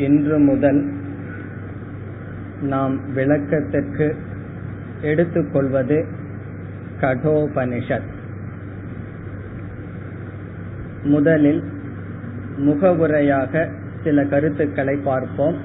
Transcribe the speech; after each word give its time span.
இன்று 0.00 0.38
முதல் 0.38 0.92
நாம் 2.60 3.12
விளக்கத்திற்கு 3.12 4.16
எடுத்துக்கொள்வது 5.02 6.06
கடோபனிஷத். 7.00 8.08
முதலில் 11.02 11.62
முகவுரையாக 12.56 13.68
சில 14.04 14.24
கருத்துக்களை 14.24 14.96
பார்ப்போம். 14.96 15.56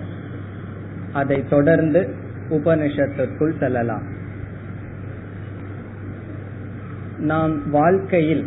அதை 1.13 1.43
தொடர்ந்து 1.49 2.13
உபனிஷத்திற்குள் 2.49 3.57
செல்லலாம். 3.59 4.03
நாம் 7.19 7.69
வாழ்க்கையில் 7.69 8.45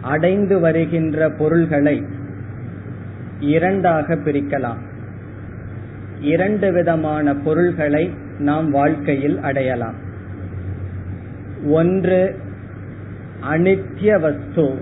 அடைந்து 0.00 0.60
வருகின்ற 0.60 1.30
பொருள்களை 1.30 2.18
இரண்டாக 3.40 4.14
பிரிக்கலாம். 4.14 4.78
இரண்டு 6.20 6.72
விதமான 6.72 7.34
பொருள்களை 7.34 8.14
நாம் 8.38 8.70
வாழ்க்கையில் 8.70 9.38
அடையலாம். 9.38 9.94
ஒன்று 11.64 12.38
அனித்ய 13.50 14.20
வஸ்து 14.20 14.74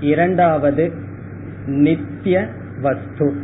இரண்டாவது 0.00 0.92
நித்திய 1.66 2.48
வஸ்து 2.80 3.34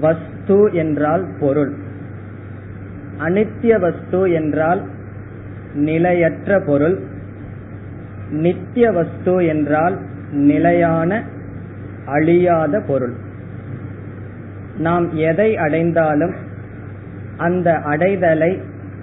வஸ்து 0.00 0.70
என்றால் 0.72 1.26
பொருள். 1.40 1.72
அனித்ய 3.18 3.80
வஸ்து 3.80 4.32
என்றால் 4.32 4.88
நிலையற்ற 5.74 6.60
பொருள். 6.60 6.98
நித்திய 8.30 8.90
வஸ்து 8.90 9.46
என்றால் 9.46 9.98
நிலையான 10.30 11.22
அழியாத 12.10 12.80
பொருள். 12.80 13.14
நாம் 14.78 15.06
எதை 15.22 15.50
அடைந்தாலும் 15.56 16.34
அந்த 17.36 17.68
அடைதலை 17.72 18.52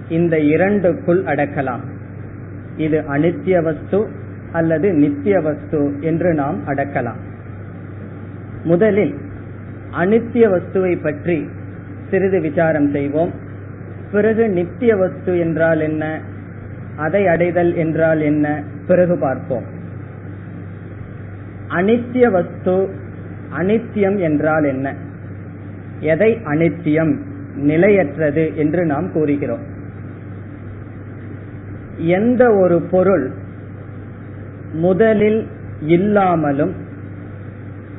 இந்த 0.08 0.34
இரண்டுக்குள் 0.38 1.22
அடக்கலாம். 1.22 1.84
இது 2.76 2.98
அனித்திய 3.08 3.62
வஸ்து 3.62 4.00
அல்லது 4.52 4.88
நித்திய 4.92 5.40
வஸ்து 5.40 5.80
என்று 6.00 6.30
நாம் 6.34 6.58
அடக்கலாம். 6.66 7.20
முதலில் 8.64 9.14
அனித்திய 9.92 10.44
வஸ்துவை 10.54 10.94
பற்றி 11.02 11.38
சிறிது 12.10 12.38
விசாரம் 12.40 12.90
செய்வோம். 12.90 13.32
பிறகு 14.12 14.44
நித்திய 14.48 14.92
வஸ்து 14.96 15.38
என்றால் 15.38 15.80
என்ன? 15.80 16.04
அதை 16.96 17.22
அடைதல் 17.26 17.72
என்றால் 17.74 18.20
என்ன? 18.20 18.46
பிறகு 18.86 19.16
பார்ப்போம். 19.18 19.66
அனித்திய 21.68 22.26
வஸ்து 22.30 22.76
அனித்தியம் 23.56 24.18
என்றால் 24.18 24.64
என்ன? 24.64 24.94
எதை 26.00 26.38
அனித்தியம் 26.44 27.18
நிலையற்றது 27.54 28.56
என்று 28.56 28.84
நாம் 28.84 29.12
கூறுகிறோம். 29.12 29.64
எந்த 31.96 32.54
ஒரு 32.54 32.80
பொருள் 32.80 33.30
முதலில் 34.72 35.46
இல்லாமலும் 35.80 36.74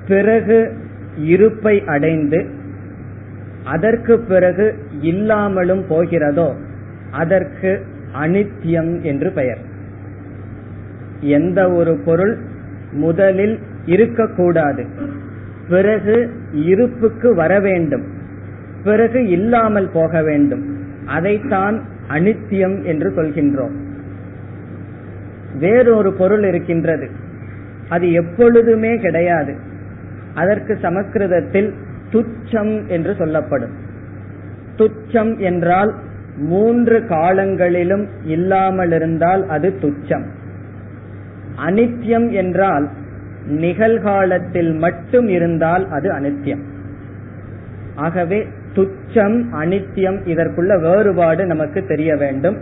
பிறகு 0.07 0.75
இருப்பை 1.17 1.83
அடைந்து 1.85 2.45
அதற்கு 3.63 4.19
பிறகு 4.19 4.75
இல்லாமலும் 5.01 5.83
போகிறதோ 5.89 6.55
அதற்கு 7.11 7.85
அனித்தியம் 8.13 9.01
என்று 9.01 9.31
பெயர். 9.31 9.57
எந்த 11.21 11.71
ஒரு 11.71 11.99
பொருள் 12.05 12.37
முதலில் 12.91 13.59
இருக்கக்கூடாது. 13.85 14.85
பிறகு 15.69 16.29
இருப்புக்கு 16.51 17.35
வர 17.35 17.59
வேண்டும். 17.59 18.03
பிறகு 18.83 19.27
இல்லாமல் 19.27 19.89
போக 19.93 20.21
வேண்டும். 20.21 20.77
அதைத்தான் 21.05 21.83
அனித்தியம் 22.09 22.83
என்று 22.83 23.09
சொல்கின்றோம். 23.09 23.75
வேறொரு 25.59 26.13
பொருள் 26.13 26.43
இருக்கின்றது. 26.43 27.09
அது 27.89 28.11
எப்பொழுதுமே 28.11 28.97
கிடையாது. 28.97 29.55
அதற்கு 30.33 30.77
சமஸ்கிருதத்தில் 30.81 31.73
துச்சம் 32.11 32.87
என்று 32.87 33.15
சொல்லப்படும். 33.15 33.71
துச்சம் 34.75 35.37
என்றால் 35.37 35.93
மூன்று 36.37 37.05
காலங்களிலும் 37.05 38.07
இல்லாமல் 38.23 38.91
இருந்தால் 38.91 39.47
அது 39.47 39.73
துச்சம். 39.81 40.25
அனித்தியம் 41.65 42.31
என்றால் 42.31 42.89
நிகழ்காலத்தில் 43.45 44.73
மட்டும் 44.73 45.27
இருந்தால் 45.27 45.89
அது 45.89 46.11
அனித்தியம் 46.13 46.61
ஆகவே 47.95 48.47
துச்சம் 48.73 49.43
அனித்தியம் 49.51 50.19
இதற்குள்ள 50.25 50.81
வேறுபாடு 50.81 51.45
நமக்கு 51.45 51.85
தெரிய 51.85 52.15
வேண்டும். 52.15 52.57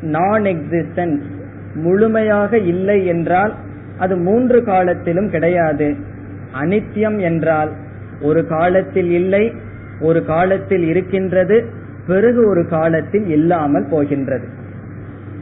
நான் 0.00 0.42
எக்ஸிஸ்டன்ஸ் 0.42 1.20
முழுமையாக 1.74 2.58
இல்லை 2.58 3.06
என்றால் 3.06 3.54
அது 3.98 4.16
மூன்று 4.16 4.64
காலத்திலும் 4.64 5.30
கிடையாது. 5.30 5.96
அனித்தியம் 6.60 7.18
என்றால் 7.18 7.72
ஒரு 8.20 8.46
காலத்தில் 8.46 9.10
இல்லை 9.10 9.52
ஒரு 10.00 10.24
காலத்தில் 10.24 10.82
இருக்கின்றது 10.82 11.64
பிறகு 12.06 12.48
ஒரு 12.48 12.66
காலத்தில் 12.68 13.26
இல்லாமல் 13.26 13.86
போகின்றது. 13.90 14.48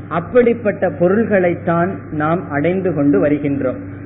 அப்படிப்பட்ட 0.09 0.89
பொருள்களைத்தான் 0.89 1.99
நாம் 2.11 2.51
அடைந்து 2.51 2.95
கொண்டு 2.95 3.25
வருகின்றோம். 3.25 3.97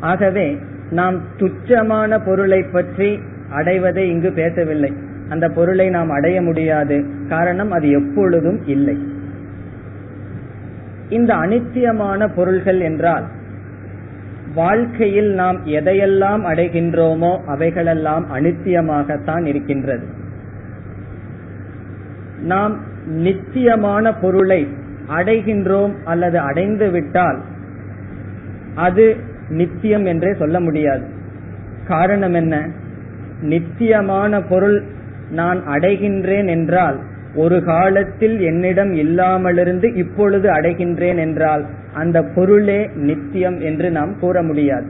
ஆகவே 0.00 0.58
நாம் 0.90 1.20
துச்சமான 1.36 2.24
பொருளை 2.24 2.62
பற்றி 2.62 3.20
அடைவதை 3.50 4.08
இங்கு 4.08 4.32
பேசவில்லை. 4.32 4.92
அந்த 5.28 5.48
பொருளை 5.48 5.88
நாம் 5.88 6.10
அடைய 6.10 6.42
முடியாது. 6.42 7.04
காரணம் 7.28 7.70
அது 7.70 7.90
எப்பொழுதும் 7.90 8.66
இல்லை. 8.66 8.98
இந்த 11.08 11.34
அனித்தியமான 11.34 12.34
பொருள்கள் 12.34 12.80
என்றால் 12.80 13.24
வாழ்க்கையில் 14.54 15.34
நாம் 15.34 15.66
எதையெல்லாம் 15.66 16.44
அடைகின்றோமோ 16.44 17.44
அவைகளெல்லாம் 17.44 18.26
அனித்தியமாகத்தான் 18.34 19.46
இருக்கின்றது. 19.46 20.06
நாம் 22.42 22.80
நித்தியமான 23.06 24.14
பொருளை 24.14 24.68
அடைகின்றோம் 25.16 25.94
அல்லது 26.04 26.38
அடைந்து 26.38 26.90
விட்டால் 26.90 27.40
அது 28.74 29.16
நித்தியம் 29.48 30.04
என்றே 30.04 30.34
சொல்ல 30.34 30.60
முடியாது. 30.60 31.08
காரணம் 31.88 32.34
என்ன? 32.34 32.68
நித்தியமான 33.40 34.42
பொருள் 34.42 34.84
நான் 35.30 35.68
அடைகின்றேன் 35.68 36.46
என்றால் 36.46 37.00
ஒரு 37.34 37.64
காலத்தில் 37.64 38.40
என்னிடம் 38.40 38.92
இல்லாமலிருந்து 38.92 39.94
இப்பொழுது 39.94 40.50
அடைகின்றேன் 40.50 41.16
என்றால் 41.16 41.66
அந்த 41.94 42.22
பொருளே 42.22 42.90
நித்தியம் 42.94 43.60
என்று 43.60 43.90
நாம் 43.90 44.18
கூற 44.18 44.42
முடியாது. 44.42 44.86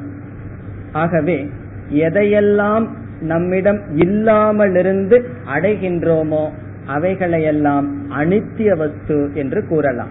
ஆகவே 0.92 1.50
எதையெல்லாம் 1.90 2.88
நம்மிடம் 3.20 3.80
இல்லாமலிருந்து 3.94 5.24
அடைகின்றோமோ 5.54 6.48
அவைகளையெல்லாம் 6.96 7.90
அனித்திய 8.18 8.76
வஸ்து 8.76 9.30
என்று 9.34 9.66
கூறலாம். 9.66 10.08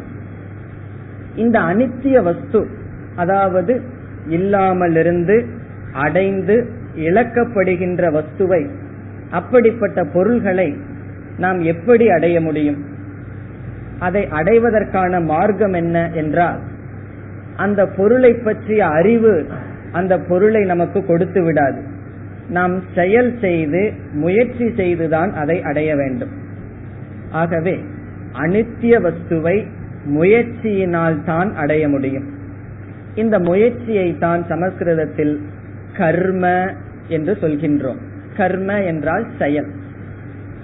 இந்த 1.36 1.60
அனித்திய 1.60 2.24
வஸ்து 2.24 2.68
அதாவது 3.16 3.82
இல்லாமலிருந்து 4.30 5.46
அடைந்து 5.92 6.70
இழக்கப்படுகின்ற 6.96 8.12
வஸ்துவை 8.12 8.70
அப்படிப்பட்ட 9.32 10.04
பொருள்களை 10.04 10.76
நாம் 11.38 11.60
எப்படி 11.60 12.10
அடைய 12.10 12.42
முடியும்? 12.42 12.86
அதை 14.00 14.28
அடைவதற்கான 14.30 15.20
மார்க்கம் 15.20 15.74
என்ன 15.74 16.10
என்றால் 16.12 16.60
அந்த 17.56 17.88
பொருளை 17.88 18.34
பற்றிய 18.34 18.86
அறிவு 18.86 19.46
அந்த 19.92 20.20
பொருளை 20.20 20.64
நமக்கு 20.64 21.06
கொடுத்து 21.06 21.44
விடாது. 21.44 21.82
நாம் 22.50 22.82
செயல் 22.96 23.40
செய்து 23.40 23.94
முயற்சி 24.12 24.74
செய்துதான் 24.76 25.34
அதை 25.34 25.62
அடைய 25.62 25.96
வேண்டும். 25.96 26.30
ஆகவே 27.32 27.84
அனித்திய 28.34 28.96
வஸ்துவை 29.02 29.66
முயற்சியினால் 30.06 31.24
தான் 31.24 31.56
அடைய 31.56 31.90
முடியும். 31.90 32.35
இந்த 33.16 33.40
முயற்சியை 33.40 34.18
தான் 34.18 34.42
சமஸ்கிருதத்தில் 34.48 35.42
கர்ம 35.98 36.74
என்று 37.08 37.38
சொல்கின்றோம். 37.42 38.00
கர்ம 38.38 38.84
என்றால் 38.84 39.26
செயல். 39.38 39.70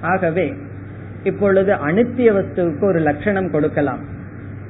ஆகவே 0.02 0.54
இப்பொழுது 1.24 1.72
அனித்திய 1.74 2.30
வஸ்துவுக்கு 2.34 2.84
ஒரு 2.84 3.00
லட்சணம் 3.00 3.52
கொடுக்கலாம். 3.52 4.02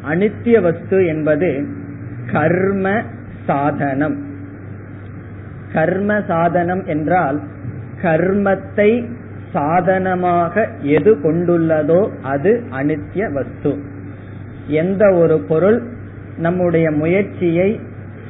அனித்திய 0.04 0.62
வஸ்து 0.62 1.06
என்பது 1.06 1.50
கர்ம 2.32 3.02
சாதனம். 3.46 4.18
கர்ம 5.74 6.22
சாதனம் 6.28 6.84
என்றால் 6.86 7.40
கர்மத்தை 8.02 9.10
சாதனமாக 9.52 10.68
எது 10.82 11.12
கொண்டுள்ளதோ 11.24 12.02
அது 12.22 12.64
அனித்திய 12.72 13.32
வஸ்து. 13.32 13.72
எந்த 14.68 15.14
ஒரு 15.14 15.38
பொருள் 15.40 15.80
நம்முடைய 16.46 16.88
முயற்சியை 17.02 17.70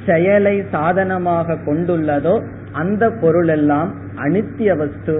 செயலை 0.05 0.55
சாதனமாக 0.71 1.57
கொண்டுள்ளதோ 1.65 2.35
அந்த 2.71 3.03
பொருள் 3.21 3.51
எல்லாம் 3.57 3.89
அனித்திய 4.23 4.71
வஸ்து 4.77 5.15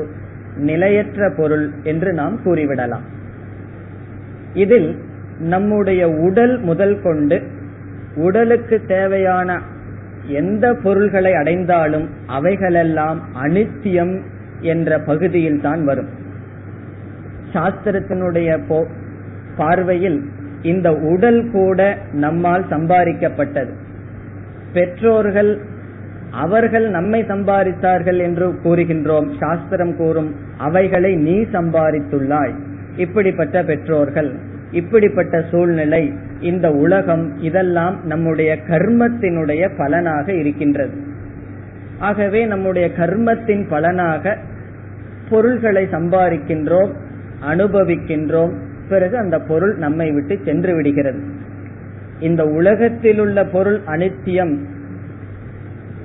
நிலையற்ற 0.69 1.29
பொருள் 1.37 1.65
என்று 1.83 2.09
நாம் 2.13 2.35
கூறிவிடலாம். 2.45 3.05
இதில் 4.53 4.89
நம்முடைய 5.53 6.01
உடல் 6.27 6.55
முதல் 6.69 6.97
கொண்டு 7.03 7.37
உடலுக்கு 8.15 8.77
தேவையான 8.87 9.49
எந்த 10.39 10.65
பொருள்களை 10.83 11.33
அடைந்தாலும் 11.33 12.07
அவைகளெல்லாம் 12.37 13.19
அனித்தியம் 13.43 14.13
என்ற 14.73 14.99
பகுதியில் 15.09 15.61
தான் 15.61 15.83
வரும். 15.83 16.11
சாஸ்திரத்தினுடைய 17.53 18.49
பார்வையில் 19.57 20.19
இந்த 20.61 20.93
உடல் 20.93 21.51
கூட 21.51 21.97
நம்மால் 22.11 22.65
சம்பாதிக்கப்பட்டது. 22.69 23.69
பெற்றோர்கள் 24.73 25.59
அவர்கள் 26.31 26.89
நம்மை 26.89 27.23
சம்பாதித்தார்கள் 27.23 28.17
என்று 28.17 28.53
கூறுகின்றோம் 28.63 29.31
சாஸ்திரம் 29.39 29.97
கூறும் 29.97 30.35
அவைகளை 30.57 31.15
நீ 31.15 31.39
சம்பாதித்துள்ளாய். 31.41 32.53
இப்படிப்பட்ட 32.95 33.63
பெற்றோர்கள் 33.63 34.35
இப்படிப்பட்ட 34.71 35.43
சூழ்நிலை 35.51 36.13
இந்த 36.39 36.71
உலகம் 36.71 37.41
இதெல்லாம் 37.41 37.99
நம்முடைய 38.03 38.57
கர்மத்தினுடைய 38.67 39.77
பலனாக 39.77 40.33
இருக்கின்றது. 40.33 40.93
ஆகவே 41.99 42.45
நம்முடைய 42.45 42.89
கர்மத்தின் 42.97 43.69
பலனாக 43.69 44.37
பொருள்களை 45.29 45.87
சம்பாதிக்கின்றோம் 45.91 46.91
அனுபவிக்கின்றோம் 47.51 48.53
பிறகு 48.93 49.15
அந்த 49.17 49.37
பொருள் 49.49 49.73
நம்மை 49.75 50.07
விட்டு 50.11 50.35
சென்று 50.43 50.71
விடுகிறது. 50.75 51.21
இந்த 52.19 52.41
உலகத்தில் 52.59 53.19
உள்ள 53.19 53.37
பொருள் 53.55 53.79
அனித்தியம் 53.87 54.53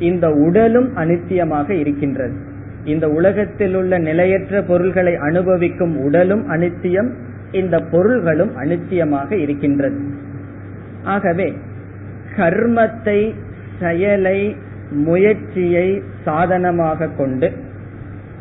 இந்த 0.09 0.27
உடலும் 0.47 0.89
அனித்தியமாக 0.97 1.69
இருக்கின்றது. 1.83 2.37
இந்த 2.85 3.07
உலகத்தில் 3.19 3.75
உள்ள 3.75 3.93
நிலையற்ற 3.99 4.57
பொருள்களை 4.63 5.15
அனுபவிக்கும் 5.29 5.95
உடலும் 6.07 6.45
அனித்தியம் 6.51 7.11
இந்த 7.53 7.77
பொருள்களும் 7.93 8.53
அனித்தியமாக 8.57 9.31
இருக்கின்றது. 9.45 9.99
ஆகவே 11.15 11.49
கர்மத்தை 12.37 13.19
செயலை 13.81 14.39
முயற்சியை 15.05 15.89
சாதனமாக 16.25 17.09
கொண்டு 17.19 17.49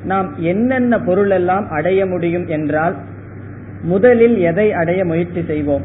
நாம் 0.03 0.29
என்னென்ன 0.51 0.93
பொருளெல்லாம் 0.99 1.67
அடைய 1.77 2.01
முடியும் 2.05 2.47
என்றால் 2.47 2.95
முதலில் 3.81 4.37
எதை 4.37 4.73
அடைய 4.73 5.05
முயற்சி 5.05 5.43
செய்வோம்? 5.43 5.81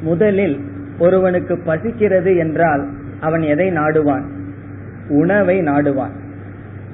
முதலில் 0.00 0.60
ஒருவனுக்கு 0.98 1.58
பசிக்கிறது 1.58 2.36
என்றால் 2.36 2.88
அவன் 3.20 3.42
எதை 3.42 3.70
நாடுவான்? 3.70 4.22
உணவை 5.08 5.60
நாடுவான். 5.60 6.10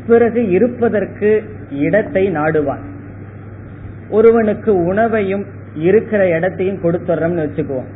பிறகு 0.06 0.49
இருப்பதற்கு 0.49 1.43
இடத்தை 1.70 2.31
நாடுவான். 2.31 2.81
ஒருவனுக்கு 4.11 4.84
உணவையும் 4.84 5.46
இருக்கிற 5.75 6.28
இடத்தையும் 6.28 6.82
கொடுத்துறோம்னு 6.82 7.49
வச்சுக்குவோம். 7.49 7.87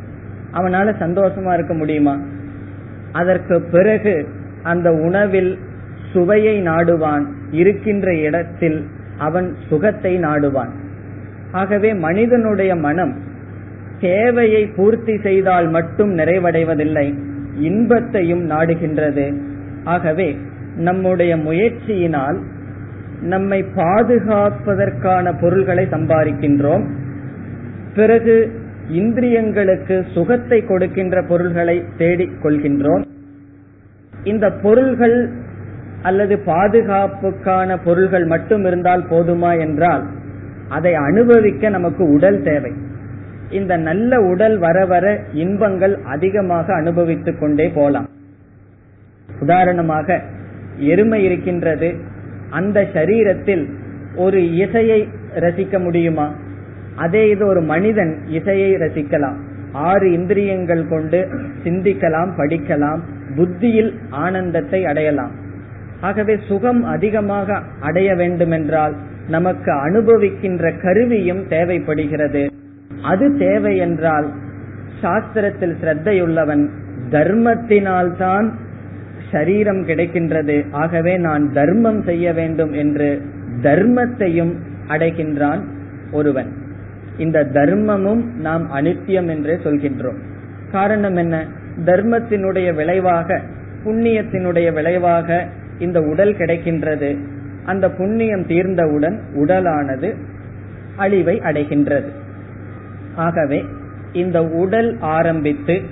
அவனால 0.52 0.94
சந்தோஷமா 1.00 1.54
இருக்க 1.54 1.74
முடியுமா? 1.74 2.20
அதற்கு 3.12 3.62
பிறகு 3.70 4.28
அந்த 4.62 4.92
உணவில் 4.92 5.58
சுவையை 6.12 6.62
நாடுவான். 6.62 7.26
இருக்கின்ற 7.50 8.14
இடத்தில் 8.14 8.86
அவன் 9.18 9.56
சுகத்தை 9.68 10.18
நாடுவான். 10.18 10.70
ஆகவே 11.54 11.90
மனிதனுடைய 11.94 12.72
மனம் 12.76 13.12
தேவையை 14.00 14.62
பூர்த்தி 14.76 15.14
செய்தால் 15.22 15.68
மட்டும் 15.68 16.12
நிறைவடைவதில்லை 16.18 17.06
இன்பத்தையும் 17.58 18.44
நாடுகின்றது. 18.50 19.26
ஆகவே 19.84 20.28
நம்முடைய 20.76 21.32
முயற்சியினால் 21.36 22.38
நம்மை 23.20 23.64
பாதுகாப்பதற்கான 23.76 25.32
பொருள்களை 25.40 25.84
சம்பாதிக்கின்றோம். 25.90 26.84
பிறகு 27.94 28.36
இந்திரியங்களுக்கு 28.92 29.96
சுகத்தை 30.14 30.58
கொடுக்கின்ற 30.64 31.22
பொருள்களை 31.22 31.76
தேடிக் 31.98 32.38
கொள்கின்றோம். 32.42 33.04
இந்த 34.24 34.46
பொருள்கள் 34.62 35.18
அல்லது 36.02 36.34
பாதுகாப்புக்கான 36.46 37.78
பொருள்கள் 37.84 38.26
மட்டும் 38.26 38.64
இருந்தால் 38.64 39.08
போதுமா 39.10 39.52
என்றால் 39.58 40.04
அதை 40.68 40.94
அனுபவிக்க 40.94 41.68
நமக்கு 41.68 42.12
உடல் 42.12 42.42
தேவை. 42.42 42.72
இந்த 43.50 43.76
நல்ல 43.76 44.20
உடல் 44.20 44.58
வர 44.58 44.86
வர 44.86 45.20
இன்பங்கள் 45.32 45.98
அதிகமாக 46.04 46.74
அனுபவித்துக் 46.74 47.40
கொண்டே 47.40 47.68
போலாம். 47.68 48.08
உதாரணமாக 49.40 50.22
எருமை 50.76 51.24
இருக்கின்றது. 51.24 51.94
அந்த 52.50 52.86
சரீரத்தில் 52.94 53.68
ஒரு 54.16 54.56
இசையை 54.56 55.08
ரசிக்க 55.34 55.82
முடியுமா? 55.82 56.34
அதே 56.94 57.28
இது 57.28 57.46
ஒரு 57.46 57.60
மனிதன் 57.60 58.18
இசையை 58.28 58.74
ரசிக்கலாம். 58.74 59.36
ஆறு 59.72 60.12
இந்திரியங்கள் 60.12 60.88
கொண்டு 60.88 61.28
சிந்திக்கலாம் 61.64 62.30
படிக்கலாம் 62.36 63.00
புத்தியில் 63.36 63.98
ஆனந்தத்தை 64.10 64.86
அடையலாம். 64.86 65.30
ஆகவே 66.00 66.38
சுகம் 66.48 66.84
அதிகமாக 66.84 67.62
அடைய 67.80 68.14
வேண்டுமென்றால் 68.14 68.94
நமக்கு 69.28 69.72
அனுபவிக்கின்ற 69.72 70.80
கருவியும் 70.82 71.48
தேவைப்படுகிறது. 71.48 72.50
அது 73.02 73.38
தேவை 73.38 73.76
என்றால் 73.76 74.32
சாஸ்திரத்தில் 75.02 75.74
சிரத்தையுள்ளவன் 75.82 76.68
தர்மத்தினால்தான் 77.10 78.52
சரீரம் 79.30 79.86
கிடைக்கின்றது. 79.86 80.64
ஆகவே 80.70 81.16
நான் 81.16 81.52
தர்மம் 81.52 82.02
செய்ய 82.02 82.32
வேண்டும் 82.32 82.72
என்று 82.72 83.22
தர்மத்தையும் 83.62 84.54
அடைகின்றான் 84.88 85.60
ஒருவன். 86.12 86.52
இந்த 87.18 87.44
தர்மமும் 87.44 88.34
நாம் 88.34 88.70
அனித்தியம் 88.74 89.28
என்றே 89.28 89.54
சொல்கின்றோம். 89.54 90.16
காரணம் 90.72 91.16
என்ன? 91.16 91.46
தர்மத்தினுடைய 91.84 92.74
விளைவாக 92.74 93.40
புண்ணியத்தினுடைய 93.84 94.72
விளைவாக 94.72 95.46
இந்த 95.78 96.00
உடல் 96.00 96.34
கிடைக்கின்றது. 96.34 97.18
அந்த 97.66 97.90
புண்ணியம் 97.90 98.46
தீர்ந்தவுடன் 98.46 99.18
உடலானது 99.34 100.14
அழிவை 100.96 101.40
அடைகின்றது. 101.40 102.08
ஆகவே 103.14 103.64
இந்த 104.12 104.42
உடல் 104.44 104.96
ஆரம்பித்து 105.00 105.82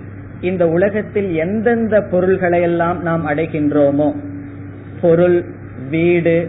இந்த 0.41 0.69
உலகத்தில் 0.69 1.35
எந்தெந்த 1.35 2.01
பொருள்களையெல்லாம் 2.01 3.01
நாம் 3.01 3.27
அடைகின்றோமோ 3.27 4.15
பொருள் 5.01 5.45
வீடு 5.91 6.49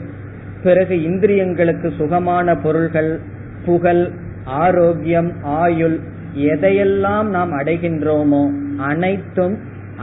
பிறகு 0.64 0.96
இந்திரியங்களுக்கு 0.96 1.92
சுகமான 1.98 2.56
பொருள்கள் 2.56 3.20
புகழ் 3.66 4.10
ஆரோக்கியம் 4.44 5.32
ஆயுள் 5.44 6.00
எதையெல்லாம் 6.36 7.28
நாம் 7.30 7.52
அடைகின்றோமோ 7.52 8.44
அனைத்தும் 8.78 9.58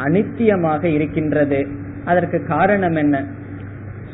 அனித்தியமாக 0.04 0.84
இருக்கின்றது. 0.84 1.66
அதற்கு 2.04 2.44
காரணம் 2.46 2.94
என்ன? 2.94 3.24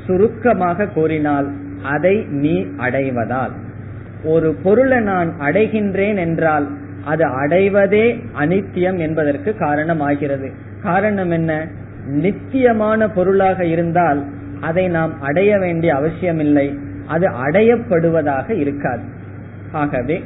சுருக்கமாக 0.06 0.86
கூறினால் 0.86 1.52
அதை 1.82 2.24
நீ 2.28 2.62
அடைவதால். 2.62 3.50
ஒரு 4.24 4.54
பொருளை 4.62 5.00
நான் 5.00 5.34
அடைகின்றேன் 5.40 6.16
என்றால் 6.16 6.68
அது 7.04 7.24
அடைவதே 7.26 8.24
அனித்தியம் 8.38 8.98
என்பதற்கு 8.98 9.54
காரணமாகிறது. 9.58 10.52
காரணம் 10.82 11.30
என்ன? 11.30 11.66
நித்தியமான 12.06 13.08
பொருளாக 13.08 13.64
இருந்தால் 13.64 14.24
அதை 14.60 14.88
நாம் 14.88 15.20
அடைய 15.20 15.58
வேண்டிய 15.58 15.94
அவசியமில்லை. 15.94 16.78
அது 17.06 17.28
அடையப்படுவதாக 17.28 18.50
இருக்காது. 18.50 19.02
ஆகவே 19.72 20.24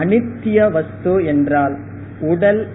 அனித்திய 0.00 0.72
வஸ்து 0.72 1.24
என்றால் 1.24 1.76
உடல் 2.20 2.68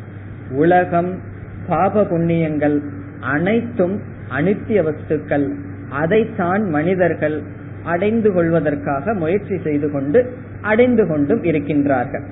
உலகம் 0.52 1.20
பாப 1.68 2.02
புண்ணியங்கள் 2.02 2.82
அனைத்தும் 3.20 4.02
அனித்திய 4.38 4.84
வஸ்துக்கள். 4.84 5.54
அதைத்தான் 5.92 6.70
மனிதர்கள் 6.70 7.42
அடைந்து 7.84 8.34
கொள்வதற்காக 8.34 9.14
முயற்சி 9.14 9.58
செய்து 9.64 9.92
கொண்டு 9.92 10.34
அடைந்து 10.62 11.08
கொண்டும் 11.08 11.44
இருக்கின்றார்கள். 11.44 12.24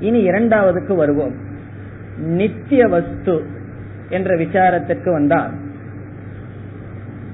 இனி 0.00 0.28
இரண்டாவதுக்கு 0.28 0.94
வருவோம். 0.94 1.34
நித்திய 2.16 2.86
வஸ்து 2.86 3.44
என்ற 4.08 4.36
விசாரத்திற்கு 4.36 5.12
வந்தால் 5.12 5.50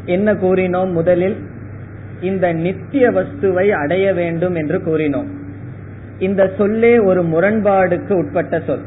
என்ன 0.05 0.35
கூறினோம்? 0.35 0.93
முதலில் 0.93 1.37
இந்த 2.21 2.53
நித்திய 2.53 3.11
வஸ்துவை 3.11 3.71
அடைய 3.71 4.15
வேண்டும் 4.15 4.55
என்று 4.55 4.79
கூறினோம். 4.79 5.29
இந்த 6.19 6.51
சொல்லே 6.59 6.99
ஒரு 6.99 7.23
முரண்பாடுக்கு 7.23 8.13
உட்பட்ட 8.13 8.61
சொல். 8.67 8.83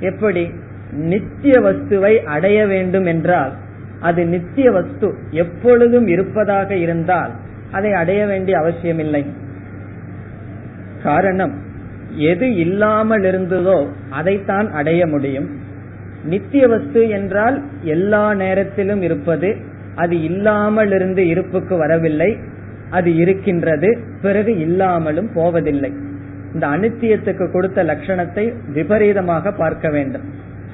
எப்படி? 0.00 0.50
நித்திய 0.92 1.60
வஸ்துவை 1.60 2.16
அடைய 2.16 2.66
வேண்டும் 2.66 3.04
என்றால் 3.04 3.52
அது 4.00 4.26
நித்திய 4.26 4.70
வஸ்து. 4.70 5.14
எப்பொழுதும் 5.30 6.06
இருப்பதாக 6.06 6.76
இருந்தால் 6.76 7.30
அதை 7.72 7.92
அடைய 7.92 8.26
வேண்டிய 8.26 8.58
அவசியமில்லை. 8.58 9.26
காரணம் 11.02 11.54
எது 12.16 12.54
இல்லாமல் 12.54 13.24
இருந்ததோ 13.24 13.88
அதைத்தான் 14.10 14.70
அடைய 14.70 15.06
முடியும். 15.06 15.48
நித்திய 16.24 16.68
வஸ்து 16.68 17.08
என்றால் 17.08 17.62
எல்லா 17.82 18.34
நேரத்திலும் 18.34 19.02
இருப்பது 19.02 19.56
அது 19.94 20.22
இல்லாமல் 20.22 20.92
இருந்து 20.92 21.26
இருப்புக்கு 21.28 21.76
வரவில்லை 21.76 22.36
அது 22.90 23.16
இருக்கின்றது 23.16 23.98
பிறகு 24.22 24.58
இல்லாமலும் 24.58 25.32
போவதில்லை. 25.32 25.92
இந்த 26.54 26.66
அனித்தியத்துக்கு 26.66 27.52
கொடுத்த 27.52 27.84
லட்சணத்தை 27.84 28.52
விபரீதமாக 28.66 29.52
பார்க்க 29.52 29.88
வேண்டும். 29.90 30.22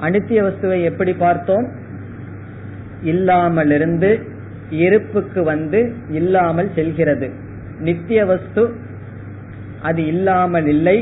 அனித்திய 0.01 0.41
வஸ்துவை 0.43 0.83
எப்படி 0.83 1.13
பார்த்தோம்? 1.13 1.71
இல்லாமலிருந்து 3.03 4.09
இருப்புக்கு 4.69 5.43
வந்து 5.43 5.79
இல்லாமல் 6.09 6.69
செல்கிறது. 6.75 7.27
நித்திய 7.79 8.25
வஸ்து 8.25 8.63
அது 9.81 10.01
இல்லாமல் 10.05 10.67
இல்லை. 10.67 10.97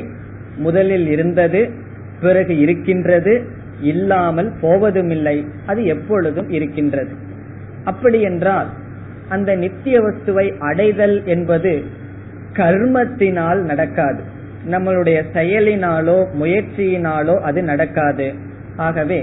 முதலில் 0.58 1.08
இருந்தது 1.08 1.62
பிறகு 2.22 2.54
இருக்கின்றது. 2.60 3.34
இல்லாமல் 3.82 4.50
போவதும் 4.62 5.10
இல்லை 5.10 5.38
அது 5.66 5.82
எப்பொழுதும் 5.86 6.50
இருக்கின்றது. 6.50 7.14
அப்படி 7.84 8.22
என்றால் 8.22 8.70
அந்த 9.30 9.52
நித்திய 9.56 9.98
வஸ்துவை 10.00 10.48
அடைதல் 10.60 11.18
என்பது 11.26 11.72
கர்மத்தினால் 12.54 13.62
நடக்காது. 13.62 14.22
நம்மளுடைய 14.70 15.20
செயலினாலோ 15.34 16.18
முயற்சியினாலோ 16.40 17.36
அது 17.40 17.60
நடக்காது. 17.64 18.28
ஆகவே 18.78 19.20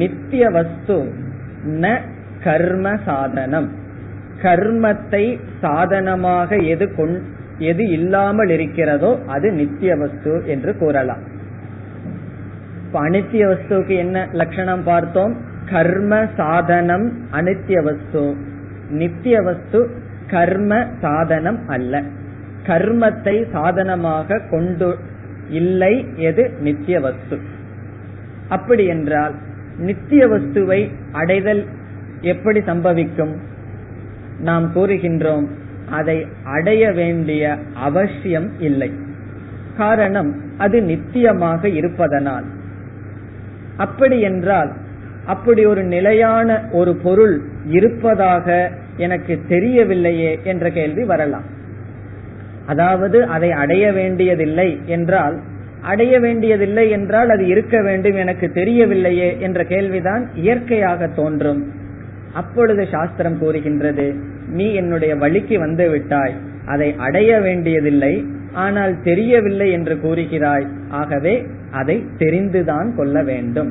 நித்திய 0.00 0.44
வஸ்து 0.50 0.96
ந 1.66 2.00
கர்ம 2.44 2.96
சாதனம். 3.04 3.68
கர்மத்தை 4.42 5.38
சாதனமாக 5.60 6.56
எது 6.56 6.94
கொண் 6.94 7.22
எது 7.58 7.88
இல்லாமல் 7.88 8.48
இருக்கிறதோ 8.48 9.18
அது 9.26 9.52
நித்திய 9.52 9.96
வஸ்து 9.96 10.42
என்று 10.46 10.76
கூறலாம். 10.76 11.22
அனித்திய 12.92 13.44
வஸ்துக்கு 13.46 13.96
என்ன 13.96 14.28
லட்சணம் 14.32 14.82
பார்த்தோம்? 14.82 15.36
கர்ம 15.70 16.26
சாதனம் 16.36 17.12
அனித்திய 17.30 17.82
வஸ்து. 17.82 18.36
நித்திய 18.90 19.42
வஸ்து 19.42 19.90
கர்ம 20.26 20.86
சாதனம் 21.00 21.68
அல்ல. 21.68 22.02
கர்மத்தை 22.66 23.50
சாதனமாக 23.52 24.38
கொண்டு 24.50 24.96
இல்லை 25.48 26.06
எது 26.16 26.50
நித்திய 26.60 27.00
வஸ்து. 27.00 27.38
அப்படி 28.48 28.86
என்றால் 28.86 29.34
நித்திய 29.78 30.26
வஸ்துவை 30.28 30.90
அடைதல் 31.12 31.64
எப்படி 32.20 32.60
சம்பவிக்கும்? 32.60 33.36
நாம் 34.40 34.72
கூறுகின்றோம் 34.74 35.46
அதை 35.90 36.26
அடைய 36.44 36.92
வேண்டிய 36.92 37.58
அவசியம் 37.74 38.50
இல்லை. 38.58 38.92
காரணம் 39.76 40.34
அது 40.58 40.80
நித்தியமாக 40.80 41.64
இருப்பதனால். 41.64 42.44
அப்படி 43.76 44.20
என்றால் 44.20 44.72
அப்படி 45.26 45.64
ஒரு 45.64 45.84
நிலையான 45.84 46.68
ஒரு 46.72 46.96
பொருள் 46.96 47.42
இருப்பதாக 47.66 48.70
எனக்கு 48.96 49.40
தெரியவில்லையே 49.48 50.42
என்ற 50.42 50.70
கேள்வி 50.70 51.04
வரலாம். 51.04 51.42
அதாவது 52.66 53.26
அதை 53.26 53.52
அடைய 53.52 53.92
வேண்டியதில்லை 53.92 54.80
என்றால் 54.84 55.40
அடைய 55.90 56.14
வேண்டியதில்லை 56.20 56.84
என்றால் 56.90 57.30
அது 57.30 57.44
இருக்க 57.46 57.76
வேண்டும் 57.82 58.16
எனக்கு 58.16 58.46
தெரியவில்லையே 58.54 59.28
என்ற 59.38 59.60
கேள்விதான் 59.64 60.22
இயற்கையாக 60.44 61.08
தோன்றும். 61.18 61.60
அப்பொழுது 62.32 62.82
சாஸ்திரம் 62.94 63.38
கூறுகின்றது 63.38 64.06
நீ 64.48 64.66
என்னுடைய 64.74 65.12
வழிக்கு 65.16 65.56
வந்து 65.58 65.84
விட்டாய் 65.90 66.34
அதை 66.66 66.88
அடைய 67.06 67.32
வேண்டியதில்லை 67.40 68.14
ஆனால் 68.64 68.94
தெரியவில்லை 69.02 69.68
என்று 69.70 69.94
கூறுகிறாய். 70.02 70.66
ஆகவே 70.90 71.34
அதை 71.70 71.96
தெரிந்துதான் 72.18 72.90
கொள்ள 72.96 73.16
வேண்டும். 73.22 73.70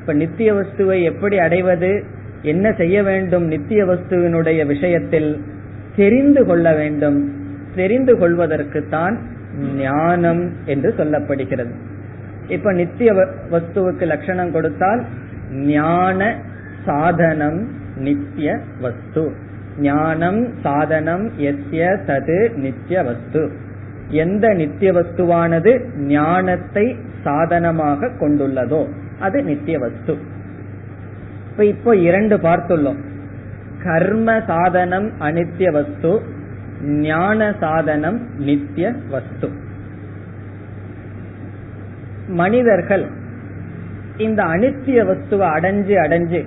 இப்ப 0.00 0.12
நித்திய 0.12 0.50
வஸ்துவை 0.54 0.98
எப்படி 1.02 1.36
அடைவது 1.38 1.90
என்ன 2.42 2.66
செய்ய 2.72 2.96
வேண்டும் 3.02 3.46
நித்திய 3.46 3.80
வஸ்துவினுடைய 3.84 4.60
விஷயத்தில் 4.66 5.30
தெரிந்து 5.96 6.42
கொள்ள 6.46 6.66
வேண்டும். 6.74 7.18
தெரிந்து 7.74 8.14
கொள்வதற்குத்தான் 8.16 9.16
ஞானம் 9.60 10.42
என்று 10.66 10.94
சொல்லப்படுகிறது. 10.96 11.72
இப்ப 12.48 12.72
நித்திய 12.72 13.12
வஸ்துவுக்கு 13.50 14.06
லட்சணம் 14.06 14.50
கொடுத்தால் 14.50 15.04
ஞான 15.50 16.36
சாதனம் 16.84 17.60
நித்திய 17.96 18.60
வஸ்து. 18.80 19.32
ஞானம் 19.78 20.48
சாதனம் 20.62 21.30
எஸ்ய 21.38 21.82
தது 22.06 22.54
நித்திய 22.54 23.02
வஸ்து. 23.02 23.50
எந்த 24.08 24.54
நித்திய 24.54 24.92
வஸ்துவானது 24.92 25.72
ஞானத்தை 25.96 26.96
சாதனமாக 27.22 28.10
கொண்டுள்ளதோ 28.20 28.86
அது 29.18 29.42
நித்திய 29.42 29.78
வஸ்து. 29.78 30.16
இப்ப 31.50 31.64
இப்போ 31.64 31.96
இரண்டு 31.96 32.36
பார்த்துள்ளோம். 32.36 33.00
கர்ம 33.82 34.42
சாதனம் 34.46 35.10
அனித்திய 35.20 35.70
வஸ்து 35.70 36.22
ஞான 36.82 37.54
சாதனம் 37.60 38.20
நித்திய 38.38 38.92
வஸ்து. 39.10 39.48
மனிதர்கள் 42.28 43.06
இந்த 44.16 44.42
அனித்திய 44.44 45.04
வஸ்துவை 45.04 45.48
அடைஞ்சு 45.48 45.94
அடைஞ்சு 45.94 46.44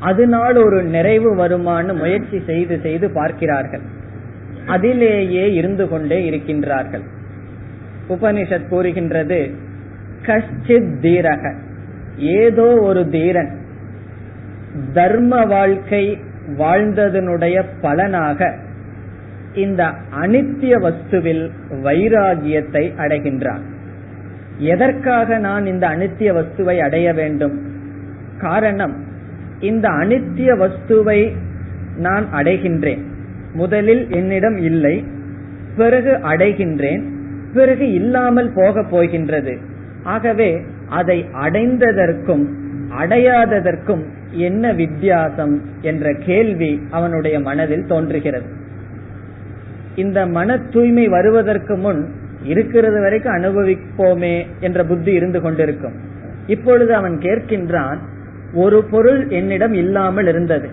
அதனால் 0.00 0.56
ஒரு 0.56 0.82
நிறைவு 0.82 1.36
வருமானு 1.36 1.96
முயற்சி 1.96 2.42
செய்து 2.46 2.80
செய்து 2.80 3.10
பார்க்கிறார்கள். 3.10 3.80
அதிலேயே 4.66 5.52
இருந்து 5.52 5.88
கொண்டே 5.88 6.30
இருக்கின்றார்கள். 6.30 7.02
உபனிஷத் 8.08 8.68
கூறுகின்றது 8.68 9.50
கஷ்டித் 10.22 10.98
தீரக. 11.02 11.54
ஏதோ 12.16 12.78
ஒரு 12.80 13.08
தீரன் 13.08 13.58
தர்ம 14.92 15.44
வாழ்க்கை 15.44 16.18
வாழ்ந்ததனுடைய 16.58 17.64
பலனாக 17.80 18.54
இந்த 19.54 19.92
அனித்திய 20.20 20.74
வஸ்துவில் 20.78 21.50
வைராகியத்தை 21.70 22.92
அடைகின்றான் 22.96 23.60
எதற்காக 24.58 25.38
நான் 25.38 25.66
இந்த 25.66 25.88
அனித்திய 25.88 26.30
வஸ்துவை 26.32 26.78
அடைய 26.78 27.12
வேண்டும்? 27.12 27.62
காரணம் 28.38 28.94
இந்த 29.60 29.88
அனித்திய 29.88 30.50
வஸ்துவை 30.58 31.32
நான் 31.96 32.32
அடைகின்றேன். 32.32 33.02
முதலில் 33.52 34.10
என்னிடம் 34.10 34.56
இல்லை 34.56 35.04
பிறகு 35.76 36.10
அடைகின்றேன் 36.10 37.02
பிறகு 37.52 37.92
இல்லாமல் 37.92 38.52
போக 38.54 38.82
போகின்றது. 38.82 39.58
ஆகவே 40.02 40.60
அதை 40.88 41.26
அடைந்ததற்கும் 41.32 42.46
அடையாததற்கும் 42.98 44.02
என்ன 44.30 44.72
வித்தியாசம் 44.72 45.62
என்ற 45.80 46.12
கேள்வி 46.12 46.82
அவனுடைய 46.90 47.40
மனதில் 47.40 47.86
தோன்றுகிறது. 47.86 48.62
இந்த 49.96 50.26
மன 50.26 50.58
தூய்மை 50.58 51.08
வருவதற்கு 51.08 51.76
முன் 51.76 52.08
இருக்கிறது 52.42 53.00
வரைக்கும் 53.00 53.34
அனுபவிப்போமே 53.34 54.46
என்ற 54.60 54.84
புத்தி 54.84 55.12
இருந்து 55.12 55.40
கொண்டிருக்கும். 55.40 55.92
இப்பொழுது 56.46 56.94
அவன் 56.94 57.18
கேட்கின்றான் 57.18 57.98
ஒரு 58.52 58.84
பொருள் 58.84 59.28
என்னிடம் 59.28 59.72
இல்லாமல் 59.72 60.26
இருந்தது 60.26 60.68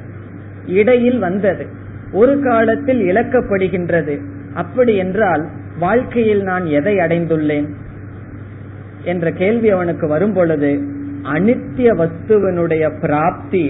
இடையில் 0.66 1.20
வந்தது 1.20 1.66
ஒரு 2.12 2.40
காலத்தில் 2.40 3.02
இழக்கப்படுகின்றது 3.02 4.22
அப்படி 4.54 4.96
என்றால் 4.96 5.48
வாழ்க்கையில் 5.80 6.42
நான் 6.42 6.66
எதை 6.66 6.98
அடைந்துள்ளேன்? 6.98 7.68
என்ற 9.04 9.32
கேள்வி 9.32 9.70
அவனுக்கு 9.70 10.08
வரும் 10.08 10.34
பொழுது 10.34 10.72
அனித்திய 11.24 11.90
வஸ்துவனுடைய 12.02 13.00
பிராப்தி 13.02 13.66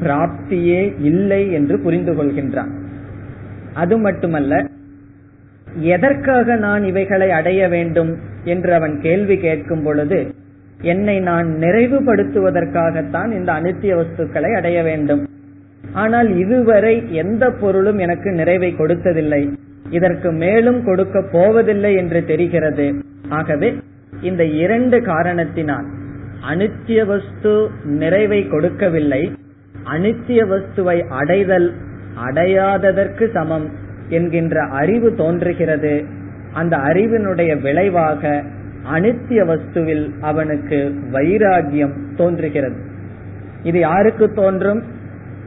பிராப்தியே 0.00 0.94
இல்லை 0.98 1.52
என்று 1.52 1.80
புரிந்து 1.80 2.12
கொள்கின்றான். 2.12 2.72
அது 3.74 3.98
மட்டுமல்ல 3.98 4.64
எதற்காக 5.76 6.56
நான் 6.56 6.84
இவைகளை 6.84 7.30
அடைய 7.30 7.68
வேண்டும் 7.68 8.18
என்று 8.44 8.74
அவன் 8.74 9.00
கேள்வி 9.00 9.36
கேட்கும் 9.36 9.82
பொழுது 9.82 10.34
என்னை 10.80 11.20
நான் 11.20 11.46
நிறைவுபடுத்துவதற்காகத்தான் 11.46 13.30
இந்த 13.30 13.52
அனித்திய 13.52 13.92
வஸ்துக்களை 13.94 14.56
அடைய 14.56 14.82
வேண்டும். 14.82 15.28
ஆனால் 15.92 16.38
இதுவரை 16.38 17.02
எந்த 17.10 17.50
பொருளும் 17.50 17.98
எனக்கு 17.98 18.30
நிறைவை 18.30 18.74
கொடுத்ததில்லை. 18.78 19.52
இதற்கு 19.90 20.32
மேலும் 20.32 20.84
கொடுக்க 20.84 21.24
போவதில்லை 21.32 21.94
என்று 21.94 22.24
தெரிகிறது. 22.24 22.94
ஆகவே 23.28 23.76
இந்த 24.22 24.44
இரண்டு 24.44 25.02
காரணத்தினால் 25.02 25.84
அனித்திய 26.48 27.06
வஸ்து 27.06 27.68
நிறைவை 27.84 28.48
கொடுக்கவில்லை. 28.48 29.32
அனித்திய 29.84 30.40
வஸ்துவை 30.52 31.08
அடைதல் 31.08 31.72
அடையாததற்கு 32.28 33.30
சமம். 33.32 33.81
என்கின்ற 34.12 34.62
அறிவு 34.62 35.14
தோன்றுகிறது. 35.14 36.04
அந்த 36.52 36.76
அறிவினுடைய 36.76 37.60
விளைவாக 37.60 38.42
அனித்திய 38.92 39.40
வஸ்துவில் 39.44 40.10
அவனுக்கு 40.20 40.78
வைராகியம் 41.12 41.94
தோன்றுகிறது. 42.16 42.76
இது 43.62 43.78
யாருக்கு 43.78 44.32
தோன்றும்? 44.32 44.82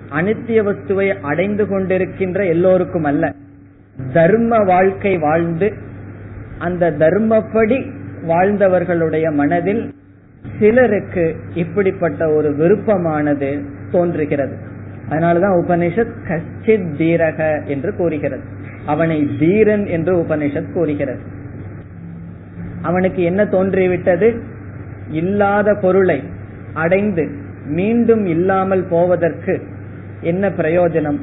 அனித்திய 0.10 0.60
வஸ்துவை 0.64 1.08
அடைந்து 1.22 1.66
கொண்டிருக்கின்ற 1.66 2.46
எல்லோருக்கும் 2.48 3.04
அல்ல. 3.04 3.34
தர்ம 4.14 4.58
வாழ்க்கை 4.58 5.18
வாழ்ந்து 5.18 5.74
அந்த 6.58 6.92
தர்மப்படி 6.92 7.92
வாழ்ந்தவர்களுடைய 8.28 9.34
மனதில் 9.34 9.94
சிலருக்கு 10.60 11.36
இப்படிப்பட்ட 11.54 12.30
ஒரு 12.34 12.56
விருப்பமானது 12.56 13.62
தோன்றுகிறது. 13.92 14.58
அதனாலதான் 15.10 15.64
உபனிஷத் 15.68 16.16
கச்சித் 16.28 16.96
தீரக 16.98 17.66
என்று 17.66 17.96
கூறுகிறது. 17.96 18.44
அவனை 18.86 19.30
தீரன் 19.40 19.86
என்று 19.86 20.16
உபனிஷத் 20.16 20.74
கூறுகிறது. 20.74 21.20
அவனுக்கு 22.82 23.24
என்ன 23.24 23.46
தோன்றிவிட்டது? 23.46 24.40
இல்லாத 25.10 25.76
பொருளை 25.76 26.24
அடைந்து 26.74 27.30
மீண்டும் 27.66 28.26
இல்லாமல் 28.26 28.84
போவதற்கு 28.84 29.62
என்ன 30.22 30.50
பிரயோஜனம்? 30.50 31.20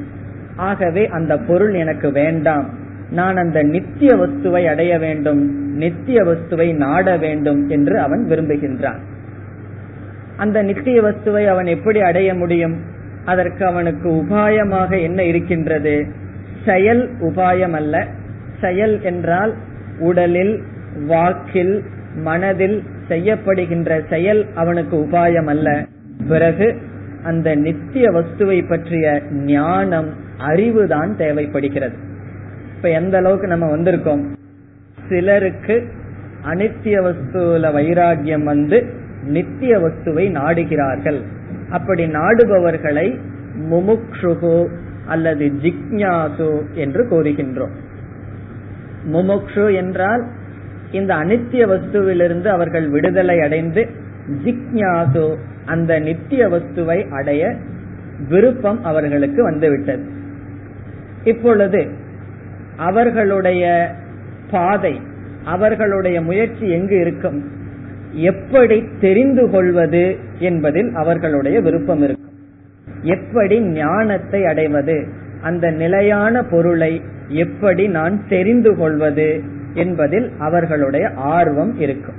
ஆகவே 0.55 1.07
அந்த 1.07 1.37
பொருள் 1.37 1.73
எனக்கு 1.73 2.11
வேண்டாம். 2.11 2.69
நான் 3.11 3.37
அந்த 3.37 3.63
நித்திய 3.63 4.15
வஸ்துவை 4.15 4.65
அடைய 4.65 4.99
வேண்டும் 4.99 5.71
நித்திய 5.75 6.23
வஸ்துவை 6.23 6.75
நாட 6.75 7.17
வேண்டும் 7.17 7.69
என்று 7.69 7.99
அவன் 7.99 8.25
விரும்புகின்றான். 8.29 8.99
அந்த 10.37 10.61
நித்திய 10.61 11.01
வஸ்துவை 11.01 11.45
அவன் 11.45 11.65
எப்படி 11.65 12.01
அடைய 12.01 12.33
முடியும்? 12.33 12.77
அதற்கு 13.25 13.65
அவனுக்கு 13.65 14.09
உபாயமாக 14.09 15.01
என்ன 15.01 15.23
இருக்கின்றது? 15.23 16.07
செயல் 16.65 17.09
உபாயம் 17.21 17.71
அல்ல 17.71 18.07
செயல் 18.61 19.01
என்றால் 19.01 19.53
உடலில் 19.99 20.63
வாக்கில் 21.07 21.83
மனதில் 22.15 22.83
செய்யப்படுகின்ற 23.09 24.07
செயல் 24.09 24.45
அவனுக்கு 24.53 24.97
உபாயம் 24.97 25.47
அல்ல 25.47 25.85
பிறகு 26.27 26.75
அந்த 27.23 27.55
நித்திய 27.55 28.11
வஸ்துவை 28.11 28.67
பற்றிய 28.69 29.21
ஞானம் 29.31 30.09
அறிவுதான் 30.37 31.15
தேவைப்படுகிறது. 31.15 31.95
இப்ப 32.75 32.89
எந்த 32.89 33.17
அளவுக்கு 33.17 33.47
நம்ம 33.47 33.77
வந்திருக்கோம்? 33.77 34.23
சிலருக்கு 35.09 35.87
அனித்திய 36.45 37.01
வஸ்துல 37.01 37.71
வைராகியம் 37.77 38.43
வந்து 38.43 38.85
நித்திய 39.23 39.77
வஸ்துவை 39.77 40.25
நாடுகிறார்கள். 40.31 41.21
அப்படி 41.73 42.03
நாடுபவர்களை 42.05 43.07
முமுக்ஷுகு 43.71 44.57
அல்லது 45.05 45.45
ஜிக்ஞாசு 45.63 46.49
என்று 46.73 47.01
கூறுகின்றோம். 47.03 47.73
முமுக்ஷு 49.11 49.65
என்றால் 49.75 50.23
இந்த 50.91 51.11
அனித்திய 51.15 51.63
வஸ்துவிலிருந்து 51.71 52.45
அவர்கள் 52.47 52.87
விடுதலை 52.89 53.37
அடைந்து 53.41 53.81
ஜிக்ஞாசு 54.45 55.25
அந்த 55.65 55.99
நித்திய 55.99 56.47
வஸ்துவை 56.47 56.99
அடைய 57.11 57.43
விருப்பம் 58.29 58.83
அவர்களுக்கு 58.83 59.43
வந்துவிட்டது. 59.43 60.05
இப்பொழுது 61.23 61.81
அவர்களுடைய 62.77 63.63
பாதை 64.51 64.95
அவர்களுடைய 65.45 66.17
முயற்சி 66.21 66.65
எங்கு 66.69 66.95
இருக்கும்? 66.99 67.39
எப்படி 68.13 68.83
தெரிந்து 68.99 69.49
கொள்வது 69.49 70.15
என்பதில் 70.39 70.93
அவர்களுடைய 70.93 71.61
விருப்பம் 71.61 72.01
இருக்கும் 72.01 72.31
எப்படி 73.01 73.59
ஞானத்தை 73.59 74.45
அடைவது 74.45 75.07
அந்த 75.41 75.71
நிலையான 75.71 76.43
பொருளை 76.43 77.01
எப்படி 77.27 77.87
நான் 77.87 78.27
தெரிந்து 78.29 78.75
கொள்வது 78.75 79.43
என்பதில் 79.73 80.31
அவர்களுடைய 80.39 81.09
ஆர்வம் 81.15 81.79
இருக்கும் 81.79 82.15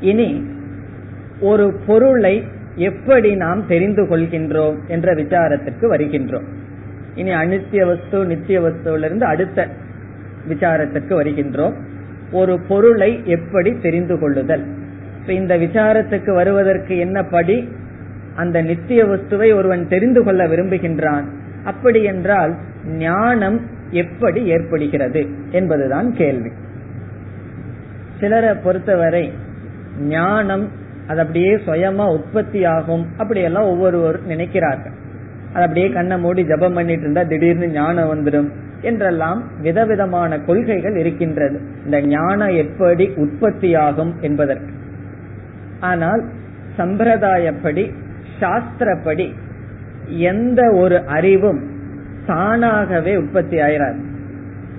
இனி 0.00 0.44
ஒரு 1.40 1.72
பொருளை 1.86 2.44
எப்படி 2.74 3.34
நாம் 3.34 3.66
தெரிந்து 3.66 4.02
கொள்கின்றோம் 4.02 4.76
என்ற 4.86 5.14
விசாரத்திற்கு 5.14 5.80
வருகின்றோம். 5.80 6.44
இனி 7.14 7.30
அனித்திய 7.30 7.86
வஸ்து 7.86 8.24
நித்திய 8.24 8.60
வஸ்துவிலிருந்து 8.60 9.22
அடுத்த 9.22 9.68
விசாரத்திற்கு 10.48 11.14
வருகின்றோம். 11.14 11.74
ஒரு 12.32 12.60
பொருளை 12.68 13.20
எப்படி 13.24 13.78
தெரிந்து 13.78 14.18
கொள்ளுதல்? 14.18 14.64
இப்ப 15.20 15.32
இந்த 15.32 15.58
விசாரத்துக்கு 15.58 16.34
வருவதற்கு 16.34 16.98
என்ன 16.98 17.22
படி? 17.22 17.68
அந்த 18.36 18.62
நித்திய 18.62 19.04
வஸ்துவை 19.04 19.54
ஒருவன் 19.54 19.88
தெரிந்து 19.88 20.22
கொள்ள 20.22 20.46
விரும்புகின்றான். 20.46 21.24
அப்படி 21.64 22.02
என்றால் 22.02 22.54
ஞானம் 22.86 23.60
எப்படி 23.90 24.44
ஏற்படுகிறது 24.44 25.26
என்பதுதான் 25.50 26.14
கேள்வி. 26.14 26.50
சிலரை 28.20 28.54
பொறுத்தவரை 28.54 29.32
ஞானம் 30.00 30.68
அது 31.06 31.20
அப்படியே 31.20 31.54
சுயமா 31.54 32.12
உற்பத்தி 32.12 32.64
ஆகும். 32.64 33.06
அப்படியெல்லாம் 33.16 33.64
ஒவ்வொருவர் 33.64 34.20
நினைக்கிறார்கள். 34.28 34.96
அது 35.52 35.62
அப்படியே 35.62 35.90
கண்ணை 35.90 36.18
மூடி 36.18 36.44
ஜபம் 36.44 36.74
பண்ணிட்டு 36.74 37.00
இருந்தா 37.00 37.22
திடீர்னு 37.22 37.68
ஞானம் 37.68 38.10
வந்துடும் 38.14 38.48
என்றெல்லாம் 38.80 39.44
விதவிதமான 39.60 40.38
கொள்கைகள் 40.38 40.96
இருக்கின்றது. 40.96 41.60
இந்த 41.84 42.00
ஞானம் 42.00 42.48
எப்படி 42.48 43.10
உற்பத்தியாகும் 43.16 44.14
என்பதற்கு. 44.20 44.70
ஆனால் 45.80 46.24
சம்பிரதாயப்படி 46.78 47.92
சாஸ்திரப்படி 48.40 49.32
எந்த 50.06 50.72
ஒரு 50.72 51.06
அறிவும் 51.06 51.60
தானாகவே 52.26 53.16
உற்பத்தி 53.16 53.56
ஆயிராது. 53.56 53.98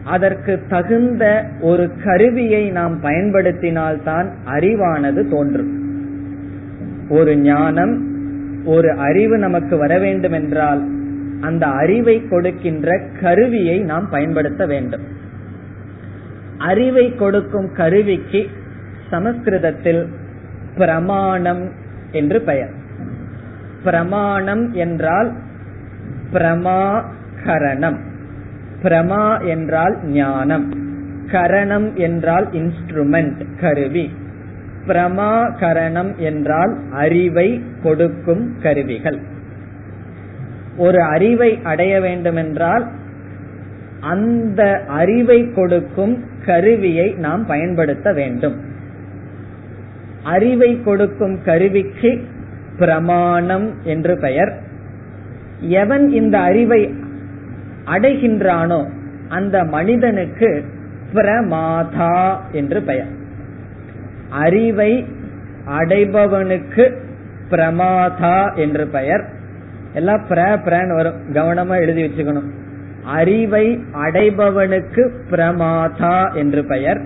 அதற்கு 0.03 0.61
தகுந்த 0.67 1.45
ஒரு 1.61 1.91
கருவியை 2.03 2.69
நாம் 2.69 3.03
பயன்படுத்தினால்தான் 3.03 4.29
அறிவானது 4.45 5.29
தோன்றும். 5.29 5.77
ஒரு 7.09 7.37
ஞானம் 7.37 8.07
ஒரு 8.65 8.91
அறிவு 8.91 9.37
நமக்கு 9.37 9.77
வர 9.77 9.99
வேண்டும் 9.99 10.31
என்றால் 10.31 10.87
அந்த 11.41 11.67
அறிவை 11.67 12.27
கொடுக்கின்ற 12.27 13.01
கருவியை 13.21 13.79
நாம் 13.79 14.09
பயன்படுத்த 14.09 14.65
வேண்டும். 14.65 15.01
அறிவை 16.57 17.15
கொடுக்கும் 17.15 17.71
கருவிக்கு 17.71 18.49
சமஸ்கிருதத்தில் 19.09 20.07
பிரமாணம் 20.75 21.71
என்று 22.11 22.41
பெயர். 22.41 22.69
பிரமாணம் 23.83 24.73
என்றால் 24.73 25.33
பிரமாகரணம். 26.33 27.97
பிரமா 28.83 29.47
என்றால் 29.47 30.05
ஞானம். 30.05 30.73
கரணம் 31.31 31.95
என்றால் 31.95 32.47
இன்ஸ்ட்ருமெண்ட் 32.51 33.45
கருவி. 33.59 34.13
பிரமாகரணம் 34.87 36.15
என்றால் 36.15 36.77
அறிவை 36.91 37.63
கொடுக்கும் 37.83 38.55
கருவிகள். 38.61 39.37
ஒரு 40.79 41.01
அறிவை 41.01 41.59
அடைய 41.63 42.01
வேண்டுமென்றால் 42.01 42.85
அந்த 43.99 44.81
அறிவை 44.87 45.39
கொடுக்கும் 45.51 46.15
கருவியை 46.45 47.07
நாம் 47.13 47.45
பயன்படுத்த 47.45 48.13
வேண்டும். 48.13 48.57
அறிவை 50.23 50.81
கொடுக்கும் 50.83 51.37
கருவிக்கு 51.45 52.11
பிரமாணம் 52.77 53.67
என்று 53.83 54.17
பெயர். 54.19 54.53
எவன் 55.59 56.09
இந்த 56.09 56.39
அறிவை 56.39 56.81
அடைகின்றானோ 57.85 58.79
அந்த 59.29 59.63
மனிதனுக்கு 59.63 60.63
பிரமாதா 61.13 62.37
என்று 62.51 62.81
பெயர். 62.81 63.11
அறிவை 64.29 65.05
அடைபவனுக்கு 65.79 66.85
பிரமாதா 67.51 68.55
என்று 68.55 68.87
பெயர். 68.87 69.25
எல்லாம் 69.93 70.25
பிர 70.29 70.59
பிரன்னு 70.65 70.95
வரும். 70.95 71.33
கவனமா 71.33 71.75
எழுதி 71.79 72.03
வச்சுக்கணும். 72.03 72.49
அறிவை 73.03 73.83
அடைபவனுக்கு 73.93 75.09
பிரமாதா 75.31 76.33
என்று 76.33 76.65
பெயர். 76.65 77.01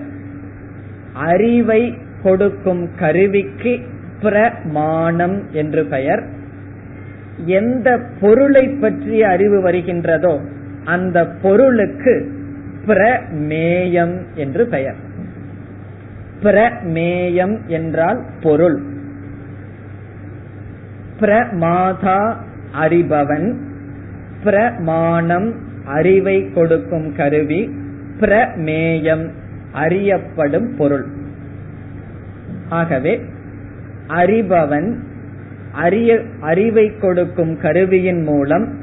அறிவை 1.12 1.98
கொடுக்கும் 2.22 2.90
கருவிக்கு 2.98 3.80
பிரமாணம் 4.20 5.42
என்று 5.52 5.84
பெயர். 5.84 6.22
எந்த 7.44 8.00
பொருளை 8.20 8.68
பற்றிய 8.68 9.28
அறிவு 9.28 9.70
வருகின்றதோ 9.70 10.40
அந்த 10.84 11.26
பொருளுக்கு 11.26 12.32
பிரமேயம் 12.86 14.22
என்று 14.34 14.66
பெயர். 14.66 14.94
பிரமேயம் 16.42 17.64
என்றால் 17.66 18.24
பொருள். 18.42 18.82
பிரமாதா 21.20 22.36
அறிபவன். 22.80 23.54
பிரமாணம் 24.44 25.54
அறிவை 25.84 26.52
கொடுக்கும் 26.52 27.14
கருவி. 27.16 27.70
பிரமேயம் 28.20 29.30
அறியப்படும் 29.72 30.76
பொருள். 30.76 31.06
ஆகவே 32.68 33.20
அறிபவன் 34.08 34.94
அறிய 35.72 36.20
அறிவை 36.40 36.96
கொடுக்கும் 36.96 37.60
கருவியின் 37.60 38.22
மூலம் 38.22 38.74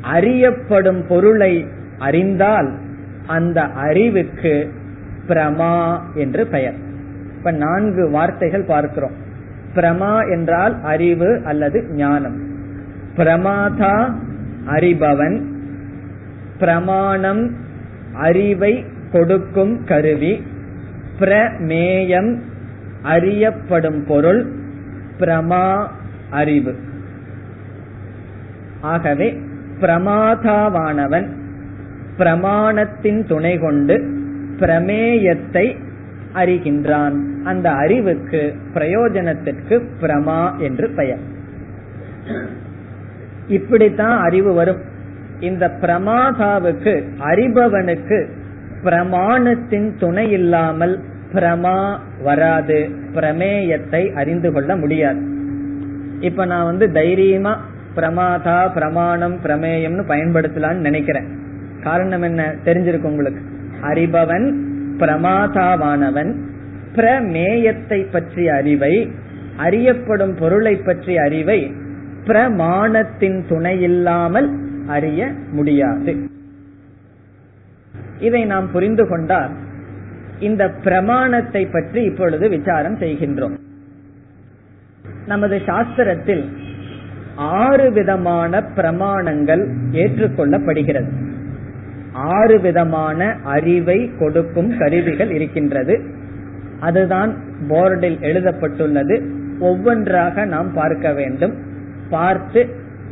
அறியப்படும் 0.00 1.06
பொருளை 1.06 1.66
அறிந்தால் 1.98 2.72
அந்த 3.26 3.62
அறிவுக்கு 3.62 4.72
பிரமா 5.28 6.00
என்று 6.14 6.46
பெயர். 6.46 6.74
இப்ப 7.36 7.50
நான்கு 7.50 8.10
வார்த்தைகள் 8.10 8.64
பார்க்கிறோம். 8.64 9.12
பிரமா 9.74 10.30
என்றால் 10.30 10.82
அறிவு 10.82 11.40
அல்லது 11.44 11.84
ஞானம். 11.92 12.53
பிரமாதா 13.16 14.14
அறிபவன். 14.66 15.42
பிரமாணம் 16.58 17.56
அறிவை 18.14 18.84
கொடுக்கும் 19.12 19.84
கருவி. 19.84 20.42
பிரமேயம் 21.20 22.38
அறியப்படும் 23.02 24.04
பொருள். 24.06 24.52
பிரமா 25.18 25.86
அறிவு. 26.30 26.74
ஆகவே 28.80 29.40
பிரமாதாவானவன் 29.80 31.28
பிரமாணத்தின் 32.18 33.26
துணை 33.26 33.58
கொண்டு 33.58 33.94
பிரமேயத்தை 34.58 35.76
அறிகின்றான். 36.34 37.42
அந்த 37.44 37.70
அறிவுக்கு 37.70 38.54
பிரயோஜனத்திற்கு 38.74 39.82
பிரமா 40.00 40.58
என்று 40.58 40.90
பெயர். 40.90 41.32
இப்படித்தான் 43.48 44.20
அறிவு 44.20 44.54
வரும். 44.54 44.80
இந்த 45.40 45.72
பிரமாதாவுக்கு 45.80 47.02
அறிபவனுக்கு 47.18 48.26
பிரமாணத்தின் 48.84 49.98
துணை 49.98 50.30
இல்லாமல் 50.30 51.00
பிரமா 51.32 51.98
வராது 52.22 52.88
பிரமேயத்தை 53.14 54.12
அறிந்து 54.12 54.52
கொள்ள 54.52 54.76
முடியாது. 54.76 55.22
இப்ப 56.20 56.44
நான் 56.44 56.64
வந்து 56.64 56.92
தைரியமா 56.92 57.64
பிரமாதா 57.96 58.72
பிரமாணம் 58.72 59.40
பிரமேயம்னு 59.42 60.04
பயன்படுத்தலாம்னு 60.08 60.80
நினைக்கிறேன். 60.80 61.26
காரணம் 61.82 62.22
என்ன? 62.22 62.54
தெரிஞ்சிருக்கு 62.64 63.02
உங்களுக்கு. 63.02 63.40
அறிபவன் 63.82 64.54
பிரமாதாவானவன் 64.98 66.34
பிரமேயத்தை 66.94 68.06
பற்றிய 68.10 68.54
அறிவை 68.54 69.12
அறியப்படும் 69.56 70.34
பொருளை 70.34 70.76
பற்றிய 70.76 71.22
அறிவை 71.22 71.72
பிரமாணத்தின் 72.26 73.44
துணை 73.48 73.82
இல்லாமல் 73.82 74.48
அறிய 74.86 75.32
முடியாது. 75.52 76.16
இதை 78.20 78.44
நாம் 78.44 78.70
புரிந்து 78.70 79.08
கொண்டால் 79.08 79.50
இந்த 80.38 80.68
பிரமாணத்தை 80.68 81.66
பற்றி 81.66 82.02
இப்பொழுது 82.02 82.48
விசாரம் 82.48 82.98
செய்கின்றோம். 82.98 83.58
நமது 85.26 85.56
சாஸ்திரத்தில் 85.56 86.44
ஆறு 87.36 87.92
விதமான 87.92 88.60
பிரமாணங்கள் 88.60 89.74
ஏற்றுக்கொள்ளப்படுகிறது. 89.92 91.10
ஆறு 92.12 92.60
விதமான 92.60 93.36
அறிவை 93.44 94.10
கொடுக்கும் 94.18 94.78
கருவிகள் 94.78 95.30
இருக்கின்றது. 95.30 96.00
அதுதான் 96.80 97.36
போர்டில் 97.68 98.20
எழுதப்பட்டுள்ளது. 98.20 99.22
ஒவ்வொன்றாக 99.58 100.44
நாம் 100.44 100.72
பார்க்க 100.72 101.12
வேண்டும். 101.12 101.72
பார்த்து 102.10 102.60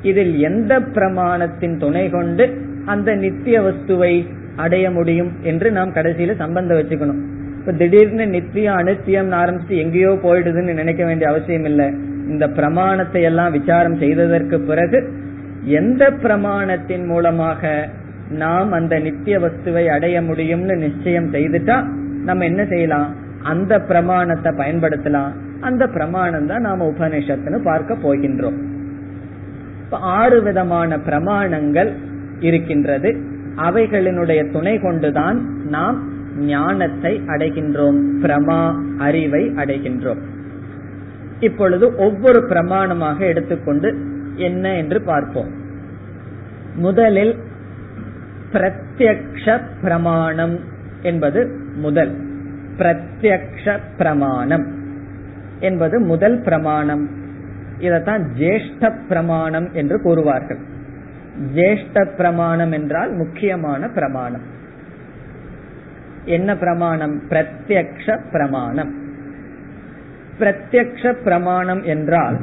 இதில் 0.03 0.39
எந்த 0.39 0.73
பிரமாணத்தின் 0.81 1.77
துணை 1.77 2.11
கொண்டு 2.11 2.45
அந்த 2.85 3.15
நித்திய 3.15 3.61
வஸ்துவை 3.61 4.15
அடைய 4.57 4.91
முடியும் 4.91 5.31
என்று 5.43 5.69
நாம் 5.71 5.95
கடைசியில 5.95 6.37
சம்பந்தம் 6.37 6.79
வச்சுக்கணும். 6.79 7.21
இப்ப 7.59 7.73
திடீர்னு 7.73 8.27
நித்தியம் 8.27 8.79
அனித்தியம் 8.81 9.31
ஆரம்பிச்சு 9.41 9.75
எங்கேயோ 9.83 10.13
போயிடுதுன்னு 10.25 10.73
நினைக்க 10.75 11.05
வேண்டிய 11.05 11.31
அவசியம் 11.31 11.65
இல்லை. 11.65 11.89
இந்த 12.27 12.49
பிரமாணத்தை 12.49 13.23
எல்லாம் 13.23 13.53
விசாரம் 13.53 13.97
செய்ததற்கு 13.97 14.61
பிறகு 14.61 15.01
எந்த 15.81 16.11
பிரமாணத்தின் 16.11 17.07
மூலமாக 17.07 17.89
நாம் 18.29 18.71
அந்த 18.73 18.99
நித்திய 18.99 19.39
வஸ்துவை 19.39 19.85
அடைய 19.87 20.23
முடியும்னு 20.23 20.77
நிச்சயம் 20.77 21.33
செய்துட்டா 21.35 21.77
நம்ம 22.25 22.45
என்ன 22.45 22.65
செய்யலாம்? 22.65 23.09
அந்த 23.43 23.79
பிரமாணத்தை 23.79 24.53
பயன்படுத்தலாம். 24.53 25.33
அந்த 25.61 25.87
பிரமாணம் 25.87 26.47
தான் 26.47 26.61
நாம 26.61 26.87
உபனிஷத்துன்னு 26.93 27.61
பார்க்க 27.63 28.05
போகின்றோம். 28.05 28.59
ஆறு 30.01 30.43
விதமான 30.43 30.97
பிரமாணங்கள் 30.97 31.93
இருக்கின்றது. 32.41 33.21
அவைகளினுடைய 33.57 34.53
துணை 34.53 34.79
கொண்டுதான் 34.79 35.67
நாம் 35.69 36.11
ஞானத்தை 36.39 37.21
அடைகின்றோம் 37.27 37.99
பிரமா 38.23 38.75
அறிவை 38.99 39.51
அடைகின்றோம். 39.51 40.21
இப்பொழுது 41.41 41.97
ஒவ்வொரு 41.97 42.41
பிரமாணமாக 42.41 43.21
எடுத்துக்கொண்டு 43.21 43.97
என்ன 44.35 44.77
என்று 44.77 45.03
பார்ப்போம். 45.03 45.51
முதலில் 46.75 47.37
பிரத்யக்ஷ 48.53 49.61
பிரமாணம் 49.83 50.59
என்பது 51.03 51.59
முதல். 51.75 52.17
பிரத்யக்ஷ 52.79 53.79
பிரமாணம் 53.97 54.67
என்பது 55.61 56.01
முதல் 56.01 56.41
பிரமாணம். 56.41 57.09
இதத்தான் 57.81 58.25
ஜேஷ்ட 58.39 58.99
பிரமாணம் 59.09 59.73
என்று 59.73 60.01
கூறுவார்கள். 60.03 60.59
ஜேஷ்ட 61.55 62.15
பிரமாணம் 62.17 62.73
என்றால் 62.73 63.13
முக்கியமான 63.13 63.89
பிரமாணம். 63.89 64.43
என்ன 66.25 66.57
பிரமாணம்? 66.57 67.23
பிரத்யக்ஷ 67.29 68.21
பிரமாணம். 68.33 68.95
பிரத்யக்ஷ 70.39 71.13
பிரமாணம் 71.13 71.83
என்றால் 71.83 72.39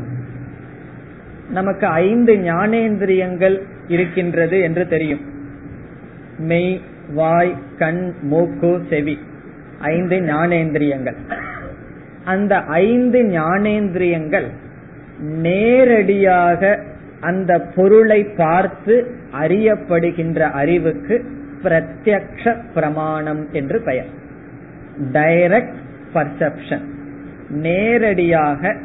நமக்கு 1.50 1.88
ஐந்து 1.88 2.34
ஞானேந்திரியங்கள் 2.36 3.62
இருக்கின்றது 3.88 4.60
என்று 4.60 4.88
தெரியும். 4.88 5.22
மெய் 6.38 6.82
வாய் 7.13 7.56
கண் 7.78 8.13
மூக்கு 8.22 8.86
செவி. 8.89 9.20
ஐந்து 9.80 10.20
ஞானேந்திரியங்கள். 10.20 11.15
அந்த 12.24 12.60
ஐந்து 12.60 13.24
ஞானேந்திரியங்கள் 13.24 14.46
நேரடியாக 15.19 16.79
அந்த 17.21 17.60
பொருளை 17.60 18.23
பார்த்து 18.23 19.15
அறியப்படுகின்ற 19.41 20.39
அறிவுக்கு 20.39 21.25
பிரத்யக்ஷ 21.63 22.55
பிரமாணம் 22.73 23.47
என்று 23.51 23.82
பெயர். 23.82 24.05
டைரக்ட் 25.12 25.79
பர்செப்ஷன் 26.13 26.86
நேரடியாக 27.49 28.75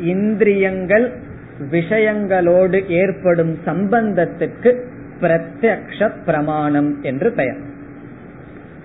இந்திரியங்கள் 0.00 1.12
விஷயங்களோடு 1.70 2.86
ஏற்படும் 2.86 3.58
சம்பந்தத்துக்கு 3.66 4.80
பிரத்யக்ஷ 5.20 6.10
பிரமாணம் 6.24 7.02
என்று 7.02 7.32
பெயர். 7.32 7.58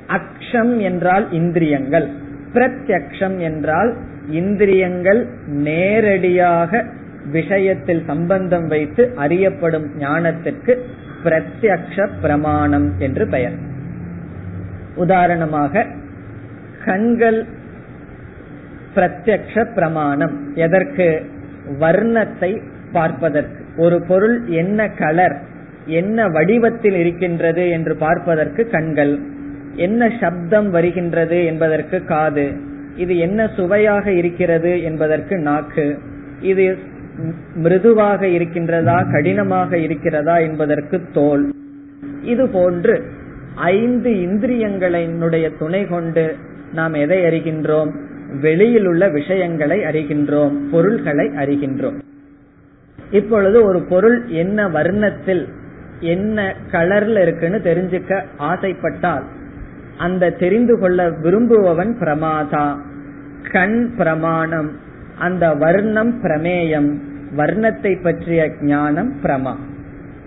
அக்ஷம் 0.07 0.77
என்றால் 0.77 1.31
இந்திரியங்கள் 1.31 2.07
பிரத்யக்ஷம் 2.53 3.37
என்றால் 3.37 3.97
இந்திரியங்கள் 4.29 5.27
நேரடியாக 5.45 6.85
விஷயத்தில் 7.31 8.03
சம்பந்தம் 8.05 8.67
வைத்து 8.67 9.13
அறியப்படும் 9.15 9.99
ஞானத்திற்கு 9.99 10.77
பிரத்யக்ஷ 11.23 12.07
பிரமாணம் 12.21 12.93
என்று 12.99 13.27
பெயர். 13.27 13.53
உதாரணமாக 14.95 15.85
கண்கள் 16.85 17.45
பிரத்யக்ஷ 18.95 19.73
பிரமாணம். 19.73 20.55
எதற்கு? 20.55 21.25
வர்ணத்தை 21.79 22.61
பார்ப்பதற்கு. 22.91 23.65
ஒரு 23.77 24.03
பொருள் 24.07 24.45
என்ன 24.47 24.89
கலர் 24.89 25.39
என்ன 25.85 26.27
வடிவத்தில் 26.27 26.93
இருக்கின்றது 26.93 27.69
என்று 27.69 27.95
பார்ப்பதற்கு 27.95 28.69
கண்கள். 28.69 29.19
என்ன 29.75 30.11
சப்தம் 30.19 30.69
வருகின்றது 30.69 31.45
என்பதற்கு 31.45 32.03
காது. 32.03 32.69
இது 32.95 33.17
என்ன 33.17 33.47
சுவையாக 33.47 34.11
இருக்கிறது 34.11 34.81
என்பதற்கு 34.81 35.37
நாக்கு. 35.37 35.99
இது 36.41 36.77
மிருதுவாக 37.55 38.25
இருக்கின்றதா 38.25 39.11
கடினமாக 39.11 39.77
இருக்கிறதா 39.77 40.37
என்பதற்கு 40.37 41.01
தோல். 41.13 41.53
இது 42.23 42.47
போன்று 42.47 43.03
ஐந்து 43.55 44.09
இந்திரியங்களினுடைய 44.09 45.57
துணை 45.59 45.85
கொண்டு 45.85 46.35
நாம் 46.73 46.93
எதை 46.93 47.17
அறிகின்றோம்? 47.17 47.91
வெளியில் 48.41 48.85
உள்ள 48.85 49.09
விஷயங்களை 49.09 49.79
அறிகின்றோம் 49.79 50.57
பொருள்களை 50.71 51.27
அறிகின்றோம். 51.27 51.99
இப்பொழுது 53.11 53.63
ஒரு 53.63 53.81
பொருள் 53.81 54.27
என்ன 54.27 54.69
வர்ணத்தில் 54.69 55.47
என்ன 55.99 56.55
கலர்ல 56.71 57.21
இருக்குன்னு 57.21 57.57
தெரிஞ்சுக்க 57.57 58.23
ஆசைப்பட்டால் 58.37 59.23
அந்த 59.97 60.31
தெரிந்து 60.31 60.79
கொள்ள 60.79 61.09
விரும்புபவன் 61.09 61.97
பிரமாதா. 61.99 62.77
கண் 63.51 63.95
பிரமாணம். 63.95 64.71
அந்த 65.19 65.53
வர்ணம் 65.53 66.23
பிரமேயம். 66.23 66.93
வர்ணத்தை 67.37 68.01
பற்றிய 68.01 68.51
ஞானம் 68.61 69.13
பிரமா. 69.23 69.55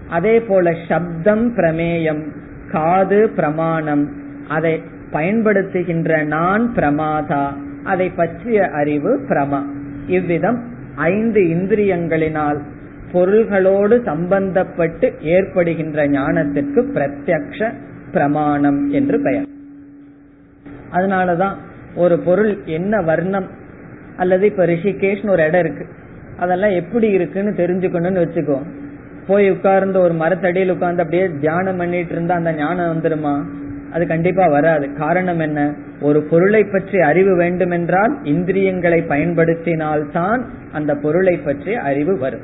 அதே 0.08 0.40
போல 0.40 0.74
சப்தம் 0.88 1.56
பிரமேயம். 1.56 2.22
காது 2.70 3.28
பிரமாணம். 3.28 4.10
அதை 4.48 4.82
பயன்படுத்துகின்ற 5.12 6.24
நான் 6.24 6.72
பிரமாதா. 6.74 7.46
அதை 7.84 8.10
பற்றிய 8.10 8.68
அறிவு 8.68 9.20
பிரமா. 9.28 9.62
இவ்விதம் 10.06 10.62
ஐந்து 10.94 11.40
இந்திரியங்களினால் 11.40 12.58
பொருள்களோடு 13.12 14.02
சம்பந்தப்பட்டு 14.04 15.12
ஏற்படுகின்ற 15.20 16.08
ஞானத்திற்கு 16.08 16.86
பிரத்யக்ஷ 16.94 17.72
பிரமாணம் 18.12 18.90
என்று 18.90 19.20
பெயர். 19.20 19.52
அதனாலதான் 20.94 21.54
ஒரு 21.94 22.18
பொருள் 22.18 22.58
என்ன 22.64 23.02
வர்ணம்? 23.02 23.48
அல்லது 24.16 24.46
இப்ப 24.46 24.66
ரிஷிகேஷ்னு 24.66 25.30
ஒரு 25.30 25.42
இடம் 25.42 25.60
இருக்கு. 25.60 25.86
அதெல்லாம் 26.36 26.70
எப்படி 26.70 27.08
இருக்குன்னு 27.08 27.50
தெரிஞ்சுக்கணும்னு 27.50 28.26
வச்சுக்கோ. 28.26 28.62
போய் 29.26 29.50
உட்கார்ந்து 29.50 30.00
ஒரு 30.00 30.14
மரத்தடியில் 30.14 30.70
உட்கார்ந்து 30.70 31.02
அப்படியே 31.02 31.30
தியானம் 31.40 31.76
பண்ணிட்டு 31.76 32.12
இருந்தா 32.12 32.34
அந்த 32.34 32.52
ஞானம் 32.52 33.00
வந்துருமா? 33.00 33.42
அது 33.92 34.06
கண்டிப்பா 34.06 34.46
வராது. 34.46 34.92
காரணம் 34.92 35.38
என்ன? 35.38 35.74
ஒரு 36.00 36.22
பொருளை 36.22 36.64
பற்றி 36.64 37.00
அறிவு 37.00 37.36
வேண்டுமென்றால் 37.36 38.18
இந்திரியங்களை 38.22 39.04
பயன்படுத்தினால்தான் 39.08 40.40
அந்த 40.72 40.94
பொருளை 40.94 41.36
பற்றி 41.36 41.74
அறிவு 41.74 42.18
வரும். 42.18 42.42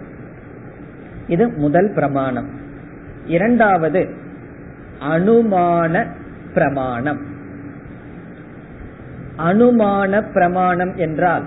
இது 1.27 1.49
முதல் 1.49 1.93
பிரமாணம். 1.95 2.49
இரண்டாவது 3.27 4.09
அனுமான 5.11 6.07
பிரமாணம். 6.55 7.21
அனுமான 9.49 10.23
பிரமாணம் 10.33 10.95
என்றால் 10.97 11.45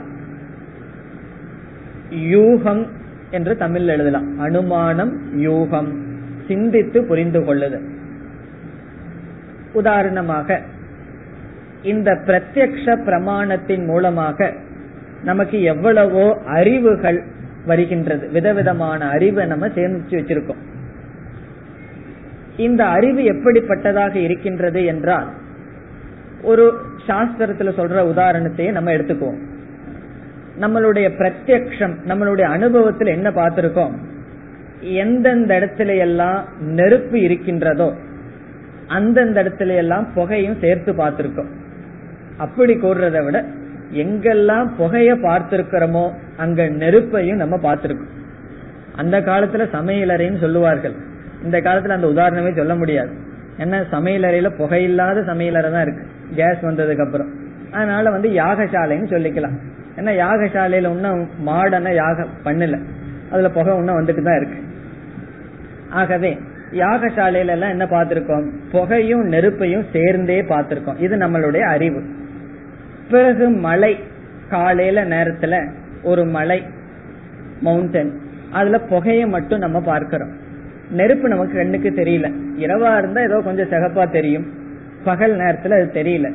யூகம் 2.36 2.84
என்று 3.32 3.54
தமிழ் 3.58 3.88
எழுதலாம். 3.88 4.28
அனுமானம் 4.40 5.14
யூகம் 5.38 5.90
சிந்தித்து 6.48 7.00
புரிந்து 7.04 7.40
கொள்ளுதல் 7.46 7.86
உதாரணமாக 9.74 10.60
இந்த 11.84 12.10
பிரத்யக்ஷ 12.26 12.86
பிரமாணத்தின் 13.08 13.86
மூலமாக 13.86 14.52
நமக்கு 15.24 15.58
எவ்வளவோ 15.64 16.26
அறிவுகள் 16.46 17.20
வருகின்றது. 17.66 18.26
விதவிதமான 18.30 19.10
அறிவை 19.10 19.44
நம்ம 19.46 19.68
சேமிச்சு 19.68 20.16
வச்சிருக்கோம். 20.20 20.62
இந்த 22.58 22.82
அறிவு 22.86 23.22
எப்படிப்பட்டதாக 23.24 24.16
இருக்கின்றது 24.16 24.86
என்றால் 24.86 25.30
ஒரு 26.42 26.66
சாஸ்திரத்துல 27.08 27.72
சொல்ற 27.80 28.00
உதாரணத்தையே 28.14 28.72
நம்ம 28.72 28.92
எடுத்துக்குவோம். 28.92 29.42
நம்மளுடைய 30.62 31.08
பிரத்யக்ஷம் 31.20 31.94
நம்மளுடைய 32.08 32.42
அனுபவத்தில் 32.42 33.08
என்ன 33.08 33.30
பார்த்திருக்கோம்? 33.30 33.94
எந்தெந்த 34.82 35.60
இடத்துல 35.60 35.98
எல்லாம் 35.98 36.48
நெருப்பு 36.60 37.22
இருக்கின்றதோ 37.22 37.94
அந்தந்த 38.88 39.44
இடத்துல 39.44 39.76
எல்லாம் 39.76 40.08
புகையும் 40.14 40.60
சேர்த்து 40.60 40.94
பார்த்திருக்கோம். 40.94 41.52
அப்படி 42.38 42.74
கூறுறதை 42.74 43.24
விட 43.24 43.46
எங்கெல்லாம் 43.92 44.68
புகைய 44.78 45.10
பார்த்திருக்கிறோமோ 45.16 46.06
அங்க 46.38 46.64
நெருப்பையும் 46.70 47.42
நம்ம 47.44 47.56
பார்த்திருக்கோம். 47.58 48.12
அந்த 48.96 49.22
காலத்துல 49.22 49.64
சமையலறைன்னு 49.74 50.40
சொல்லுவார்கள். 50.40 50.96
இந்த 51.44 51.58
காலத்துல 51.58 51.90
அந்த 51.90 52.08
உதாரணமே 52.08 52.56
சொல்ல 52.56 52.76
முடியாது. 52.76 53.14
ஏன்னா 53.58 53.80
சமையலறையில 53.92 54.50
புகையில்லாத 54.58 55.22
சமையலறை 55.22 55.72
தான் 55.72 55.82
இருக்கு. 55.82 56.06
கேஸ் 56.36 56.58
வந்ததுக்கு 56.62 57.06
அப்புறம். 57.06 57.28
அதனால 57.72 58.10
வந்து 58.10 58.30
யாகசாலைன்னு 58.30 59.10
சொல்லிக்கலாம். 59.10 59.58
ஏன்னா 59.96 60.12
யாகசாலையில 60.24 60.88
ஒன்னும் 60.88 61.28
மாடன 61.48 61.94
யாக 61.94 62.26
பண்ணல. 62.46 62.82
அதுல 63.32 63.50
புகை 63.50 63.74
ஒன்னும் 63.74 64.00
வந்துட்டு 64.00 64.22
தான் 64.22 64.38
இருக்கு. 64.42 64.58
ஆகவே 65.90 66.40
யாகசாலையில 66.72 67.48
எல்லாம் 67.48 67.70
என்ன 67.70 67.86
பார்த்திருக்கோம்? 67.86 68.50
புகையும் 68.72 69.32
நெருப்பையும் 69.32 69.86
சேர்ந்தே 69.94 70.42
பார்த்திருக்கோம். 70.42 71.00
இது 71.00 71.16
நம்மளுடைய 71.16 71.60
அறிவு. 71.60 72.04
பிறகு 73.12 73.50
மலை 73.50 74.00
காலையில 74.50 75.06
நேரத்துல 75.06 75.72
ஒரு 76.04 76.26
மலை 76.26 76.64
மவுண்டன் 77.62 78.20
அதுல 78.52 78.80
புகையை 78.80 79.26
மட்டும் 79.26 79.60
நம்ம 79.60 79.82
பார்க்கிறோம். 79.82 80.32
நெருப்பு 80.90 81.28
நமக்கு 81.28 81.58
கண்ணுக்கு 81.58 81.90
தெரியல. 81.90 82.34
இரவா 82.58 82.98
இருந்தா 82.98 83.22
ஏதோ 83.22 83.42
கொஞ்சம் 83.44 83.70
சிகப்பா 83.70 84.12
தெரியும். 84.12 84.63
பகல் 85.04 85.36
நேரத்துல 85.38 85.74
அது 85.74 85.90
தெரியல. 85.94 86.34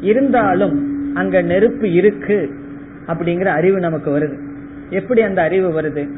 இருந்தாலும் 0.00 0.76
அங்க 1.14 1.42
நெருப்பு 1.42 1.92
இருக்கு 1.92 2.50
அப்படிங்கிற 3.06 3.44
அறிவு 3.44 3.80
நமக்கு 3.80 4.18
வருது. 4.18 4.36
எப்படி 4.90 5.20
அந்த 5.20 5.42
அறிவு 5.42 5.82
வருது? 5.82 6.08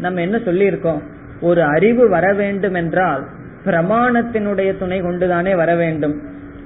நம்ம 0.00 0.20
என்ன 0.20 0.38
சொல்லி 0.38 0.64
இருக்கோம் 0.64 1.02
ஒரு 1.40 1.62
அறிவு 1.62 2.08
வர 2.08 2.32
வேண்டும் 2.32 2.74
என்றால் 2.74 3.24
பிரமாணத்தினுடைய 3.64 4.78
துணை 4.78 5.00
கொண்டுதானே 5.00 5.54
வர 5.54 5.76
வேண்டும். 5.76 6.20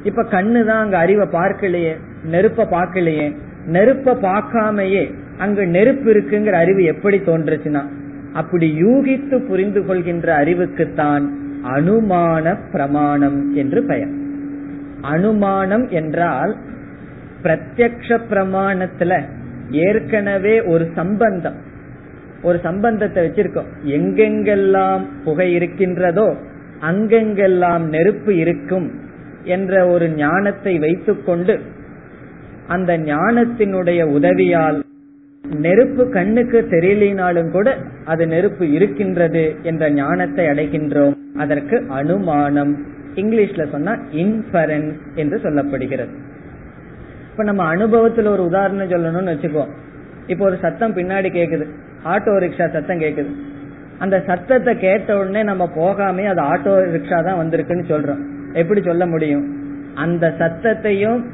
இப்ப 0.05 0.23
கண்ணு 0.23 0.65
தான் 0.65 0.83
அங்க 0.83 0.99
அறிவை 0.99 1.27
பார்க்கலையே 1.27 1.95
நெருப்ப 2.31 2.67
பார்க்கலையே. 2.71 3.37
நெருப்ப 3.67 4.15
பார்க்காமையே 4.21 5.15
அங்கு 5.39 5.67
நெருப்பு 5.67 6.13
இருக்குங்கிற 6.13 6.53
அறிவு 6.53 6.85
எப்படி 6.85 7.19
தோன்றுச்சுன்னா 7.19 7.83
அப்படி 8.33 8.83
யூகித்து 8.83 9.47
புரிந்து 9.47 9.85
கொள்கின்ற 9.85 10.45
அறிவுக்குத்தான் 10.45 11.25
அனுமான 11.77 12.57
பிரமாணம் 12.73 13.55
என்று 13.55 13.83
பெயர். 13.83 14.13
அனுமானம் 15.01 15.89
என்றால் 15.89 16.57
பிரத்யக்ஷ 17.43 18.19
பிரமாணத்துல 18.31 19.23
ஏற்கனவே 19.71 20.63
ஒரு 20.63 20.89
சம்பந்தம். 20.95 21.55
ஒரு 22.43 22.61
சம்பந்தத்தை 22.63 23.27
வச்சிருக்கோம். 23.27 23.69
எங்கெங்கெல்லாம் 23.85 25.01
புகை 25.25 25.55
இருக்கின்றதோ 25.55 26.35
அங்கெங்கெல்லாம் 26.81 27.85
நெருப்பு 27.89 28.37
இருக்கும் 28.37 28.91
என்ற 29.45 29.87
ஒரு 29.87 30.11
ஞானத்தை 30.11 30.79
வைத்துக்கொண்டு 30.79 31.61
அந்த 32.67 32.99
ஞானத்தினுடைய 32.99 34.03
உதவியால் 34.05 34.83
நெருப்பு 35.49 36.11
கண்ணுக்கு 36.11 36.67
தெரியலினாலும் 36.71 37.51
கூட 37.51 37.77
அது 38.05 38.27
நெருப்பு 38.27 38.73
இருக்கின்றது 38.73 39.57
என்ற 39.63 39.91
ஞானத்தை 39.91 40.47
அடைகின்றோம். 40.47 41.17
அதற்கு 41.37 41.85
அனுமானம். 41.89 42.87
இங்கிலீஷ்ல 43.21 43.71
சொன்னா 43.71 43.93
இன்ஃபரன்ஸ் 44.13 44.99
என்று 45.15 45.41
சொல்லப்படுகிறது. 45.43 46.15
இப்ப 47.31 47.43
நம்ம 47.43 47.75
அனுபவத்துல 47.75 48.29
ஒரு 48.29 48.45
உதாரணம் 48.45 48.91
சொல்லணும்னு 48.91 49.33
வச்சுக்கோ. 49.35 49.65
இப்போ 50.27 50.45
ஒரு 50.45 50.57
சத்தம் 50.61 50.97
பின்னாடி 50.97 51.29
கேக்குது. 51.39 51.67
ஆட்டோ 52.05 52.33
ரிக்ஷா 52.45 52.67
சத்தம் 52.73 53.01
கேக்குது. 53.01 53.31
அந்த 53.99 54.23
சத்தத்தை 54.27 54.79
கேட்ட 54.79 55.19
உடனே 55.19 55.43
நம்ம 55.43 55.65
போகாமே 55.77 56.25
அது 56.25 56.43
ஆட்டோ 56.43 56.75
ரிக்ஷா 56.97 57.25
தான் 57.25 57.41
வந்திருக்குன்னு 57.41 57.91
சொல்றோம். 57.93 58.23
எப்படி 58.53 58.83
சொல்ல 58.83 59.07
முடியும்? 59.07 59.47
அந்த 59.95 60.35
சத்தத்தையும் 60.39 61.25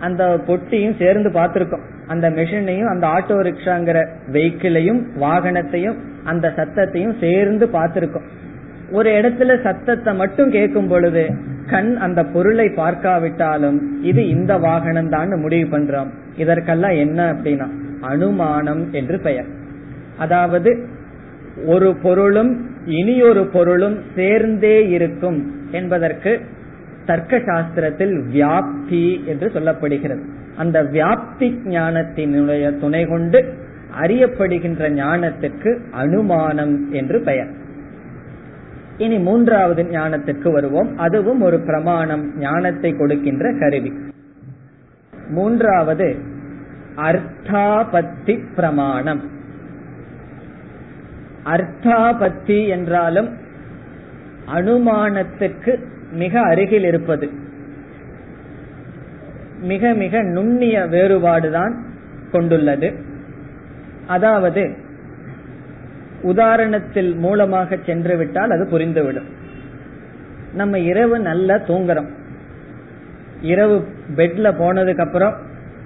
அந்த 0.00 0.24
பொட்டியும் 0.46 0.96
சேர்ந்து 0.98 1.30
பார்த்திருக்கோம். 1.30 1.84
அந்த 2.06 2.30
மிஷினையும் 2.30 2.88
அந்த 2.88 3.06
ஆட்டோ 3.06 3.36
ரிக்ஷாங்கிற 3.48 3.98
வெஹிக்கிளையும் 4.32 5.02
வாகனத்தையும் 5.20 5.98
அந்த 6.24 6.52
சத்தத்தையும் 6.56 7.14
சேர்ந்து 7.20 7.66
பார்த்திருக்கோம். 7.66 8.26
ஒரு 8.90 9.10
இடத்துல 9.10 9.62
சத்தத்தை 9.62 10.14
மட்டும் 10.14 10.50
கேட்கும் 10.50 10.88
பொழுது 10.88 11.30
கண் 11.70 11.96
அந்த 11.96 12.24
பொருளை 12.24 12.68
பார்க்காவிட்டாலும் 12.68 14.00
இது 14.02 14.28
இந்த 14.28 14.58
வாகனம் 14.58 15.08
தான் 15.08 15.28
முடிவு 15.28 15.78
பண்றோம். 15.78 16.10
இதற்கெல்லாம் 16.36 16.90
என்ன 16.90 17.32
அப்படின்னா 17.32 17.68
அனுமானம் 18.00 18.92
என்று 18.92 19.20
பெயர். 19.20 19.46
அதாவது 20.18 20.88
ஒரு 21.66 21.94
பொருளும் 21.94 22.66
இனியொரு 22.84 23.44
பொருளும் 23.46 23.98
சேர்ந்தே 24.14 24.88
இருக்கும் 24.88 25.52
என்பதற்கு 25.70 26.40
தர்க்க 27.06 27.36
சாஸ்திரத்தில் 27.36 28.14
வியாப்தி 28.32 29.24
என்று 29.26 29.50
சொல்லப்படுகிறது. 29.54 30.22
அந்த 30.56 30.82
வியாப்தி 30.82 31.58
ஞானத்தினுடைய 31.64 32.78
துணை 32.78 33.04
கொண்டு 33.04 33.54
அறியப்படுகின்ற 34.02 34.90
ஞானத்துக்கு 34.90 35.78
அனுமானம் 35.90 36.92
என்று 36.92 37.20
பெயர். 37.20 37.50
இனி 38.98 39.18
மூன்றாவது 39.18 39.82
ஞானத்திற்கு 39.82 40.52
வருவோம். 40.52 40.96
அதுவும் 40.96 41.40
ஒரு 41.40 41.60
பிரமாணம் 41.60 42.38
ஞானத்தை 42.38 42.92
கொடுக்கின்ற 42.92 43.54
கருவி. 43.58 43.92
மூன்றாவது 45.28 46.16
அர்த்தாபத்தி 46.96 48.54
பிரமாணம். 48.54 49.30
அர்த்தாபத்தி 51.44 52.68
என்றாலும் 52.68 53.36
அனுமானத்துக்கு 54.54 55.84
மிக 56.12 56.40
அருகில் 56.40 56.84
இருப்பது. 56.84 57.30
மிக 59.60 59.94
மிக 59.94 60.22
நுண்ணிய 60.22 60.80
வேறுபாடுதான் 60.80 61.74
கொண்டுள்ளது. 62.32 62.92
அதாவது 64.06 64.76
உதாரணத்தில் 66.24 67.16
மூலமாக 67.16 67.78
சென்று 67.86 68.16
விட்டால் 68.16 68.50
அது 68.50 68.78
புரிந்துவிடும். 68.78 69.30
நம்ம 70.54 70.78
இரவு 70.78 71.18
நல்லா 71.18 71.54
தூங்குறோம். 71.54 72.08
இரவு 73.40 73.84
பெட்ல 74.16 74.54
போனதுக்கு 74.60 75.00
அப்புறம் 75.00 75.34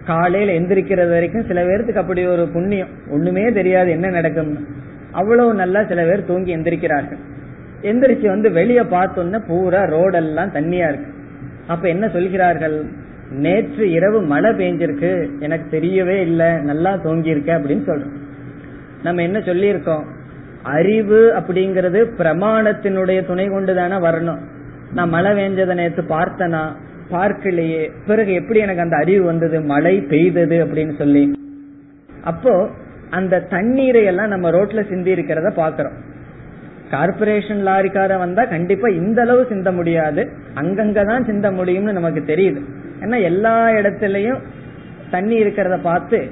காலையில 0.05 0.53
எந்திரிக்கிறது 0.53 1.09
வரைக்கும் 1.09 1.47
சில 1.47 1.65
பேருக்கு 1.65 2.01
அப்படி 2.01 2.27
ஒரு 2.27 2.49
புண்ணியம். 2.49 2.89
ஒண்ணுமே 3.11 3.53
தெரியாது 3.53 3.91
என்ன 3.91 4.09
நடக்கும் 4.09 4.67
அவ்வளவு 5.11 5.55
நல்லா 5.55 5.85
சில 5.85 6.03
பேர் 6.03 6.25
தூங்கி 6.25 6.57
எந்திரிக்கிறார்கள். 6.57 7.19
எந்திரிச்சு 7.83 8.27
வந்து 8.27 8.51
வெளியே 8.51 8.81
பார்த்தோம்னா 8.81 9.47
பூரா 9.47 9.83
ரோடெல்லாம் 9.83 10.53
தண்ணியா 10.55 10.89
இருக்கு. 10.89 11.13
அப்ப 11.67 11.89
என்ன 11.89 12.09
சொல்கிறார்கள்? 12.09 12.85
நேற்று 13.31 13.91
இரவு 13.91 14.23
மழை 14.23 14.51
பெஞ்சிருக்கு. 14.51 15.39
எனக்கு 15.39 15.79
தெரியவே 15.79 16.21
இல்லை. 16.21 16.53
நல்லா 16.53 16.95
தூங்கியிருக்க 16.95 17.59
அப்படின்னு 17.59 17.83
சொல்றோம். 17.87 18.17
நம்ம 19.03 19.23
என்ன 19.23 19.39
சொல்லியிருக்கோம்? 19.39 20.05
அறிவு 20.63 21.33
அப்படிங்கறது 21.37 22.11
பிரமாணத்தினுடைய 22.19 23.27
துணை 23.27 23.47
கொண்டு 23.47 23.75
தானே 23.75 23.95
வரணும். 23.95 24.39
நான் 24.95 25.09
மழை 25.09 25.33
பெஞ்சதை 25.33 25.75
நேற்று 25.75 26.03
பார்த்தனா 26.03 26.73
பார்க்கலையே. 27.11 27.91
பிறகு 28.07 28.33
எப்படி 28.33 28.59
எனக்கு 28.59 28.81
அந்த 28.81 28.97
அறிவு 28.97 29.25
வந்தது? 29.25 29.61
மழை 29.61 30.01
பெய்தது 30.01 30.65
அப்படின்னு 30.65 30.99
சொல்லி. 30.99 31.33
அப்போ 32.25 32.69
அந்த 33.11 33.41
தண்ணீரை 33.41 34.05
எல்லாம் 34.05 34.29
நம்ம 34.29 34.51
ரோட்ல 34.51 34.89
சிந்தி 34.89 35.13
இருக்கிறத 35.13 35.51
பாக்கிறோம் 35.57 35.97
கார்பரேஷன் 36.91 37.67
லாரிக்கார 37.67 38.19
வந்தா 38.19 38.45
கண்டிப்பா 38.45 38.89
இந்த 38.89 39.23
அளவு 39.23 39.47
சிந்த 39.49 39.73
முடியாது. 39.73 40.29
அங்கங்கதான் 40.55 41.27
சிந்த 41.27 41.51
முடியும்னு 41.51 41.93
நமக்கு 41.93 42.21
தெரியுது. 42.21 42.61
ஏன்னா 43.01 43.23
எல்லா 43.23 43.69
இடத்துலயும் 43.69 44.39
தண்ணி 45.11 45.43
இருக்கிறத 45.43 45.79
பார்த்து 45.83 46.31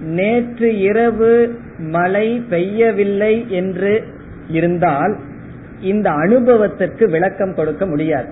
நேற்று 0.00 0.78
இரவு 0.78 1.58
மழை 1.80 2.44
பெய்யவில்லை 2.50 3.48
என்று 3.48 4.02
இருந்தால் 4.48 5.16
இந்த 5.80 6.10
அனுபவத்திற்கு 6.10 7.08
விளக்கம் 7.08 7.54
கொடுக்க 7.54 7.86
முடியாது. 7.86 8.28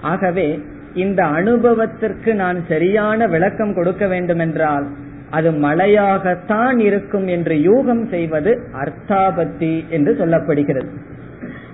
ஆகவே 0.00 0.62
இந்த 0.94 1.24
அனுபவத்திற்கு 1.24 2.34
நான் 2.34 2.64
சரியான 2.68 3.26
விளக்கம் 3.26 3.74
கொடுக்க 3.74 4.06
வேண்டும் 4.06 4.38
என்றால் 4.38 4.86
அது 5.30 5.50
மழையாகத்தான் 5.50 6.78
இருக்கும் 6.78 7.26
என்று 7.26 7.54
யூகம் 7.54 8.08
செய்வது 8.08 8.60
அர்த்தாபத்தி 8.72 9.88
என்று 9.88 10.12
சொல்லப்படுகிறது. 10.12 10.88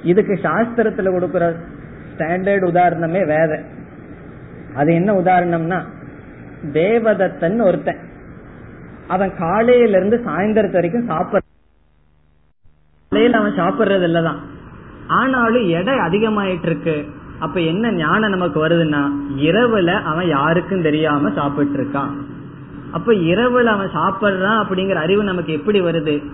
இதுக்கு 0.02 0.38
சாஸ்திரத்துல 0.42 1.10
கொடுக்கிற 1.10 1.54
ஸ்டாண்டர்ட் 2.16 2.64
உதாரணமே 2.66 3.26
வேற 3.26 3.60
அது 4.74 4.94
என்ன 4.94 5.12
உதாரணம்னா 5.12 5.80
தேவதத்தன் 6.72 7.62
ஒருத்தன். 7.62 8.10
அவன் 9.08 9.36
காலையில 9.38 9.96
இருந்து 9.96 10.22
சாயந்தரத்து 10.26 10.72
வரைக்கும் 10.72 11.06
சாப்பிட 11.06 11.44
காலையில 13.08 13.38
அவன் 13.38 13.52
சாப்பிடுறது 13.52 14.06
இல்லதான். 14.06 14.36
ஆனாலும் 15.06 15.68
எடை 15.68 15.94
அதிகமாயிட்டு 15.94 16.66
இருக்கு 16.66 17.06
அப்ப 17.38 17.60
என்ன 17.60 17.92
ஞானம் 17.92 18.30
நமக்கு 18.30 18.68
வருதுன்னா 18.68 19.10
இரவுல 19.36 20.02
அவன் 20.02 20.28
யாருக்கும் 20.28 20.82
தெரியாம 20.82 21.30
சாப்பிட்டு 21.30 21.82
இருக்கான் 21.82 22.10
அப்ப 22.92 23.12
இரவுல 23.12 23.64
அவன் 23.64 23.88
சாப்பிடுறான் 23.88 24.64
அப்படிங்கிற 24.64 24.94
அறிவு 24.94 25.24
நமக்கு 25.24 25.52
எப்படி 25.52 25.80
வருது? 25.80 26.24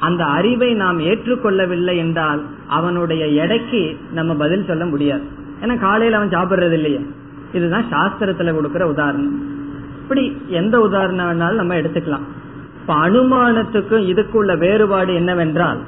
அந்த 0.00 0.24
அறிவை 0.24 0.74
நாம் 0.74 1.00
ஏற்றுக்கொள்ளவில்லை 1.00 1.96
என்றால் 1.96 2.46
அவனுடைய 2.66 3.26
எடைக்கு 3.26 3.96
நம்ம 4.12 4.34
பதில் 4.34 4.64
சொல்ல 4.64 4.86
முடியாது. 4.86 5.22
ஏன்னா 5.62 5.78
காலையில 5.78 6.16
அவன் 6.16 6.28
சாப்பிடுறது 6.28 6.72
இல்லையே. 6.72 7.06
இதுதான் 7.52 7.84
சாஸ்திரத்துல 7.90 8.54
கொடுக்கிற 8.54 8.86
உதாரணம். 8.88 9.53
இப்படி 10.04 10.36
எந்த 10.48 10.80
உதாரணம் 10.80 11.28
வேணாலும் 11.28 11.54
நம்ம 11.54 11.74
எடுத்துக்கலாம். 11.74 12.24
இப்ப 12.80 12.94
அனுமானத்துக்கும் 13.06 14.06
இதுக்குள்ள 14.12 14.58
வேறுபாடு 14.58 15.14
என்னவென்றால் 15.14 15.80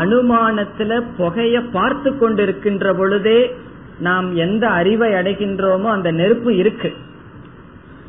அனுமானத்துல 0.00 1.02
புகைய 1.18 1.56
பார்த்து 1.72 2.10
கொண்டிருக்கின்ற 2.10 2.96
பொழுதே 2.96 3.54
நாம் 3.98 4.36
எந்த 4.36 4.64
அறிவை 4.68 5.12
அடைகின்றோமோ 5.12 5.88
அந்த 5.90 6.10
நெருப்பு 6.10 6.56
இருக்கு. 6.56 6.90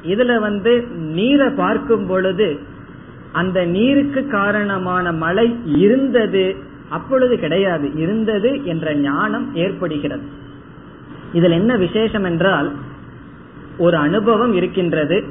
இதுல 0.04 0.40
வந்து 0.40 0.88
நீரை 1.16 1.50
பார்க்கும் 1.50 2.08
பொழுது 2.08 2.60
அந்த 3.32 3.66
நீருக்கு 3.66 4.28
காரணமான 4.28 5.12
மழை 5.12 5.48
இருந்தது 5.66 6.56
அப்பொழுது 6.90 7.36
கிடையாது. 7.40 7.88
இருந்தது 7.96 8.66
என்ற 8.66 8.96
ஞானம் 8.96 9.56
ஏற்படுகிறது. 9.56 10.26
இதுல 11.34 11.52
என்ன 11.52 11.76
விசேஷம் 11.76 12.24
என்றால் 12.24 12.72
ஒரு 13.82 13.98
அனுபவம் 13.98 14.54
இருக்கின்றது. 14.54 15.24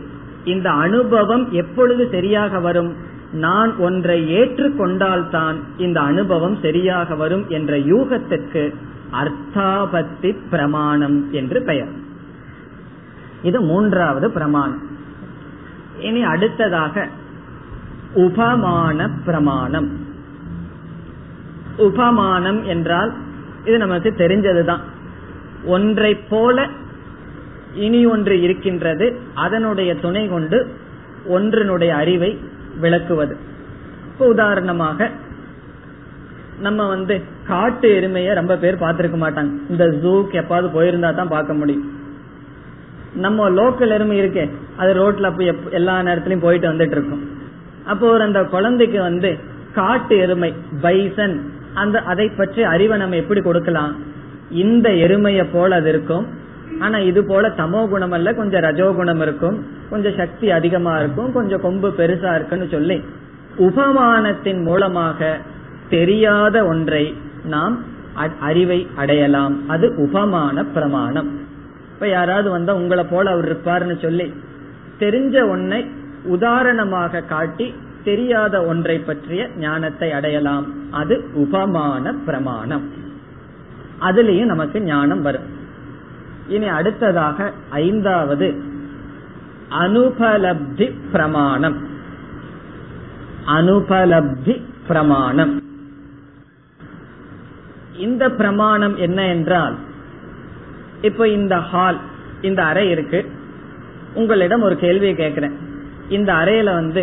இந்த 0.44 0.70
அனுபவம் 0.70 1.52
எப்பொழுது 1.52 2.08
சரியாக 2.10 2.60
வரும்? 2.60 2.94
நான் 3.32 3.76
ஒன்றை 3.76 4.38
ஏற்றுக்கொண்டால்தான் 4.38 5.54
இந்த 5.76 6.00
அனுபவம் 6.00 6.58
சரியாக 6.62 7.14
வரும் 7.14 7.44
என்ற 7.48 7.78
யூகத்திற்கு 7.78 8.74
அர்த்தாபத்தி 9.12 10.36
பிரமாணம் 10.50 11.32
என்று 11.32 11.62
பெயர். 11.62 11.92
இது 13.42 13.60
மூன்றாவது 13.60 14.30
பிரமாணம். 14.30 14.82
இனி 15.98 16.22
அடுத்ததாக 16.22 17.08
உபமான 18.14 19.08
பிரமாணம். 19.24 19.88
உபமானம் 21.76 22.64
என்றால் 22.64 23.12
இது 23.64 23.78
நமக்கு 23.78 24.14
தெரிஞ்சதுதான். 24.16 24.80
ஒன்றை 25.64 26.14
போல 26.14 26.68
இனி 27.86 28.00
ஒன்று 28.06 28.34
இருக்கின்றது 28.46 29.06
அதனுடைய 29.44 29.90
துணை 30.04 30.24
கொண்டு 30.28 30.58
ஒன்றினுடைய 31.36 31.92
அறிவை 32.02 32.30
விளக்குவது. 32.82 33.34
இப்போ 34.10 34.26
உதாரணமாக 34.34 35.08
நம்ம 36.66 36.86
வந்து 36.94 37.14
காட்டு 37.50 37.88
எருமைய 37.98 38.32
ரொம்ப 38.38 38.54
பேர் 38.62 38.82
பார்த்திருக்க 38.82 39.18
மாட்டாங்க. 39.22 39.52
இந்த 39.72 39.84
ஜூக்கு 40.02 40.38
எப்பாவது 40.40 40.68
போயிருந்தா 40.76 41.10
தான் 41.14 41.34
பார்க்க 41.36 41.60
முடியும். 41.60 41.86
நம்ம 43.24 43.46
லோக்கல் 43.50 43.94
எருமை 43.96 44.16
இருக்கே 44.22 44.44
அது 44.80 44.90
ரோட்ல 45.00 45.28
போய் 45.36 45.52
எல்லா 45.78 45.94
நேரத்திலயும் 46.08 46.44
போயிட்டு 46.46 46.70
வந்துட்டு 46.70 46.96
இருக்கும். 46.98 47.22
அப்போ 47.92 48.04
ஒரு 48.14 48.22
அந்த 48.28 48.40
குழந்தைக்கு 48.54 49.00
வந்து 49.08 49.30
காட்டு 49.78 50.14
எருமை 50.24 50.50
பைசன் 50.84 51.36
அந்த 51.82 51.96
அதை 52.12 52.26
பற்றி 52.28 52.62
அறிவை 52.74 52.96
நம்ம 52.98 53.16
எப்படி 53.16 53.40
கொடுக்கலாம்? 53.40 53.92
இந்த 54.64 54.88
எருமைய 55.06 55.42
போல 55.52 55.76
அது 55.80 55.90
இருக்கும். 55.94 56.26
ஆனா 56.80 56.98
இது 56.98 57.24
போல 57.24 57.48
தமோ 57.48 57.88
குணம் 57.88 58.10
அல்ல 58.10 58.34
கொஞ்சம் 58.34 58.62
ரஜோ 58.62 58.94
குணம் 58.94 59.20
இருக்கும் 59.20 59.66
கொஞ்சம் 59.90 60.16
சக்தி 60.16 60.50
அதிகமா 60.50 60.98
இருக்கும் 60.98 61.32
கொஞ்சம் 61.32 61.60
கொம்பு 61.60 61.88
பெருசா 61.88 62.34
இருக்குன்னு 62.34 62.68
சொல்லி 62.70 63.04
உபமானத்தின் 63.58 64.62
மூலமாக 64.62 65.38
தெரியாத 65.88 66.64
ஒன்றை 66.64 67.14
நாம் 67.44 67.76
அறிவை 68.40 68.86
அடையலாம். 68.96 69.68
அது 69.68 69.86
உபமான 69.96 70.64
பிரமாணம். 70.64 71.28
இப்ப 71.94 72.08
யாராவது 72.08 72.50
வந்தா 72.50 72.74
உங்களை 72.74 73.04
போல 73.04 73.30
அவர் 73.30 73.48
இருப்பார்னு 73.50 74.02
சொல்லி 74.02 74.34
தெரிஞ்ச 74.98 75.36
ஒன்னை 75.48 75.80
உதாரணமாக 76.24 77.20
காட்டி 77.20 77.74
தெரியாத 78.04 78.64
ஒன்றை 78.64 78.98
பற்றிய 78.98 79.48
ஞானத்தை 79.58 80.12
அடையலாம். 80.12 80.66
அது 80.90 81.16
உபமான 81.34 82.12
பிரமாணம். 82.26 82.84
அதுலயும் 84.00 84.52
நமக்கு 84.52 84.80
ஞானம் 84.80 85.22
வரும். 85.22 85.48
இனி 86.50 86.68
அடுத்ததாக 86.68 87.52
ஐந்தாவது. 87.68 88.46
அனுபலப்தி 89.70 90.86
பிரமாணம். 91.12 91.78
அனுபலப்தி 93.46 94.54
பிரமாணம். 94.86 95.52
இந்த 97.96 98.30
பிரமாணம் 98.30 98.96
என்ன 98.96 99.26
என்றால் 99.26 99.76
இப்ப 101.02 101.28
இந்த 101.28 101.56
ஹால் 101.56 101.98
இந்த 102.40 102.60
அறை 102.62 102.90
இருக்கு. 102.90 103.20
உங்களிடம் 104.14 104.62
ஒரு 104.62 104.76
கேள்வியை 104.76 105.14
கேட்கிறேன். 105.14 105.56
இந்த 106.08 106.32
அறையில 106.32 106.74
வந்து 106.74 107.02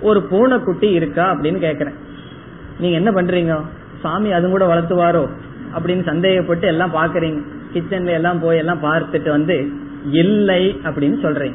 ஒரு 0.00 0.22
பூனைக்குட்டி 0.22 0.90
இருக்கா 0.90 1.32
அப்படின்னு 1.32 1.64
கேக்குறேன் 1.66 1.98
நீங்க 2.80 2.96
என்ன 2.96 3.10
பண்றீங்க? 3.10 3.60
சாமி 4.02 4.32
அது 4.32 4.46
கூட 4.48 4.64
வளர்த்துவாரோ 4.74 5.24
அப்படின்னு 5.74 6.04
சந்தேகப்பட்டு 6.04 6.66
எல்லாம் 6.66 6.94
பாக்குறீங்க 6.94 7.40
கிச்சன்ல 7.74 8.10
எல்லாம் 8.10 8.40
போய் 8.40 8.58
எல்லாம் 8.58 8.82
பார்த்துட்டு 8.82 9.28
வந்து 9.28 9.56
இல்லை 10.10 10.76
அப்படின்னு 10.84 11.20
சொல்றேன். 11.20 11.54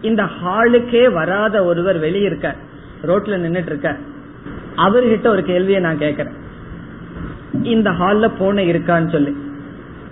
இந்த 0.00 0.22
ஹாலுக்கே 0.22 1.12
வராத 1.12 1.64
ஒருவர் 1.64 1.98
வெளியே 1.98 2.26
இருக்க 2.26 2.54
ரோட்ல 3.02 3.38
நின்றுட்டு 3.44 3.66
இருக்க 3.66 3.96
அவர்கிட்ட 4.76 5.26
ஒரு 5.26 5.44
கேள்வியை 5.44 5.80
நான் 5.80 5.98
கேக்குறேன் 5.98 6.38
இந்த 7.62 7.90
ஹால்ல 7.90 8.30
போன 8.38 8.62
இருக்கான்னு 8.62 9.10
சொல்லி. 9.10 9.32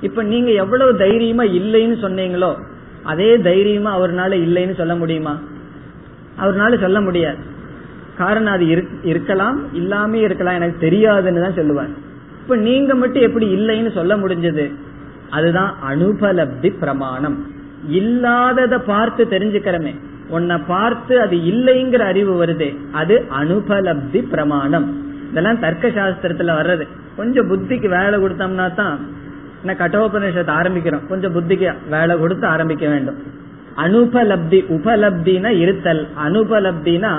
இப்ப 0.01 0.23
நீங்க 0.23 0.51
எவ்வளவு 0.51 0.97
தைரியமா 0.97 1.43
இல்லைன்னு 1.43 1.97
சொன்னீங்களோ 2.05 2.53
அதே 3.03 3.41
தைரியமா 3.41 4.01
அவர்னால 4.01 4.33
இல்லைன்னு 4.47 4.75
சொல்ல 4.75 4.95
முடியுமா? 4.95 5.41
அவர்னால 6.41 6.81
சொல்ல 6.81 7.01
முடியாது. 7.01 7.37
காரணம் 8.17 8.53
அது 8.53 8.67
இருக்கலாம் 9.03 9.59
இல்லாம 9.73 10.17
இருக்கலாம் 10.17 10.55
எனக்கு 10.55 10.87
தெரியாதுன்னு 10.87 11.41
தான் 11.41 11.55
சொல்லுவார். 11.55 11.93
இப்ப 12.43 12.57
நீங்க 12.57 12.95
மட்டும் 12.95 13.23
எப்படி 13.23 13.47
இல்லைன்னு 13.55 13.93
சொல்ல 13.93 14.17
முடிஞ்சது? 14.17 14.75
அதுதான் 15.31 15.75
அனுபலப்தி 15.91 16.79
பிரமாணம். 16.79 17.47
இல்லாதத 17.89 18.79
பார்த்து 18.79 19.25
தெரிஞ்சுக்கிறமே. 19.31 19.99
உன்னை 20.29 20.57
பார்த்து 20.67 21.21
அது 21.21 21.37
இல்லைங்கிற 21.37 21.99
அறிவு 21.99 22.45
வருது 22.45 22.77
அது 22.93 23.25
அனுபலப்தி 23.41 24.29
பிரமாணம். 24.29 24.87
இதெல்லாம் 25.31 25.61
தர்க்க 25.61 25.89
சாஸ்திரத்துல 25.89 26.53
வர்றது. 26.61 26.89
கொஞ்சம் 27.17 27.49
புத்திக்கு 27.51 27.89
வேலை 27.89 28.21
கொடுத்தோம்னா 28.21 28.75
தான் 28.75 28.99
என்ன 29.65 29.77
கட்டோபனிஷத்தை 29.79 30.53
ஆரம்பிக்கிறோம். 30.61 31.07
கொஞ்சம் 31.07 31.35
புத்திக்கு 31.35 31.75
வேலை 31.91 32.19
கொடுத்து 32.19 32.47
ஆரம்பிக்க 32.47 32.89
வேண்டும். 32.89 33.19
அனுபலப்தி 33.77 34.59
உபலப்தினா 34.69 35.51
இருத்தல். 35.59 36.07
அனுபலப்தினா 36.29 37.13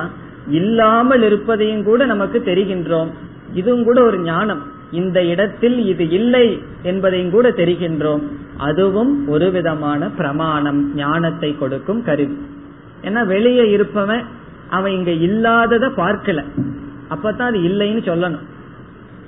இல்லாமல் 0.50 1.22
இருப்பதையும் 1.22 1.84
கூட 1.84 2.06
நமக்கு 2.06 2.44
தெரிகின்றோம். 2.46 3.08
இதுவும் 3.54 3.84
கூட 3.84 4.04
ஒரு 4.04 4.20
ஞானம். 4.20 4.64
இந்த 5.02 5.20
இடத்தில் 5.24 5.78
இது 5.92 6.06
இல்லை 6.20 6.46
என்பதையும் 6.84 7.34
கூட 7.36 7.48
தெரிகின்றோம். 7.50 8.24
அதுவும் 8.68 9.12
ஒரு 9.28 9.48
விதமான 9.52 10.10
பிரமாணம் 10.20 10.82
ஞானத்தை 10.96 11.50
கொடுக்கும் 11.62 12.02
கருவி. 12.04 12.36
ஏன்னா 13.08 13.22
வெளியே 13.26 13.66
இருப்பவன் 13.76 14.24
அவன் 14.70 14.94
இங்க 14.98 15.12
இல்லாதத 15.28 15.86
பார்க்கல. 16.02 16.42
அப்பதான் 17.14 17.50
அது 17.52 17.62
இல்லைன்னு 17.70 18.04
சொல்லணும். 18.10 18.44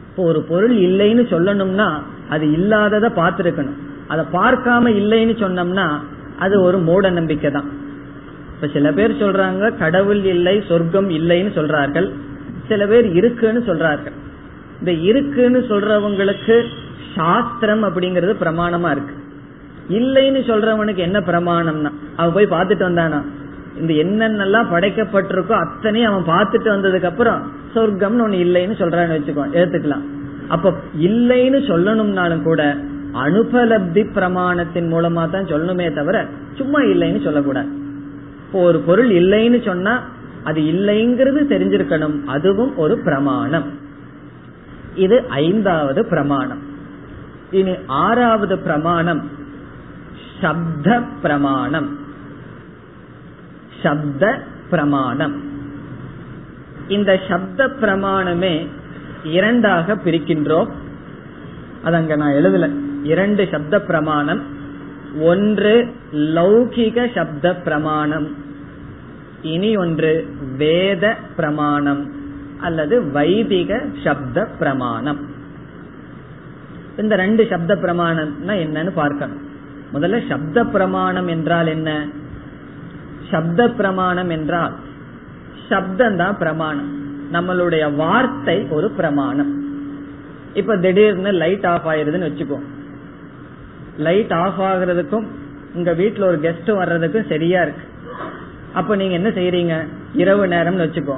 இப்போ 0.09 0.23
ஒரு 0.31 0.41
பொருள் 0.51 0.75
இல்லைன்னு 0.87 1.23
சொல்லணும்னா 1.33 1.87
அது 2.29 2.45
இல்லாதத 2.57 3.07
பார்த்திருக்கணும். 3.21 3.79
அதை 4.11 4.23
பார்க்காம 4.37 4.93
இல்லைன்னு 5.01 5.35
சொன்னோம்னா 5.43 5.87
அது 6.43 6.55
ஒரு 6.61 6.77
மூட 6.87 7.09
நம்பிக்கை 7.09 7.51
தான். 7.51 7.69
இப்ப 8.53 8.67
சில 8.75 8.91
பேர் 8.91 9.19
சொல்றாங்க 9.21 9.63
கடவுள் 9.77 10.21
இல்லை 10.33 10.55
சொர்க்கம் 10.69 11.09
இல்லைன்னு 11.19 11.51
சொல்றார்கள். 11.57 12.07
சில 12.69 12.85
பேர் 12.91 13.07
இருக்குன்னு 13.19 13.61
சொல்றார்கள். 13.69 14.15
இந்த 14.79 14.91
இருக்குன்னு 15.09 15.59
சொல்றவங்களுக்கு 15.71 16.55
சாஸ்திரம் 17.15 17.83
அப்படிங்கறது 17.87 18.33
பிரமாணமா 18.43 18.89
இருக்கு. 18.95 19.13
இல்லைன்னு 19.99 20.41
சொல்றவனுக்கு 20.51 21.01
என்ன 21.07 21.19
பிரமாணம்னா? 21.19 21.91
அவன் 22.17 22.35
போய் 22.37 22.53
பார்த்துட்டு 22.55 22.85
வந்தானா? 22.89 23.19
இந்த 23.81 23.91
என்னென்னலாம் 24.03 24.71
படைக்கப்பட்டிருக்கோ 24.73 25.55
அத்தனையும் 25.65 26.09
அவன் 26.09 26.25
பார்த்துட்டு 26.33 26.69
வந்ததுக்கு 26.75 27.09
அப்புறம் 27.11 27.39
சொர்க்கம்னு 27.75 28.25
ஒண்ணு 28.25 28.43
இல்லைன்னு 28.45 28.75
சொல்றான்னு 28.81 29.15
வச்சுக்கோ 29.17 29.45
எடுத்துக்கலாம். 29.57 30.05
அப்ப 30.55 30.73
இல்லைன்னு 31.07 31.59
சொல்லணும்னாலும் 31.71 32.45
கூட 32.49 32.61
அனுபலப்தி 33.25 34.03
பிரமாணத்தின் 34.17 34.89
மூலமா 34.93 35.23
தான் 35.33 35.49
சொல்லணுமே 35.51 35.87
தவிர 35.99 36.17
சும்மா 36.59 36.79
இல்லைன்னு 36.91 37.21
சொல்லக்கூடாது. 37.27 37.69
இப்போ 38.45 38.59
ஒரு 38.69 38.79
பொருள் 38.79 39.11
இல்லைன்னு 39.21 39.59
சொன்னா 39.69 39.93
அது 40.49 40.59
இல்லைங்கிறது 40.73 41.41
தெரிஞ்சிருக்கணும் 41.53 42.17
அதுவும் 42.35 42.73
ஒரு 42.83 42.95
பிரமாணம். 43.05 43.67
இது 44.95 45.25
ஐந்தாவது 45.29 46.05
பிரமாணம். 46.05 46.61
இனி 47.51 47.75
ஆறாவது 47.87 48.59
பிரமாணம் 48.59 49.29
சப்த 50.41 51.01
பிரமாணம். 51.21 51.97
சப்த 53.83 54.39
பிரமாணம். 54.69 55.43
இந்த 56.87 57.19
சப்த 57.29 57.67
பிரமாணமே 57.67 58.67
இரண்டாக 59.23 59.95
பிரிக்கின்றோம். 59.95 60.71
அதங்க 61.85 62.15
நான் 62.15 62.33
எழுதல. 62.33 62.69
இரண்டு 63.03 63.47
சப்த 63.51 63.79
பிரமாணம் 63.79 64.41
ஒன்று 65.19 65.93
லௌகிக 66.11 67.15
சப்த 67.15 67.55
பிரமாணம் 67.55 68.35
இனி 69.41 69.75
ஒன்று 69.75 70.35
வேத 70.57 71.15
பிரமாணம். 71.35 72.24
அல்லது 72.65 72.95
வைதிக 73.11 73.81
சப்த 74.03 74.47
பிரமாணம். 74.59 75.21
இந்த 76.97 77.13
ரெண்டு 77.15 77.43
சப்த 77.49 77.73
பிரமாணம்னா 77.75 78.53
என்னன்னு 78.65 78.91
பார்க்கணும். 78.93 79.41
முதல்ல 79.93 80.19
சப்த 80.29 80.63
பிரமாணம் 80.63 81.27
என்றால் 81.27 81.67
என்ன? 81.67 81.91
சப்த 83.31 83.69
பிரமாணம் 83.69 84.29
என்றால் 84.29 84.75
சப்தம் 85.69 86.17
தான் 86.17 86.37
பிரமாணம். 86.37 86.89
நம்மளுடைய 87.33 87.95
வார்த்தை 87.95 88.57
ஒரு 88.69 88.87
பிரமாணம். 88.89 89.51
இப்ப 90.53 90.77
திடீர்னு 90.77 91.31
லைட் 91.31 91.65
ஆஃப் 91.65 91.87
ஆயிருதுன்னு 91.87 92.27
வச்சுக்கோ. 92.29 92.59
லைட் 93.97 94.33
ஆஃப் 94.33 94.61
ஆகுறதுக்கும் 94.61 95.27
உங்க 95.73 95.91
வீட்டுல 95.91 96.23
ஒரு 96.23 96.39
கெஸ்ட் 96.43 96.69
வர்றதுக்கும் 96.81 97.29
சரியா 97.29 97.61
இருக்கு. 97.61 97.85
அப்ப 98.73 98.95
நீங்க 98.95 99.13
என்ன 99.13 99.29
செய்யறீங்க? 99.29 99.75
இரவு 100.13 100.43
நேரம்னு 100.47 100.85
வச்சுக்கோ. 100.85 101.17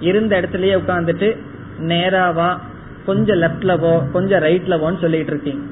இருந்த 0.00 0.40
இடத்துலயே 0.40 0.78
உட்காந்துட்டு 0.78 1.36
நேராவா 1.80 2.58
கொஞ்சம் 3.06 3.40
லெப்ட்லவோ 3.42 4.10
கொஞ்சம் 4.10 4.42
ரைட்லவோன்னு 4.42 5.00
சொல்லிட்டு 5.00 5.26
இருக்கீங்க. 5.26 5.64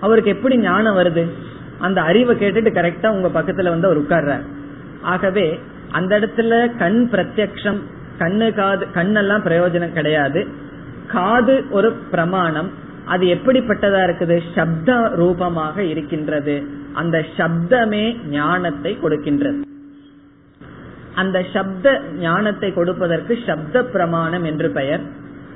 அவருக்கு 0.00 0.30
எப்படி 0.30 0.58
ஞானம் 0.58 0.96
வருது? 0.96 1.30
அந்த 1.78 2.00
அறிவை 2.00 2.36
கேட்டுட்டு 2.36 2.70
கரெக்டா 2.74 3.06
உங்க 3.06 3.42
பக்கத்துல 3.42 3.68
வந்து 3.68 3.88
அவர் 3.88 4.02
உட்கார்றார். 4.02 4.42
ஆகவே 5.02 5.60
அந்த 5.90 6.18
இடத்துல 6.18 6.76
கண் 6.76 7.08
பிரத்யக்ஷம் 7.12 7.78
கண்ணு 8.18 8.54
காது 8.54 8.86
கண்ணெல்லாம் 8.94 9.44
பிரயோஜனம் 9.44 9.92
கிடையாது. 9.92 10.46
காது 11.06 11.64
ஒரு 11.70 11.92
பிரமாணம். 11.92 12.70
அது 13.04 13.26
எப்படிப்பட்டதா 13.26 14.10
இருக்குது? 14.10 14.42
சப்த 14.54 15.10
ரூபமாக 15.14 15.82
இருக்கின்றது. 15.82 16.66
அந்த 16.92 17.24
சப்தமே 17.36 18.26
ஞானத்தை 18.28 18.98
கொடுக்கின்றது. 19.02 19.62
அந்த 21.16 21.44
சப்த 21.52 22.00
ஞானத்தை 22.18 22.72
கொடுப்பதற்கு 22.72 23.38
சப்த 23.46 23.82
பிரமாணம் 23.84 24.44
என்று 24.44 24.70
பெயர். 24.70 25.00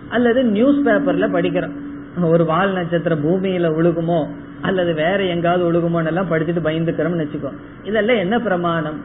அல்லது 0.08 0.44
நியூஸ் 0.44 0.78
பேப்பர்ல 0.84 1.26
படிக்கிறோம் 1.36 1.76
ஒரு 2.22 2.44
வால் 2.44 2.72
நட்சத்திரம் 2.72 3.24
பூமியில 3.24 3.66
உழுகுமோ 3.78 4.26
அல்லது 4.60 4.94
வேற 4.94 5.24
எங்காவது 5.24 5.62
ஒழுகுமோன்னு 5.68 6.06
எல்லாம் 6.06 6.30
படிச்சுட்டு 6.30 6.62
பயந்துக்கிறோம்னு 6.64 7.24
வச்சுக்கோ. 7.24 7.50
இதெல்லாம் 7.84 8.16
என்ன 8.16 8.38
பிரமாணம்? 8.38 8.98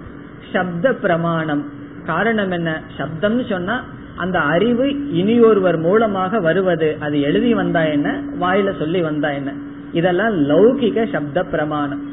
சப்த 0.52 0.94
பிரமாணம். 0.94 1.66
காரணம் 2.06 2.52
என்ன? 2.52 2.82
சப்தம்னு 2.98 3.50
சொன்னா 3.50 3.84
அந்த 4.16 4.40
அறிவு 4.40 5.14
இனியொருவர் 5.14 5.78
மூலமாக 5.78 6.40
வருவது. 6.40 6.98
அது 7.00 7.22
எழுதி 7.22 7.54
வந்தா 7.54 7.84
என்ன? 7.84 8.22
வாயில 8.42 8.78
சொல்லி 8.78 9.02
வந்தா 9.02 9.30
என்ன? 9.30 9.54
இதெல்லாம் 9.92 10.34
லௌகிக 10.50 11.10
சப்த 11.12 11.44
பிரமாணம். 11.44 12.04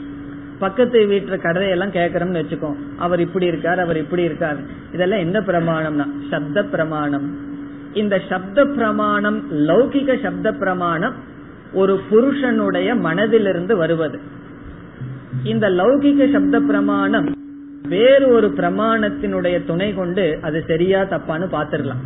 பக்கத்து 0.63 0.99
வீட்டு 1.07 1.39
கதையெல்லாம் 1.39 1.97
கேட்கறோம்னு 1.99 2.41
வச்சுக்கோ. 2.41 2.71
அவர் 2.99 3.21
இப்படி 3.21 3.47
இருக்கார் 3.47 3.81
அவர் 3.85 3.99
இப்படி 4.05 4.23
இருக்கார். 4.23 4.61
இதெல்லாம் 4.93 5.25
என்ன 5.27 5.39
பிரமாணம்னா? 5.41 6.07
சப்த 6.31 6.63
பிரமாணம். 6.65 7.27
இந்த 7.93 8.17
சப்த 8.29 8.65
பிரமாணம் 8.77 9.39
லௌகிக 9.69 10.23
சப்த 10.23 10.53
பிரமாணம் 10.53 11.17
ஒரு 11.73 11.95
புருஷனுடைய 12.11 12.89
மனதிலிருந்து 13.07 13.75
வருவது. 13.83 14.19
இந்த 15.45 15.67
லௌகிக 15.71 16.33
சப்த 16.33 16.57
பிரமாணம் 16.61 17.29
வேறு 17.89 18.27
ஒரு 18.29 18.49
பிரமாணத்தினுடைய 18.57 19.57
துணை 19.67 19.89
கொண்டு 19.95 20.25
அது 20.43 20.59
சரியா 20.67 21.01
தப்பான்னு 21.03 21.47
பாத்துடலாம் 21.57 22.03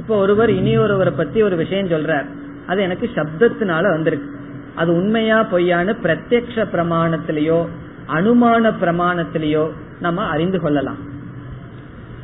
இப்ப 0.00 0.16
ஒருவர் 0.16 0.50
இனி 0.50 0.72
ஒருவரை 0.76 1.12
பத்தி 1.16 1.38
ஒரு 1.42 1.56
விஷயம் 1.56 1.92
சொல்றார். 1.94 2.26
அது 2.66 2.80
எனக்கு 2.82 3.06
சப்தத்தினால 3.14 3.84
வந்திருக்கு. 3.90 4.28
அது 4.74 4.90
உண்மையா 4.94 5.38
பொய்யான்னு 5.52 5.92
பிரத்யக்ஷ 6.02 6.66
பிரமாணத்திலேயோ 6.72 7.66
அனுமான 8.08 8.72
பிரமாணத்திலேயோ 8.80 9.70
நம்ம 10.00 10.22
அறிந்து 10.22 10.60
கொள்ளலாம். 10.60 11.00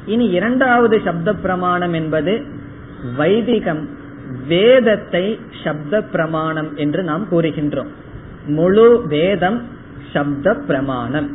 இனி 0.06 0.26
இரண்டாவது 0.28 1.00
சப்த 1.04 1.34
பிரமாணம் 1.34 1.92
என்பது 1.92 2.34
வைதிகம் 3.16 3.88
வேதத்தை 4.46 5.38
சப்த 5.64 6.02
பிரமாணம் 6.02 6.76
என்று 6.76 7.02
நாம் 7.02 7.24
கூறுகின்றோம். 7.30 7.90
முழு 8.46 8.88
வேதம் 9.06 9.58
சப்த 10.12 10.54
பிரமாணம். 10.54 11.28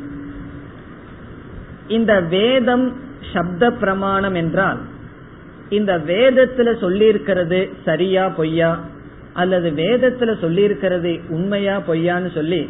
இந்த 1.88 2.22
வேதம் 2.22 2.86
சப்த 3.34 3.72
பிரமாணம் 3.72 4.34
என்றால் 4.34 4.80
இந்த 5.70 5.98
வேதத்துல 5.98 6.80
சொல்லி 6.80 7.06
இருக்கிறது 7.06 7.70
சரியா 7.86 8.30
பொய்யா 8.30 8.80
அல்லது 9.36 9.70
வேதத்துல 9.70 10.40
சொல்லி 10.40 10.62
இருக்கிறது 10.62 11.20
உண்மையா 11.30 11.84
பொய்யான்னு 11.88 12.34
சொல்லி 12.34 12.70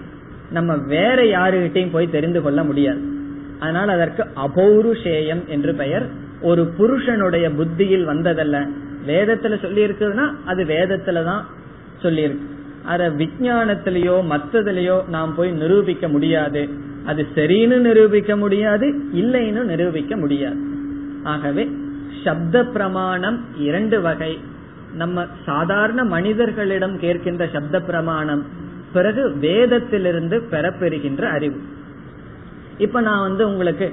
நம்ம 0.51 0.75
வேற 0.75 1.23
யாருகிட்டையும் 1.23 1.91
போய் 1.91 2.09
தெரிந்து 2.09 2.41
கொள்ள 2.41 2.63
முடியாது. 2.63 3.01
அதனால் 3.59 3.89
அதற்கு 3.89 4.23
அபௌருஷேயம் 4.45 5.45
என்று 5.47 5.73
பெயர். 5.75 6.05
ஒரு 6.41 6.65
புருஷனுடைய 6.65 7.51
புத்தியில் 7.51 8.07
வந்ததல்ல. 8.07 8.67
வேதத்துல 9.07 9.61
சொல்லி 9.61 9.85
இருக்குதுன்னா 9.85 10.31
அது 10.45 10.63
வேதத்துலதான் 10.63 11.43
சொல்லியிருக்கு. 12.01 12.45
அத 12.83 13.09
விஜயானத்திலேயோ 13.09 14.17
மற்றதுலயோ 14.31 15.07
நாம் 15.07 15.35
போய் 15.35 15.51
நிரூபிக்க 15.51 16.07
முடியாது. 16.07 16.69
அது 17.05 17.25
சரின்னு 17.35 17.77
நிரூபிக்க 17.77 18.37
முடியாது 18.37 18.87
இல்லைன்னு 19.15 19.63
நிரூபிக்க 19.63 20.17
முடியாது. 20.17 20.57
ஆகவே 21.23 21.69
சப்த 22.23 22.65
பிரமாணம் 22.65 23.45
இரண்டு 23.57 24.01
வகை. 24.01 24.39
நம்ம 25.01 25.25
சாதாரண 25.45 26.01
மனிதர்களிடம் 26.15 26.95
கேட்கின்ற 27.03 27.43
சப்த 27.53 27.79
பிரமாணம் 27.89 28.43
பிறகு 28.95 29.23
வேதத்திலிருந்து 29.45 30.37
பெறப்பெறுகின்ற 30.51 31.23
அறிவு. 31.37 31.59
இப்ப 32.85 33.01
நான் 33.07 33.25
வந்து 33.27 33.43
உங்களுக்கு 33.51 33.87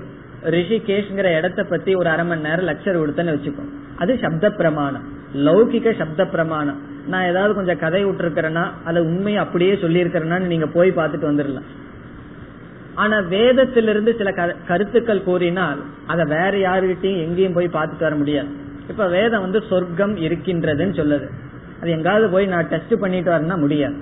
ரிஷிகேஷ்ங்கிற 0.57 1.28
இடத்த 1.38 1.61
பத்தி 1.64 1.90
ஒரு 1.94 2.09
அரை 2.12 2.24
மணி 2.26 2.46
நேரம் 2.46 2.68
லெக்சர் 2.70 3.00
கொடுத்தேன்னு 3.00 3.34
வச்சுக்கோ. 3.36 3.64
அது 3.98 4.12
சப்த 4.24 4.46
பிரமாணம் 4.61 5.05
லௌகிக 5.46 5.92
சப்த 5.98 6.22
பிரமாணம் 6.26 6.80
நான் 7.12 7.28
ஏதாவது 7.30 7.53
கொஞ்சம் 7.55 7.82
கதை 7.84 8.00
விட்டுருக்கிறேன்னா 8.07 8.64
அதை 8.84 9.00
உண்மையை 9.03 9.38
அப்படியே 9.44 9.74
சொல்லியிருக்கிறேன்னா 9.84 10.38
நீங்க 10.53 10.66
போய் 10.76 10.90
பார்த்துட்டு 10.98 11.30
வந்துடலாம். 11.30 11.68
ஆனா 12.94 13.16
வேதத்திலிருந்து 13.34 14.12
சில 14.18 14.30
கருத்துக்கள் 14.70 15.26
கூறினால் 15.28 15.80
அதை 16.07 16.24
வேற 16.36 16.53
யாருகிட்டையும் 16.66 17.22
எங்கேயும் 17.26 17.57
போய் 17.59 17.76
பார்த்துட்டு 17.78 18.07
வர 18.09 18.16
முடியாது. 18.22 18.50
இப்ப 18.88 19.08
வேதம் 19.08 19.40
வந்து 19.40 19.62
சொர்க்கம் 19.68 20.16
இருக்கின்றதுன்னு 20.16 20.96
சொல்லுது. 21.00 21.26
அது 21.80 21.90
எங்காவது 21.90 22.28
போய் 22.28 22.46
நான் 22.46 22.68
டெஸ்ட் 22.68 23.00
பண்ணிட்டு 23.00 23.30
வரனா 23.30 23.56
முடியாது. 23.56 23.94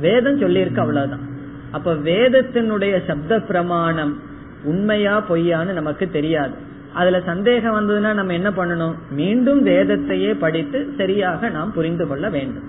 வேதம் 0.00 0.40
சொல்லியிருக்கு 0.40 0.78
அவ்வளவுதான். 0.78 1.28
அப்ப 1.70 1.94
வேதத்தினுடைய 1.94 3.04
சப்த 3.06 3.40
பிரமாணம் 3.40 4.22
உண்மையா 4.62 5.24
பொய்யான்னு 5.28 5.72
நமக்கு 5.72 6.10
தெரியாது. 6.10 6.52
அதுல 6.92 7.20
சந்தேகம் 7.20 7.76
வந்ததுன்னா 7.80 8.14
நம்ம 8.14 8.32
என்ன 8.32 8.50
பண்ணணும்? 8.50 8.94
மீண்டும் 9.10 9.66
வேதத்தையே 9.66 10.38
படித்து 10.38 10.94
சரியாக 10.96 11.48
நாம் 11.48 11.72
புரிந்து 11.72 12.06
கொள்ள 12.06 12.28
வேண்டும். 12.28 12.62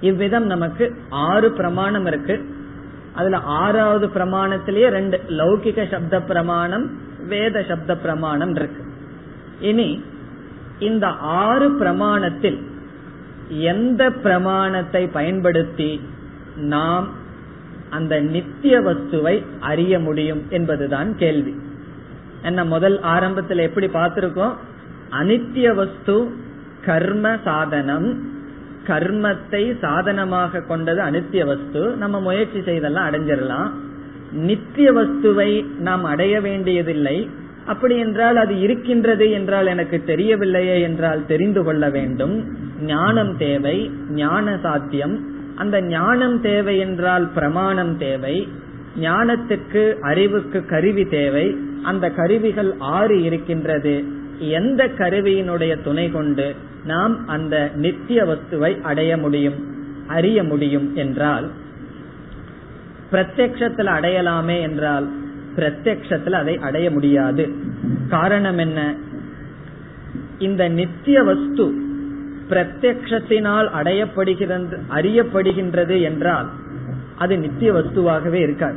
இவ்விதம் 0.00 0.46
நமக்கு 0.46 0.94
ஆறு 1.10 1.52
பிரமாணம் 1.52 2.06
இருக்கு. 2.06 2.44
அதுல 3.12 3.36
ஆறாவது 3.36 4.06
பிரமாணத்திலேயே 4.06 4.88
ரெண்டு 4.88 5.20
லௌகிக 5.28 5.90
சப்த 5.90 6.20
பிரமாணம் 6.20 6.90
வேத 7.28 7.64
சப்த 7.68 7.96
பிரமாணம் 7.96 8.54
இருக்கு. 8.54 8.84
இனி 9.60 10.04
இந்த 10.78 11.06
ஆறு 11.08 11.68
பிரமாணத்தில் 11.80 12.62
எந்த 13.48 14.10
பிரமாணத்தை 14.10 15.06
பயன்படுத்தி 15.06 16.00
நாம் 16.56 17.08
அந்த 17.90 18.20
நித்திய 18.20 18.80
வஸ்துவை 18.80 19.44
அறிய 19.60 19.98
முடியும் 19.98 20.42
என்பதுதான் 20.48 21.16
கேள்வி. 21.16 21.54
என்ன 22.42 22.64
முதல் 22.64 23.00
ஆரம்பத்தில் 23.00 23.58
எப்படி 23.58 23.86
பார்த்திருக்கோம்? 23.86 24.52
அனித்திய 25.10 25.74
வஸ்து 25.74 26.30
கர்ம 26.84 27.36
சாதனம். 27.44 28.34
கர்மத்தை 28.86 29.78
சாதனமாக 29.78 30.60
கொண்டது 30.60 31.02
அனித்திய 31.02 31.46
வஸ்து. 31.46 31.96
நம்ம 31.96 32.20
முயற்சி 32.20 32.58
செய்தெல்லாம் 32.58 33.10
அடைஞ்சிடலாம் 33.10 33.70
நித்திய 34.32 34.92
வஸ்துவை 34.92 35.64
நாம் 35.78 36.04
அடைய 36.04 36.40
வேண்டியதில்லை. 36.40 37.30
அப்படி 37.66 37.98
என்றால் 37.98 38.36
அது 38.36 38.60
இருக்கின்றது 38.60 39.30
என்றால் 39.30 39.66
எனக்கு 39.66 40.02
தெரியவில்லையே 40.06 40.82
என்றால் 40.82 41.26
தெரிந்து 41.26 41.64
கொள்ள 41.64 41.90
வேண்டும். 41.90 42.56
ஞானம் 42.80 43.36
தேவை 43.36 43.90
ஞான 44.10 44.58
சாத்தியம். 44.62 45.26
அந்த 45.56 45.82
ஞானம் 45.82 46.40
தேவை 46.40 46.78
என்றால் 46.78 47.28
பிரமாணம் 47.28 47.98
தேவை. 47.98 48.48
ஞானத்துக்கு 49.00 49.98
அறிவுக்கு 50.00 50.66
கருவி 50.66 51.04
தேவை. 51.04 51.56
அந்த 51.82 52.10
கருவிகள் 52.10 52.74
ஆறு 52.78 53.22
இருக்கின்றது. 53.22 54.04
எந்த 54.38 54.84
கருவியினுடைய 54.86 55.82
துணை 55.84 56.10
கொண்டு 56.10 56.54
நாம் 56.84 57.28
அந்த 57.28 57.70
நித்திய 57.74 58.24
வஸ்துவை 58.24 58.80
அடைய 58.80 59.16
முடியும் 59.16 59.54
அறிய 60.06 60.44
முடியும் 60.44 60.96
என்றால் 60.96 61.50
பிரத்யக்ஷத்தில் 63.12 63.90
அடையலாமே 63.98 64.60
என்றால் 64.60 65.06
பிரத்யத்துல 65.56 66.30
அதை 66.30 66.58
அடைய 66.58 66.90
முடியாது. 66.90 67.54
காரணம் 68.08 68.58
என்ன? 68.58 68.94
இந்த 70.38 70.68
நித்திய 70.68 71.22
வஸ்து 71.22 71.74
பிரத்யத்தினால் 72.50 73.68
அடையப்படுகிறது 73.82 74.78
அறியப்படுகின்றது 74.90 76.02
என்றால் 76.02 76.50
அது 77.18 77.38
நித்திய 77.38 77.72
வஸ்துவாகவே 77.72 78.32
இருக்காது. 78.32 78.76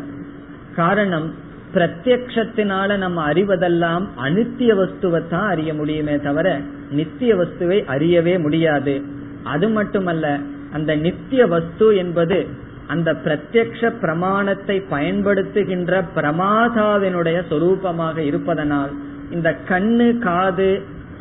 காரணம் 0.76 1.34
பிரத்யத்தினால 1.74 2.98
நம்ம 2.98 3.30
அறிவதெல்லாம் 3.30 4.08
அனித்திய 4.24 4.74
வஸ்துவை 4.74 5.28
தான் 5.28 5.50
அறிய 5.50 5.74
முடியுமே 5.74 6.20
தவிர 6.20 6.60
நித்திய 6.92 7.36
வஸ்துவை 7.36 7.84
அறியவே 7.98 8.40
முடியாது. 8.40 9.02
அது 9.44 9.70
மட்டுமல்ல 9.70 10.40
அந்த 10.72 10.96
நித்திய 10.96 11.46
வஸ்து 11.46 11.96
என்பது 11.96 12.48
அந்த 12.94 13.10
பிரத்யக்ஷ 13.26 13.92
பிரமாணத்தை 14.02 14.76
பயன்படுத்துகின்ற 14.92 15.94
பிரமாதாவினுடைய 16.16 17.40
சொரூபமாக 17.50 18.18
இருப்பதனால் 18.18 18.92
இந்த 19.32 19.50
கண்ணு 19.70 20.08
காது 20.18 20.70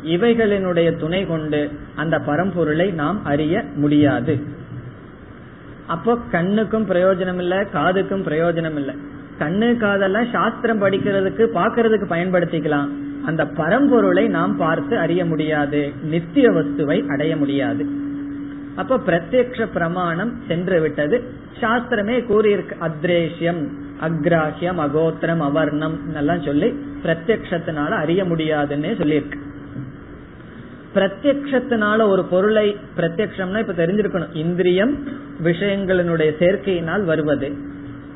இவைகளினுடைய 0.03 0.89
துணை 0.97 1.21
கொண்டு 1.25 1.61
அந்த 1.95 2.15
பரம்பொருளை 2.19 2.87
நாம் 2.93 3.19
அறிய 3.23 3.63
முடியாது. 3.75 4.35
அப்போ 5.87 6.17
கண்ணுக்கும் 6.31 6.87
பிரயோஜனம் 6.89 7.37
இல்லை 7.37 7.57
காதுக்கும் 7.73 8.25
பிரயோஜனம் 8.29 8.75
இல்லை 8.75 8.95
கண்ணு 9.39 9.69
காதெல்லாம் 9.77 10.31
சாஸ்திரம் 10.31 10.81
படிக்கிறதுக்கு 10.81 11.43
பாக்கிறதுக்கு 11.59 12.07
பயன்படுத்திக்கலாம். 12.15 12.89
அந்த 13.25 13.43
பரம்பொருளை 13.59 14.27
நாம் 14.37 14.53
பார்த்து 14.57 14.97
அறிய 14.97 15.21
முடியாது. 15.25 15.81
நித்திய 16.03 16.47
வஸ்துவை 16.49 16.97
அடைய 17.07 17.33
முடியாது. 17.37 17.83
அப்ப 18.79 18.97
பிரத்யக்ஷ 18.97 19.67
பிரமாணம் 19.73 20.31
சென்று 20.47 20.77
விட்டது 20.81 21.17
சாஸ்திரமே 21.61 22.17
கூறியிருக்கு 22.29 22.75
அத்ரேஷ்யம் 22.87 23.61
அக்ராஹியம் 24.01 24.79
அகோத்திரம் 24.85 25.43
அவர்ணம் 25.49 25.97
எல்லாம் 26.13 26.41
சொல்லி 26.41 26.69
பிரத்யக்ஷத்தினால 27.03 27.89
அறிய 28.03 28.21
முடியாதுன்னே 28.23 28.91
சொல்லியிருக்கு. 29.01 29.39
பிரத்யக்ஷத்தினால 30.95 32.07
ஒரு 32.07 32.23
பொருளை 32.23 32.67
பிரத்யக்ஷம்னா 32.97 33.59
இப்ப 33.63 33.75
தெரிஞ்சிருக்கணும். 33.81 34.35
இந்திரியம் 34.35 34.93
விஷயங்களினுடைய 35.43 36.29
சேர்க்கையினால் 36.43 37.03
வருவது. 37.03 37.49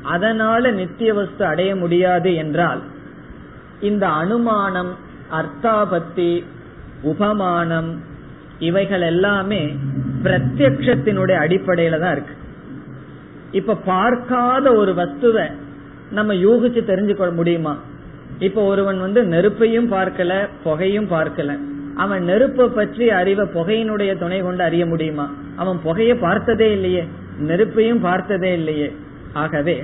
அதனால 0.02 0.70
நித்திய 0.70 1.10
வஸ்து 1.14 1.44
அடைய 1.44 1.70
முடியாது 1.76 2.30
என்றால் 2.34 2.80
இந்த 3.80 4.04
அனுமானம் 4.22 4.92
அர்த்தாபத்தி 5.38 6.32
உபமானம் 7.02 7.90
இவைகள் 8.68 9.04
எல்லாமே 9.12 9.62
பிரத்யக்ஷத்தினுடைய 10.24 11.36
அடிப்படையில 11.44 11.98
தான் 12.00 12.14
இருக்கு. 12.16 12.34
இப்ப 13.52 13.80
பார்க்காத 13.86 14.66
ஒரு 14.74 14.92
வஸ்துவை 14.92 15.46
நம்ம 16.10 16.34
யூகிச்சு 16.44 16.80
தெரிஞ்சுக்க 16.90 17.32
முடியுமா? 17.40 17.74
இப்ப 18.38 18.62
ஒருவன் 18.62 18.98
வந்து 19.00 19.20
நெருப்பையும் 19.24 19.88
பார்க்கல 19.92 20.32
புகையும் 20.64 21.08
பார்க்கல. 21.10 21.52
அவன் 21.96 22.22
நெருப்பை 22.24 22.66
பற்றி 22.68 23.04
அறிவை 23.18 23.44
புகையினுடைய 23.54 24.12
துணை 24.18 24.38
கொண்டு 24.40 24.62
அறிய 24.62 24.84
முடியுமா? 24.92 25.26
அவன் 25.56 25.78
புகையை 25.84 26.16
பார்த்ததே 26.16 26.68
இல்லையே 26.72 27.02
நெருப்பையும் 27.48 28.00
பார்த்ததே 28.00 28.50
இல்லையே. 28.52 28.88
ஆகவே 29.42 29.76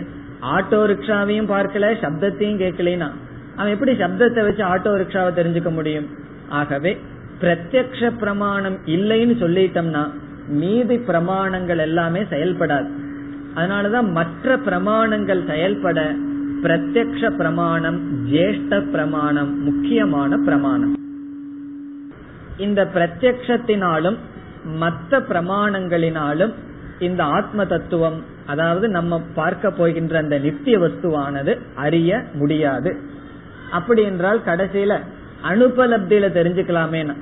ஆட்டோ 0.57 0.81
ரிக்ஷாவையும் 0.91 1.53
பார்க்கல 1.55 1.87
சப்தத்தையும் 2.03 2.61
கேட்கலனா 2.62 3.09
அவன் 3.57 3.72
எப்படி 3.72 3.93
சப்தத்தை 4.03 4.43
வச்சு 4.49 4.62
ஆட்டோ 4.72 4.93
ரிக்ஷாவை 5.03 5.33
தெரிஞ்சுக்க 5.39 5.70
முடியும்? 5.78 6.07
ஆகவே 6.51 6.93
பிரத்யக்ஷ 7.41 8.12
பிரமாணம் 8.18 8.78
இல்லைன்னு 8.86 9.34
சொல்லிட்டோம்னா 9.43 10.09
மீதி 10.49 10.97
பிரமாணங்கள் 10.97 11.78
எல்லாமே 11.78 12.20
செயல்படாது. 12.22 12.88
அதனாலதான் 13.55 14.11
மற்ற 14.11 14.57
பிரமாணங்கள் 14.57 15.47
செயல்பட 15.47 16.12
பிரத்யக்ஷ 16.62 17.30
பிரமாணம் 17.36 18.26
ஜேஷ்ட 18.32 18.91
பிரமாணம் 18.91 19.62
முக்கியமான 19.62 20.36
பிரமாணம். 20.36 20.95
இந்த 22.59 22.88
பிரத்யக்ஷத்தினாலும் 22.95 24.16
மற்ற 24.64 25.20
பிரமாணங்களினாலும் 25.20 26.53
இந்த 26.99 27.24
ஆத்ம 27.24 27.64
தத்துவம் 27.64 28.18
அதாவது 28.47 28.88
நம்ம 28.88 29.20
பார்க்க 29.34 29.70
போகின்ற 29.70 30.18
அந்த 30.18 30.38
நித்திய 30.38 30.78
வஸ்துவானது 30.78 31.59
அறிய 31.74 32.24
முடியாது. 32.34 32.97
அப்படி 33.70 34.03
என்றால் 34.03 34.47
கடைசியில 34.47 34.99
அனுபலப்தியில 35.51 36.26
தெரிஞ்சுக்கலாமே 36.38 37.14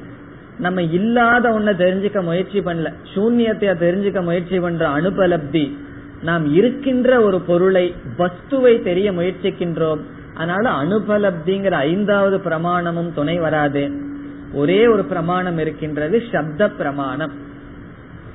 நம்ம 0.58 0.82
இல்லாத 0.82 1.50
ஒன்ன 1.50 1.70
தெரிஞ்சுக்க 1.76 2.22
முயற்சி 2.22 2.60
பண்ணல. 2.60 2.92
சூன்யத்தை 3.14 3.68
தெரிஞ்சுக்க 3.68 4.22
முயற்சி 4.22 4.60
பண்ற 4.60 4.88
அனுபலப்தி. 4.88 5.76
நாம் 6.22 6.54
இருக்கின்ற 6.54 7.20
ஒரு 7.20 7.40
பொருளை 7.40 7.94
வஸ்துவை 8.18 8.82
தெரிய 8.82 9.12
முயற்சிக்கின்றோம். 9.12 10.00
அதனால 10.34 10.70
அனுபலப்திங்கிற 10.70 11.70
ஐந்தாவது 11.70 12.38
பிரமாணமும் 12.38 13.12
துணை 13.12 13.38
வராது. 13.38 13.90
ஒரே 14.52 14.86
ஒரு 14.86 15.04
பிரமாணம் 15.04 15.58
இருக்கின்றது 15.58 16.22
சப்த 16.32 16.70
பிரமாணம். 16.70 17.32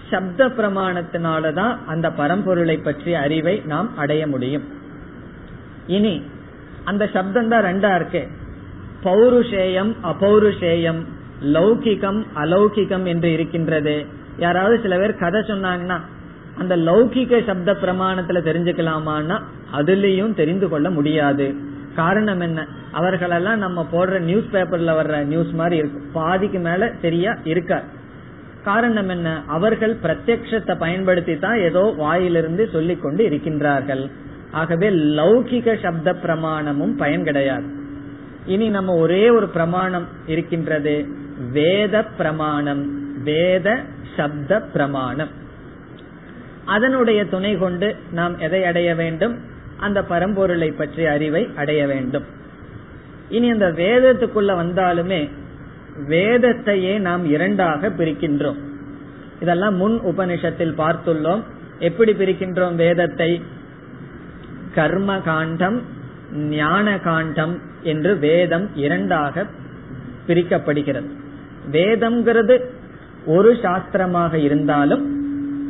சப்த 0.09 0.47
பிரமாணத்தினாலதான் 0.47 1.77
அந்த 1.85 2.09
பரம்பொருளை 2.09 2.77
பற்றிய 2.77 3.19
அறிவை 3.19 3.61
நாம் 3.65 3.97
அடைய 3.97 4.27
முடியும். 4.27 4.63
இனி 5.87 6.21
அந்த 6.83 7.09
சப்தம் 7.13 7.49
தான் 7.49 7.63
ரெண்டா 7.63 7.95
இருக்கு. 7.95 8.27
பௌருஷேயம் 9.03 9.95
அபௌருஷேயம் 10.03 11.01
லௌகிகம் 11.43 12.25
அலௌகிகம் 12.35 13.05
என்று 13.05 13.31
இருக்கின்றது. 13.31 14.05
யாராவது 14.37 14.79
சில 14.81 14.97
பேர் 14.97 15.15
கதை 15.15 15.41
சொன்னாங்கன்னா 15.41 15.99
அந்த 16.57 16.77
லௌகிக 16.77 17.45
சப்த 17.45 17.71
பிரமாணத்துல 17.71 18.41
தெரிஞ்சுக்கலாமான்னா 18.49 19.41
அதுலயும் 19.73 20.33
தெரிந்து 20.33 20.69
கொள்ள 20.69 20.89
முடியாது. 20.89 21.55
காரணம் 21.95 22.39
என்ன? 22.39 22.67
அவர்களெல்லாம் 22.91 23.57
நம்ம 23.57 23.87
போடுற 23.93 24.19
நியூஸ் 24.19 24.45
பேப்பர்ல 24.51 24.91
வர்ற 25.01 25.25
நியூஸ் 25.25 25.51
மாதிரி 25.51 25.75
இருக்கும் 25.75 26.05
பாதிக்கு 26.13 26.59
மேல 26.59 26.93
சரியா 27.01 27.37
இருக்கா 27.43 27.81
காரணம் 28.63 29.09
என்ன? 29.09 29.41
அவர்கள் 29.47 29.97
பிரத்யத்தை 30.03 30.77
பயன்படுத்தி 30.77 31.39
தான் 31.39 31.59
ஏதோ 31.59 31.93
வாயிலிருந்து 31.97 32.69
சொல்லிக் 32.69 33.01
கொண்டு 33.01 33.29
இருக்கின்றார்கள். 33.29 34.09
ஆகவே 34.51 34.89
லௌகிக 34.89 35.81
சப்த 35.81 36.13
பிரமாணமும் 36.13 36.97
பயன் 36.97 37.23
கிடையாது. 37.23 37.63
இனி 38.45 38.69
நம்ம 38.69 38.95
ஒரே 38.95 39.29
ஒரு 39.29 39.47
பிரமாணம் 39.47 40.07
இருக்கின்றது. 40.25 41.21
வேத 41.51 42.03
பிரமாணம் 42.03 43.01
வேத 43.23 43.79
சப்த 44.15 44.61
பிரமாணம். 44.61 45.29
அதனுடைய 46.65 47.25
துணை 47.25 47.57
கொண்டு 47.57 47.95
நாம் 48.11 48.39
எதை 48.39 48.65
அடைய 48.65 48.95
வேண்டும்? 48.95 49.37
அந்த 49.77 50.01
பரம்பொருளை 50.01 50.71
பற்றிய 50.71 51.11
அறிவை 51.11 51.49
அடைய 51.55 51.87
வேண்டும். 51.87 52.23
இனி 53.29 53.49
அந்த 53.49 53.71
வேதத்துக்குள்ள 53.71 54.53
வந்தாலுமே 54.53 55.29
வேதத்தையே 56.09 56.99
நாம் 56.99 57.25
இரண்டாக 57.25 57.89
பிரிக்கின்றோம். 57.89 58.57
இதெல்லாம் 59.39 59.75
முன் 59.75 60.01
உபனிஷத்தில் 60.01 60.73
பார்த்துள்ளோம். 60.77 61.41
எப்படி 61.79 62.11
பிரிக்கின்றோம் 62.11 62.75
வேதத்தை? 62.75 63.41
கர்ம 64.73 65.19
காண்டம் 65.19 65.81
ஞான 66.33 66.99
காண்டம் 66.99 67.59
என்று 67.83 68.17
வேதம் 68.17 68.75
இரண்டாக 68.75 69.45
பிரிக்கப்படுகிறது. 70.27 71.21
வேதம்ங்கிறது 71.71 72.61
ஒரு 73.25 73.53
சாஸ்திரமாக 73.53 74.33
இருந்தாலும் 74.33 75.03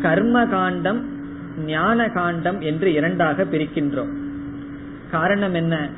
கர்ம 0.01 0.45
காண்டம் 0.45 1.11
ஞான 1.65 2.09
காண்டம் 2.09 2.61
என்று 2.61 2.93
இரண்டாக 2.93 3.43
பிரிக்கின்றோம். 3.43 4.09
காரணம் 5.11 5.53
என்ன? 5.53 5.89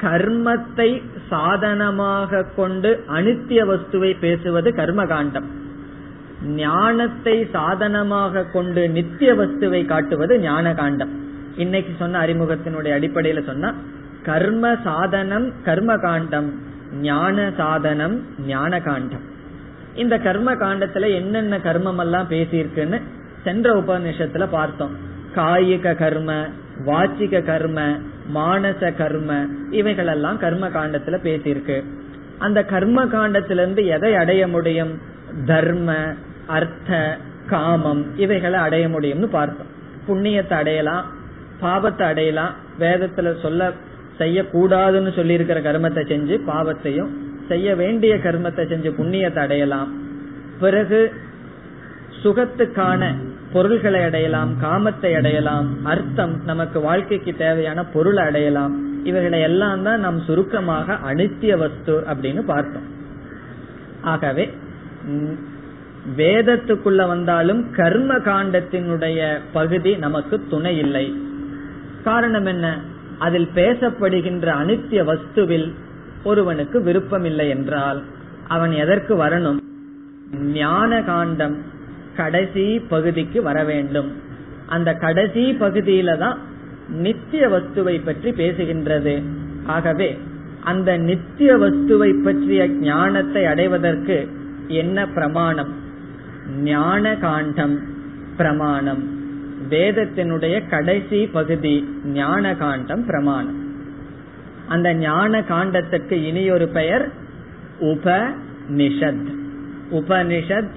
கர்மத்தை 0.00 1.02
சாதனமாக 1.28 2.42
கொண்டு 2.56 3.04
அனித்திய 3.08 3.60
வஸ்துவை 3.64 4.18
பேசுவது 4.20 4.74
கர்ம 4.74 5.06
காண்டம் 5.06 5.56
ஞானத்தை 6.56 7.48
சாதனமாக 7.52 8.44
கொண்டு 8.44 8.88
நித்திய 8.88 9.34
வஸ்துவை 9.34 9.84
காட்டுவது 9.84 10.40
ஞான 10.40 10.74
காண்டம் 10.74 11.10
இன்னைக்கு 11.56 11.92
சொன்ன 11.98 12.26
அறிமுகத்தினுடைய 12.26 12.92
அடிப்படையில 12.98 13.44
சொன்னா 13.44 13.74
கர்ம 14.22 14.76
சாதனம் 14.84 15.52
கர்ம 15.64 15.96
காண்டம் 15.96 16.54
ஞான 16.92 17.50
சாதனம் 17.56 18.22
ஞான 18.46 18.80
காண்டம் 18.80 19.26
இந்த 19.94 20.18
கர்ம 20.18 20.54
காண்டத்துல 20.54 21.14
என்னென்ன 21.14 21.58
கர்மம் 21.58 21.98
எல்லாம் 21.98 22.30
பேசியிருக்குன்னு 22.30 23.00
சென்ற 23.44 23.74
உபநிஷத்துல 23.74 24.46
பார்த்தோம். 24.50 24.90
காயிக 25.34 25.94
கர்ம 25.96 26.46
வாச்சிக 26.86 27.44
கர்ம 27.44 27.98
மானச 28.34 28.96
கர்ம 28.96 29.46
இவைகளெல்லாம் 29.70 30.38
கர்ம 30.38 30.68
காண்டத்துல 30.68 31.16
பேசியிருக்கு. 31.22 31.84
அந்த 32.38 32.64
கர்ம 32.64 33.04
காண்டத்திலிருந்து 33.04 33.86
எதை 33.86 34.14
அடைய 34.14 34.48
முடியும்? 34.48 34.98
தர்ம 35.46 35.94
அர்த்த 36.46 37.18
காமம் 37.46 38.16
இவைகளை 38.16 38.60
அடைய 38.60 38.88
முடியும்னு 38.88 39.26
பார்த்தோம். 39.26 39.66
புண்ணியத்தை 40.08 40.52
அடையலாம் 40.52 41.04
பாவத்தை 41.60 42.06
அடையலாம் 42.06 42.54
வேதத்துல 42.80 43.40
சொல்ல 43.40 43.72
செய்யக்கூடாதுன்னு 44.18 45.10
சொல்லி 45.18 45.36
இருக்கிற 45.38 45.60
கர்மத்தை 45.60 46.02
செஞ்சு 46.12 46.36
பாவத்தையும் 46.50 47.10
செய்ய 47.50 47.74
வேண்டிய 47.80 48.14
கர்மத்தை 48.26 48.64
செஞ்சு 48.72 48.90
புண்ணியத்தை 48.98 49.42
அடையலாம். 49.46 49.90
பிறகு 50.62 51.00
சுகத்துக்கான 52.22 53.02
பொருள்களை 53.52 54.00
அடையலாம் 54.04 54.50
காமத்தை 54.62 55.10
அடையலாம் 55.18 55.68
அர்த்தம் 55.92 56.34
நமக்கு 56.44 56.78
வாழ்க்கைக்கு 56.80 57.32
தேவையான 57.36 57.84
பொருளை 57.94 58.22
அடையலாம். 58.24 58.74
இவைகளை 59.04 59.40
எல்லாம் 59.40 59.82
தான் 59.82 60.00
நாம் 60.00 60.18
சுருக்கமாக 60.26 60.96
அனித்திய 61.10 61.52
வஸ்து 61.56 61.94
அப்படின்னு 62.10 62.42
பார்த்தோம். 62.52 62.88
ஆகவே 64.12 64.44
வேதத்துக்குள்ள 66.18 67.02
வந்தாலும் 67.06 67.60
கர்ம 67.70 68.12
காண்டத்தினுடைய 68.28 69.20
பகுதி 69.52 69.92
நமக்கு 70.04 70.36
துணை 70.52 70.74
இல்லை. 70.78 71.06
காரணம் 72.04 72.48
என்ன? 72.54 72.66
அதில் 73.18 73.48
பேசப்படுகின்ற 73.54 74.46
அனித்திய 74.46 75.00
வஸ்துவில் 75.04 75.72
ஒருவனுக்கு 76.24 76.82
விருப்பம் 76.82 77.24
இல்லை 77.24 77.48
என்றால் 77.48 78.02
அவன் 78.48 78.72
எதற்கு 78.72 79.16
வரணும்? 79.16 79.56
ஞான 80.32 81.02
காண்டம் 81.02 81.56
கடைசி 82.16 82.78
பகுதிக்கு 82.78 83.42
வர 83.42 83.64
வேண்டும். 83.64 84.12
அந்த 84.66 84.94
கடைசி 84.94 85.52
பகுதியில 85.52 86.18
தான் 86.18 86.38
நித்திய 86.88 87.48
வஸ்துவை 87.48 88.04
பற்றி 88.04 88.30
பேசுகின்றது. 88.30 89.22
ஆகவே 89.66 90.18
அந்த 90.64 90.96
நித்திய 90.96 91.56
வஸ்துவை 91.56 92.22
பற்றிய 92.22 92.68
ஞானத்தை 92.68 93.44
அடைவதற்கு 93.44 94.28
என்ன 94.68 95.06
பிரமாணம்? 95.06 95.72
ஞான 96.62 97.16
காண்டம் 97.16 97.80
பிரமாணம். 98.36 99.17
வேதத்தினுடைய 99.70 100.68
கடைசி 100.68 101.26
பகுதி 101.26 102.00
ஞான 102.04 102.56
காண்டம் 102.56 103.06
பிரமாணம். 103.06 103.66
அந்த 104.68 104.94
ஞான 104.94 105.40
காண்டத்துக்கு 105.40 106.12
இனியொரு 106.12 106.68
பெயர் 106.68 107.08
உபனிஷத் 107.80 109.34
உபனிஷத் 109.92 110.70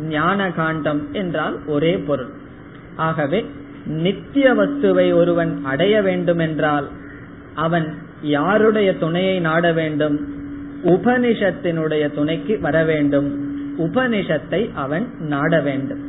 ஞான 0.00 0.50
காண்டம் 0.50 1.12
என்றால் 1.12 1.64
ஒரே 1.66 1.98
பொருள். 1.98 2.30
ஆகவே 2.96 3.46
நித்திய 3.86 4.54
வஸ்துவை 4.54 5.14
ஒருவன் 5.14 5.64
அடைய 5.64 6.02
வேண்டும் 6.02 6.38
என்றால் 6.38 6.88
அவன் 7.54 7.94
யாருடைய 8.22 8.98
துணையை 8.98 9.40
நாட 9.40 9.72
வேண்டும்? 9.72 10.34
உபனிஷத்தினுடைய 10.84 12.14
துணைக்கு 12.14 12.60
வர 12.60 12.84
வேண்டும். 12.84 13.28
உபனிஷத்தை 13.78 14.70
அவன் 14.74 15.06
நாட 15.18 15.60
வேண்டும். 15.60 16.02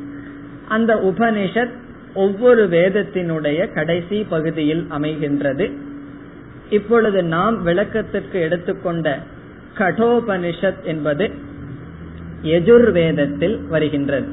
அந்த 0.68 0.96
உபனிஷத் 0.96 1.84
ஒவ்வொரு 2.16 2.68
வேதத்தினுடைய 2.68 3.74
கடைசி 3.74 4.24
பகுதியில் 4.24 4.88
அமைகின்றது. 4.90 5.72
இப்பொழுது 6.70 7.24
நாம் 7.24 7.64
விளக்கத்திற்கு 7.64 8.40
எடுத்துக்கொண்ட 8.40 9.20
கடோபனிஷத் 9.78 10.84
என்பது 10.84 11.32
எஜுர்வேதத்தில் 12.44 13.68
வருகின்றது. 13.68 14.28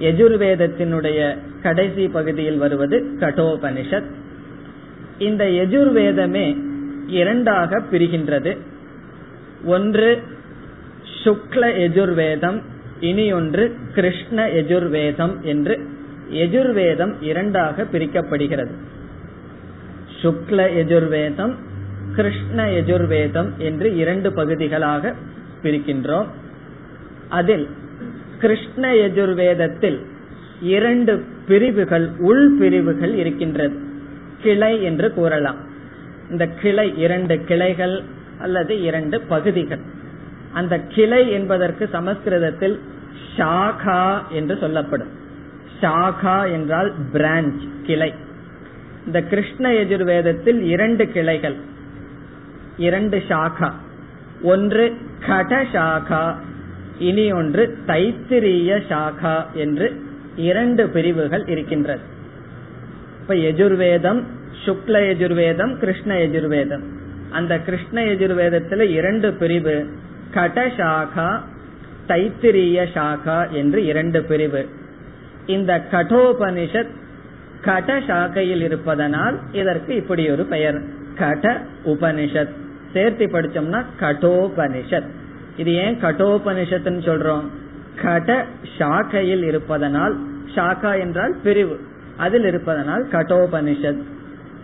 எஜுர்வேதத்தினுடைய 0.00 1.38
கடைசி 1.62 2.08
பகுதியில் 2.08 2.58
வருவது 2.58 3.04
கடோபனிஷத் 3.20 4.10
இந்த 5.18 5.44
எஜுர்வேதமே 5.44 6.46
இரண்டாக 7.06 7.82
பிரிகின்றது. 7.92 8.56
ஒன்று 9.64 10.22
சுக்ல 11.24 11.62
எஜுர்வேதம் 11.86 12.62
இனி 13.00 13.32
ஒன்று 13.32 13.76
கிருஷ்ண 13.94 14.48
எஜுர்வேதம் 14.48 15.40
என்று 15.40 15.94
எஜுர்வேதம் 16.32 17.14
இரண்டாக 17.20 17.82
பிரிக்கப்படுகிறது. 17.92 18.70
சுக்ல 20.22 20.74
எஜுர்வேதம் 20.76 21.54
கிருஷ்ண 22.14 22.66
எஜுர்வேதம் 22.66 23.56
என்று 23.56 23.96
இரண்டு 23.96 24.32
பகுதிகளாக 24.32 25.14
பிரிக்கின்றோம். 25.62 26.26
அதில் 27.28 27.68
கிருஷ்ண 28.38 28.92
எஜுர்வேதத்தில் 28.92 29.98
இரண்டு 30.60 31.24
பிரிவுகள் 31.46 32.10
உள் 32.18 32.56
பிரிவுகள் 32.58 33.14
இருக்கின்றது. 33.14 33.76
கிளை 34.42 34.82
என்று 34.82 35.12
கூறலாம். 35.12 35.56
இந்த 36.30 36.46
கிளை 36.46 36.98
இரண்டு 36.98 37.44
கிளைகள் 37.44 38.02
அல்லது 38.38 38.82
இரண்டு 38.82 39.20
பகுதிகள். 39.20 39.80
அந்த 40.52 40.80
கிளை 40.80 41.30
என்பதற்கு 41.30 41.88
சமஸ்கிருதத்தில் 41.92 42.80
ஷாகா 43.36 44.28
என்று 44.28 44.56
சொல்லப்படும். 44.56 45.24
சாகா 45.80 46.44
என்றால் 46.44 46.94
பிரான்ச் 47.12 47.68
கிளை. 47.82 48.14
இந்த 49.06 49.22
கிருஷ்ண 49.22 49.70
எஜுர்வேதத்தில் 49.70 50.60
இரண்டு 50.60 51.08
கிளைகள் 51.08 51.56
இரண்டு 52.76 53.22
சாகா. 53.28 53.72
ஒன்று 54.42 54.96
கடசாகா 55.26 56.34
இனி 56.98 57.32
ஒன்று 57.32 57.78
தைத்திரிய 57.86 58.82
சாகா 58.88 59.46
என்று 59.52 60.02
இரண்டு 60.36 60.88
பிரிவுகள் 60.88 61.46
இருக்கின்றது. 61.46 62.00
இப்ப 63.20 63.34
எஜுர்வேதம் 63.34 64.22
சுக்ல 64.64 64.96
எஜுர்வேதம் 65.12 65.76
கிருஷ்ண 65.76 66.14
எஜுர்வேதம் 66.14 66.82
அந்த 67.30 67.58
கிருஷ்ண 67.58 68.04
எஜுர்வேதத்துல 68.04 68.80
இரண்டு 68.90 69.32
பிரிவு 69.32 69.86
கடசாகா 70.34 71.40
தைத்திரிய 72.08 72.86
சாகா 72.94 73.50
என்று 73.50 73.84
இரண்டு 73.84 74.22
பிரிவு. 74.22 74.75
இந்த 75.46 75.84
கடோபனிஷத் 75.90 76.90
கட 77.62 77.98
சாக்கையில் 77.98 78.60
இருப்பதனால் 78.60 79.38
இதற்கு 79.52 79.94
இப்படி 79.94 80.30
ஒரு 80.30 80.44
பெயர். 80.44 80.80
கட 81.14 81.62
உபனிஷத். 81.84 82.48
சேர்த்தி 82.92 83.26
படிச்சோம்னா 83.26 83.84
கடோபனிஷத் 84.00 85.08
இது 85.56 85.72
ஏன் 85.72 86.00
கடோபனிஷத்துன்னு 86.00 87.00
சொல்றோம்? 87.08 87.44
கட 88.02 88.46
சாக்கையில் 88.78 89.42
இருப்பதனால் 89.42 90.16
சாக்கா 90.54 90.98
என்றால் 90.98 91.36
பிரிவு. 91.42 91.80
அதில் 92.16 92.44
இருப்பதனால் 92.44 93.06
கடோபனிஷத் 93.06 94.02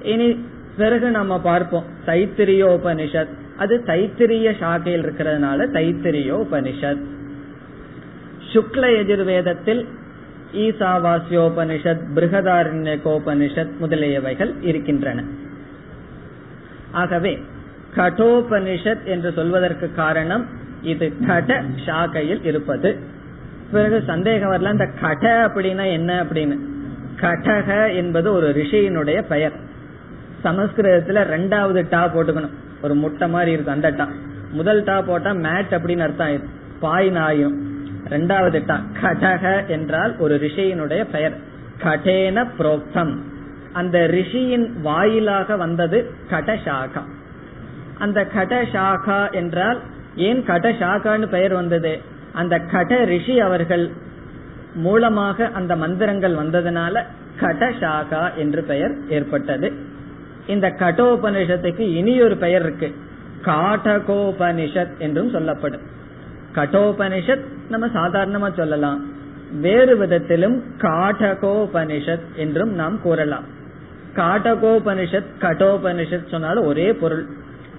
இனி 0.02 0.44
பிறகு 0.76 1.10
நம்ம 1.10 1.40
பார்ப்போம். 1.40 1.84
தைத்திரியோபனிஷத். 2.06 3.28
அது 3.56 3.82
தைத்திரிய 3.86 4.52
சாக்கையில் 4.60 5.02
இருக்கிறதுனால 5.02 5.66
தைத்திரியோபனிஷத். 5.72 7.02
சுக்ல 8.52 8.86
எஜுர்வேதத்தில் 9.02 9.86
ஈசாவாசியோபனிஷத் 10.52 12.00
பிருகதாரண்யகோபனிஷத் 12.14 13.70
முதலியவைகள் 13.82 14.54
இருக்கின்றன. 14.60 15.24
ஆகவே 16.90 17.42
கடோபனிஷத் 17.96 19.04
என்று 19.04 19.32
சொல்வதற்கு 19.32 19.94
காரணம் 19.94 20.46
இது 20.82 21.12
கட 21.26 21.62
சாக்கையில் 21.86 22.44
இருப்பது. 22.44 22.98
பிறகு 23.72 24.02
சந்தேகம் 24.06 24.52
வரல 24.52 24.72
இந்த 24.72 24.90
கட 25.00 25.46
அப்படின்னா 25.46 25.92
என்ன 25.92 26.22
அப்படின்னு. 26.22 26.58
கடக 27.20 27.96
என்பது 27.96 28.32
ஒரு 28.32 28.48
ரிஷியினுடைய 28.48 29.22
பெயர். 29.22 29.52
சமஸ்கிருதத்துல 30.44 31.24
ரெண்டாவது 31.24 31.86
டா 31.90 32.14
போட்டுக்கணும். 32.14 32.50
ஒரு 32.82 32.94
முட்டை 32.94 33.28
மாதிரி 33.28 33.50
இருக்கும் 33.50 33.74
அந்த 33.74 33.90
டா. 33.90 34.08
முதல் 34.50 34.84
டா 34.84 35.02
போட்டா 35.02 35.30
மேட் 35.30 35.70
அப்படின்னு 35.70 35.98
அர்த்தம் 35.98 36.28
ஆயிரும். 36.28 36.48
பாய் 36.80 37.10
நாயும் 37.10 37.71
ரெண்டாவது 38.08 38.62
டா 38.66 38.84
கடக 39.02 39.66
என்றால் 39.66 40.16
ஒரு 40.18 40.34
ரிஷியினுடைய 40.34 41.04
பெயர். 41.10 41.36
கடேன 41.82 42.46
புரோக்தம். 42.58 43.16
அந்த 43.72 43.98
ரிஷியின் 43.98 44.80
வாயிலாக 44.82 45.56
வந்தது 45.56 46.10
கடசாகா 46.30 47.02
அந்த 47.98 48.26
கடசாகா 48.36 49.32
என்றால் 49.32 49.80
ஏன் 50.16 50.44
கடசாகான்னு 50.46 51.26
பெயர் 51.26 51.52
வந்தது? 51.52 52.00
அந்த 52.32 52.58
கட 52.58 53.04
ரிஷி 53.04 53.40
அவர்கள் 53.40 53.90
மூலமாக 54.74 55.50
அந்த 55.54 55.76
மந்திரங்கள் 55.76 56.34
வந்ததுனால 56.34 57.02
கடசாகா 57.40 58.34
என்று 58.34 58.62
பெயர் 58.62 58.94
ஏற்பட்டது. 59.08 59.72
இந்த 60.46 60.68
கடோபனிஷத்துக்கு 60.68 61.80
இனி 61.80 62.22
ஒரு 62.22 62.36
பெயர் 62.36 62.62
இருக்கு. 62.62 62.94
காட்டகோபனிஷத் 63.44 64.98
என்றும் 64.98 65.30
சொல்லப்படும். 65.30 65.80
கடோபனிஷத் 66.54 67.44
நம்ம 67.72 67.86
சாதாரணமா 67.86 68.54
சொல்லலாம். 68.56 69.00
வேறு 69.60 69.96
விதத்திலும் 69.96 70.62
காட்டகோபனிஷத் 70.78 72.26
என்றும் 72.36 72.72
நாம் 72.74 73.00
கூறலாம். 73.00 73.44
காட்டகோபனிஷத் 74.16 75.30
கடோபனிஷத் 75.40 76.28
சொன்னாலும் 76.28 76.66
ஒரே 76.66 76.92
பொருள். 76.92 77.24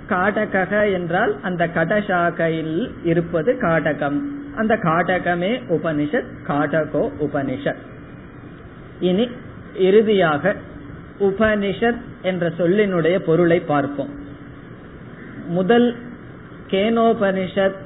காட்டக 0.10 0.94
என்றால் 0.94 1.36
அந்த 1.42 1.68
கடசாகையில் 1.68 2.92
இருப்பது 3.04 3.58
காட்டகம். 3.58 4.18
அந்த 4.56 4.76
காட்டகமே 4.76 5.52
உபனிஷத் 5.70 6.30
காட்டகோ 6.48 7.04
உபனிஷத். 7.20 7.82
இனி 9.00 9.30
இறுதியாக 9.78 10.56
உபனிஷத் 11.20 12.02
என்ற 12.22 12.50
சொல்லினுடைய 12.50 13.20
பொருளை 13.20 13.60
பார்ப்போம். 13.60 14.12
முதல் 15.48 15.96
கேனோபனிஷத் 16.70 17.80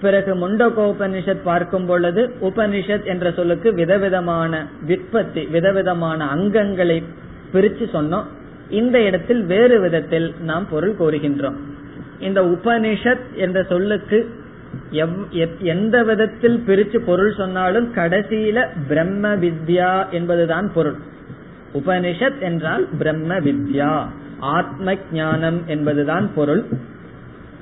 பிறகு 0.00 0.34
முண்டகோபனிஷத் 0.34 1.42
பார்க்கும் 1.44 1.86
பொழுது 1.86 2.22
உபனிஷத் 2.42 3.04
என்ற 3.04 3.32
சொல்லுக்கு 3.32 3.72
விதவிதமான 3.74 4.66
விற்பத்தி 4.88 5.50
விதவிதமான 5.50 6.28
அங்கங்களை 6.34 6.98
பிரிச்சு 7.54 7.86
சொன்னோம். 7.94 8.26
இந்த 8.80 8.96
இடத்தில் 9.00 9.42
வேறு 9.44 9.80
விதத்தில் 9.80 10.34
நாம் 10.40 10.66
பொருள் 10.70 10.94
கோருகின்றோம் 10.98 11.58
இந்த 12.20 12.40
உபனிஷத் 12.42 13.26
என்ற 13.34 13.62
சொல்லுக்கு 13.62 14.18
எந்த 15.62 15.96
விதத்தில் 16.04 16.58
பிரிச்சு 16.66 16.98
பொருள் 17.06 17.32
சொன்னாலும் 17.34 17.88
கடைசியில 17.94 18.66
பிரம்ம 18.88 19.34
வித்யா 19.44 19.92
என்பதுதான் 20.10 20.68
பொருள். 20.74 20.98
உபனிஷத் 21.74 22.40
என்றால் 22.40 22.84
பிரம்ம 22.98 23.38
வித்யா 23.38 23.92
ஆத்ம 24.40 24.94
ஞானம் 25.12 25.58
என்பதுதான் 25.66 26.28
பொருள். 26.34 26.62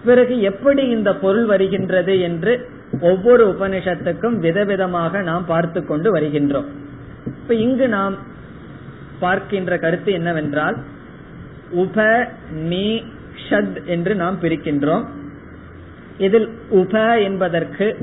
பிறகு 0.04 0.40
எப்படி 0.40 0.88
இந்த 0.88 1.14
பொருள் 1.14 1.44
வருகின்றது 1.44 2.20
என்று 2.20 2.68
ஒவ்வொரு 3.00 3.56
உபனிஷத்துக்கும் 3.58 4.38
விதவிதமாக 4.38 5.22
நாம் 5.22 5.44
பார்த்து 5.46 5.86
கொண்டு 5.86 6.14
வருகின்றோம். 6.14 6.64
இப்ப 7.26 7.54
இங்கு 7.54 7.88
நாம் 7.88 8.16
பார்க்கின்ற 9.18 9.78
கருத்து 9.78 10.12
என்னவென்றால் 10.12 10.76
உப 11.70 12.28
நீ 12.52 13.02
ஷத் 13.50 13.84
என்று 13.84 14.14
நாம் 14.14 14.38
பிரிக்கின்றோம். 14.42 15.04
இதில் 16.18 16.48
உப 16.68 17.20
என்பதற்கு 17.20 17.96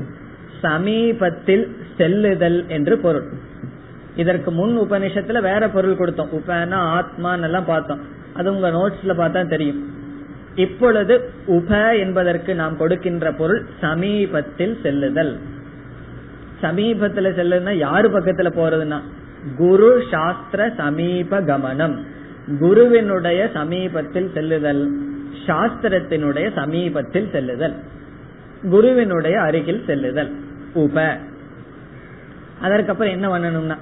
சமீபத்தில் 0.60 1.76
செல்லுதல் 1.96 2.66
என்று 2.68 2.98
பொருள். 2.98 3.24
இதற்கு 4.16 4.50
முன் 4.50 4.80
உபனிஷத்துல 4.80 5.40
வேற 5.40 5.68
பொருள் 5.68 5.96
கொடுத்தோம். 5.96 6.28
உபனா 6.32 7.02
ஆத்மான்னு 7.02 7.42
எல்லாம் 7.42 7.64
பார்த்தோம். 7.64 8.00
அது 8.34 8.54
உங்க 8.54 8.70
நோட்ஸ்ல 8.70 9.08
பார்த்தா 9.08 9.46
தெரியும். 9.46 9.95
இப்பொழுது 10.56 11.30
உப 11.46 11.96
என்பதற்கு 11.96 12.54
நாம் 12.54 12.76
கொடுக்கின்ற 12.76 13.32
பொருள் 13.32 13.64
சமீபத்தில் 13.80 14.78
செல்லுதல். 14.82 15.38
சமீபத்துல 16.62 17.30
செல்லுன்னா 17.38 17.72
யாரு 17.72 18.08
பக்கத்துல 18.10 18.50
போறதுன்னா? 18.58 19.00
குரு 19.56 20.02
சாஸ்திர 20.10 20.72
சமீப 20.76 21.40
கமனம். 21.40 21.96
குருவினுடைய 22.58 23.50
சமீபத்தில் 23.52 24.30
செல்லுதல் 24.34 24.82
சாஸ்திரத்தினுடைய 25.46 26.54
சமீபத்தில் 26.54 27.28
செல்லுதல் 27.32 27.74
குருவினுடைய 28.70 29.40
அருகில் 29.40 29.84
செல்லுதல் 29.86 30.30
உப. 30.74 31.16
அதற்கப்புறம் 32.60 33.12
என்ன 33.12 33.38
பண்ணணும்னா 33.38 33.76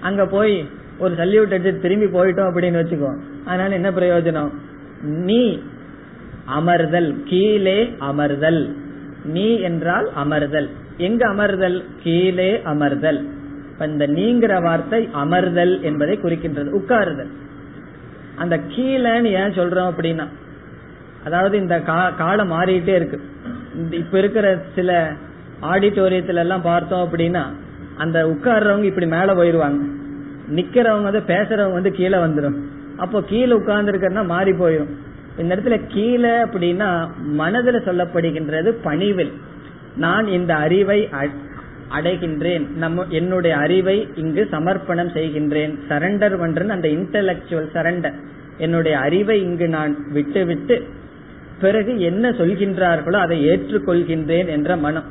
அங்க 0.00 0.26
போய் 0.26 0.68
ஒரு 0.98 1.14
சல்யூட் 1.14 1.52
அடிச்சு 1.52 1.78
திரும்பி 1.78 2.18
போயிட்டோம் 2.18 2.50
அப்படின்னு 2.50 2.80
வச்சுக்கோ. 2.82 3.18
அதனால 3.44 3.74
என்ன 3.74 3.90
பிரயோஜனம்? 3.90 4.50
நீ 5.02 5.62
அமர்தல் 6.56 7.22
கீழே 7.24 7.96
அமர்தல். 8.00 8.72
நீ 9.24 9.58
என்றால் 9.60 10.08
அமர்தல். 10.24 10.68
எங்க 10.96 11.28
அமர்தல்? 11.28 11.84
கீழே 12.02 12.60
அமர்தல். 12.64 13.24
இந்த 13.80 14.06
நீங்கிற 14.06 14.62
வார்த்தை 14.62 15.08
அமர்தல் 15.14 15.80
என்பதை 15.80 16.18
குறிக்கின்றது 16.22 16.70
உட்காருதல். 16.78 17.30
அந்த 18.36 18.60
கீழேன்னு 18.76 19.24
ஏன் 19.24 19.56
சொல்றோம் 19.58 19.90
அப்படின்னா 19.92 20.26
அதாவது 21.24 21.58
இந்த 21.58 21.80
காலம் 22.16 22.52
மாறிட்டே 22.52 22.94
இருக்கு. 22.94 23.20
இப்ப 23.90 24.18
இருக்கிற 24.18 24.58
சில 24.74 25.12
ஆடிட்டோரியத்துல 25.62 26.34
எல்லாம் 26.34 26.62
பார்த்தோம் 26.62 27.08
அப்படின்னா 27.08 27.42
அந்த 27.96 28.26
உட்கார்றவங்க 28.26 28.82
இப்படி 28.82 29.06
மேல 29.06 29.34
போயிருவாங்க. 29.34 29.84
நிக்கிறவங்க 30.50 31.02
வந்து 31.02 31.22
பேசுறவங்க 31.26 31.72
வந்து 31.72 31.92
கீழே 31.92 32.18
வந்துடும் 32.18 32.58
அப்போ 32.96 33.22
கீழே 33.22 33.52
உட்கார்ந்து 33.52 34.24
மாறி 34.24 34.52
போயிடும் 34.52 34.92
இந்த 35.38 35.56
இடத்துல 35.56 35.80
கீழே 35.88 36.28
அப்படின்னா 36.28 37.08
மனதில் 37.22 37.84
சொல்லப்படுகின்றது 37.84 38.68
பணிவில். 38.82 39.32
நான் 39.96 40.26
இந்த 40.26 40.54
அறிவை 40.54 41.08
அடைகின்றேன். 41.90 42.68
நம்ம 42.76 43.04
என்னுடைய 43.08 43.56
அறிவை 43.56 44.08
இங்கு 44.14 44.48
சமர்ப்பணம் 44.50 45.08
செய்கின்றேன். 45.08 45.78
சரண்டர் 45.88 46.38
பண்றேன் 46.38 46.68
அந்த 46.68 46.88
இன்டலக்சுவல் 46.88 47.72
சரண்டர் 47.72 48.14
என்னுடைய 48.58 48.98
அறிவை 48.98 49.42
இங்கு 49.42 49.68
நான் 49.68 50.12
விட்டு 50.12 50.44
விட்டு 50.44 50.86
பிறகு 51.60 52.00
என்ன 52.00 52.30
சொல்கின்றார்களோ 52.30 53.16
அதை 53.16 53.48
ஏற்றுக்கொள்கின்றேன் 53.48 54.46
என்ற 54.46 54.76
மனம். 54.76 55.04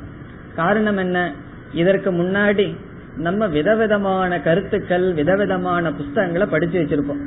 காரணம் 0.55 0.97
என்ன? 0.97 1.31
இதற்கு 1.73 2.11
முன்னாடி 2.11 2.75
நம்ம 3.17 3.47
விதவிதமான 3.47 4.41
கருத்துக்கள் 4.41 5.13
விதவிதமான 5.13 5.93
புஸ்தகங்களை 5.93 6.47
படிச்சு 6.47 6.81
வச்சிருப்போம். 6.81 7.21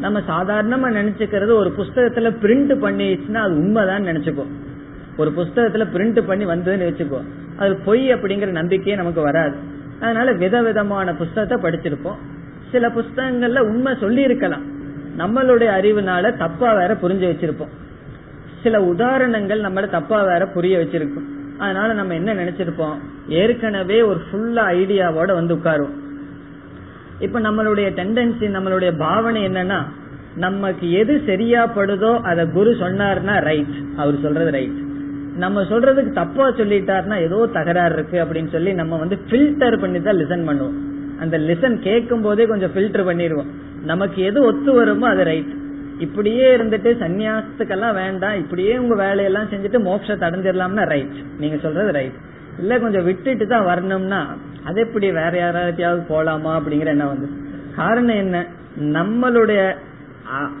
நம்ம 0.00 0.20
சாதாரணமா 0.20 0.90
நினைச்சுக்கிறது 0.94 1.52
ஒரு 1.52 1.74
புஸ்தகத்துல 1.78 2.36
பிரிண்ட் 2.42 2.74
பண்ணிடுச்சுன்னா 2.74 3.34
அது 3.34 3.52
உண்மைதான் 3.52 4.04
நினைச்சுக்கோ. 4.04 4.46
ஒரு 5.16 5.32
புஸ்தகத்துல 5.36 5.86
பிரிண்ட் 5.94 6.26
பண்ணி 6.26 6.46
வந்ததுன்னு 6.46 6.90
வச்சுக்கோ. 6.90 7.22
அது 7.56 7.76
பொய் 7.76 8.14
அப்படிங்கிற 8.14 8.46
நம்பிக்கையே 8.46 8.96
நமக்கு 8.96 9.20
வராது. 9.20 9.56
அதனால 10.00 10.32
விதவிதமான 10.32 11.14
புஸ்தகத்தை 11.14 11.70
படிச்சிருப்போம். 11.70 12.16
சில 12.72 12.88
புஸ்தகங்கள்ல 12.88 13.58
உண்மை 13.58 13.94
சொல்லி 14.00 14.22
இருக்கலாம் 14.22 14.62
நம்மளுடைய 15.18 15.68
அறிவுனால 15.80 16.36
தப்பா 16.36 16.74
வேற 16.74 16.94
புரிஞ்சு 16.94 17.32
வச்சிருப்போம். 17.34 17.68
சில 18.62 18.82
உதாரணங்கள் 18.82 19.60
நம்மள 19.60 19.90
தப்பா 19.90 20.22
வேற 20.22 20.46
புரிய 20.46 20.78
வச்சிருக்கும். 20.78 21.26
அதனால 21.58 21.92
நம்ம 21.92 22.14
என்ன 22.14 22.34
நினைச்சிருப்போம்? 22.34 22.94
ஏற்கனவே 23.28 24.02
ஒரு 24.02 24.20
ஃபுல்லா 24.32 24.64
ஐடியாவோட 24.74 25.32
வந்து 25.32 25.54
உட்காருவோம். 25.54 26.04
இப்ப 27.20 27.40
நம்மளுடைய 27.40 27.88
டெண்டன்சி 27.98 28.46
நம்மளுடைய 28.56 28.90
பாவனை 28.96 29.42
என்னன்னா 29.48 29.78
நமக்கு 30.44 30.86
எது 30.90 31.14
சரியா 31.26 31.60
படுதோ 31.76 32.10
அத 32.30 32.40
குரு 32.56 32.72
சொன்னார்னா 32.80 33.34
ரைட் 33.48 33.76
அவர் 33.96 34.16
சொல்றது 34.24 34.50
ரைட் 34.50 34.80
நம்ம 35.44 35.62
சொல்றதுக்கு 35.70 36.12
தப்பா 36.18 36.44
சொல்லிட்டாருன்னா 36.58 37.16
ஏதோ 37.26 37.38
தகராறு 37.56 37.94
இருக்கு 37.94 38.18
அப்படின்னு 38.24 38.50
சொல்லி 38.50 38.70
நம்ம 38.72 38.98
வந்து 39.02 39.16
ஃபில்டர் 39.28 39.76
பண்ணி 39.80 39.98
தான் 40.02 40.18
லிசன் 40.20 40.46
பண்ணுவோம். 40.48 40.76
அந்த 41.22 41.36
லிசன் 41.38 41.76
கேட்கும் 41.86 42.24
போதே 42.26 42.44
கொஞ்சம் 42.46 42.72
ஃபில்டர் 42.74 43.06
பண்ணிடுவோம். 43.08 43.50
நமக்கு 43.90 44.22
எது 44.22 44.38
ஒத்து 44.46 44.70
வருமோ 44.72 45.06
அது 45.08 45.24
ரைட் 45.30 45.52
இப்படியே 45.98 46.46
இருந்துட்டு 46.56 46.90
சன்னியாசத்துக்கெல்லாம் 47.02 47.98
வேண்டாம். 48.02 48.36
இப்படியே 48.42 48.72
உங்க 48.78 48.94
வேலையெல்லாம் 49.04 49.50
செஞ்சுட்டு 49.52 49.80
மோட்சத்தை 49.88 50.24
அடைஞ்சிடலாம்னா 50.28 50.86
ரைட் 50.94 51.18
நீங்க 51.38 51.56
சொல்றது 51.56 51.92
ரைட் 51.98 52.16
இல்ல 52.58 52.78
கொஞ்சம் 52.78 53.04
விட்டுட்டு 53.04 53.46
தான் 53.46 53.64
வரணும்னா 53.64 54.20
அது 54.64 54.80
எப்படி 54.80 55.08
வேற 55.12 55.32
யாராவது 55.38 56.02
போலாமா 56.12 56.52
அப்படிங்கிற 56.58 56.90
என்ன 56.96 57.06
வந்து. 57.06 57.28
காரணம் 57.76 58.20
என்ன? 58.24 58.36
நம்மளுடைய 58.96 59.60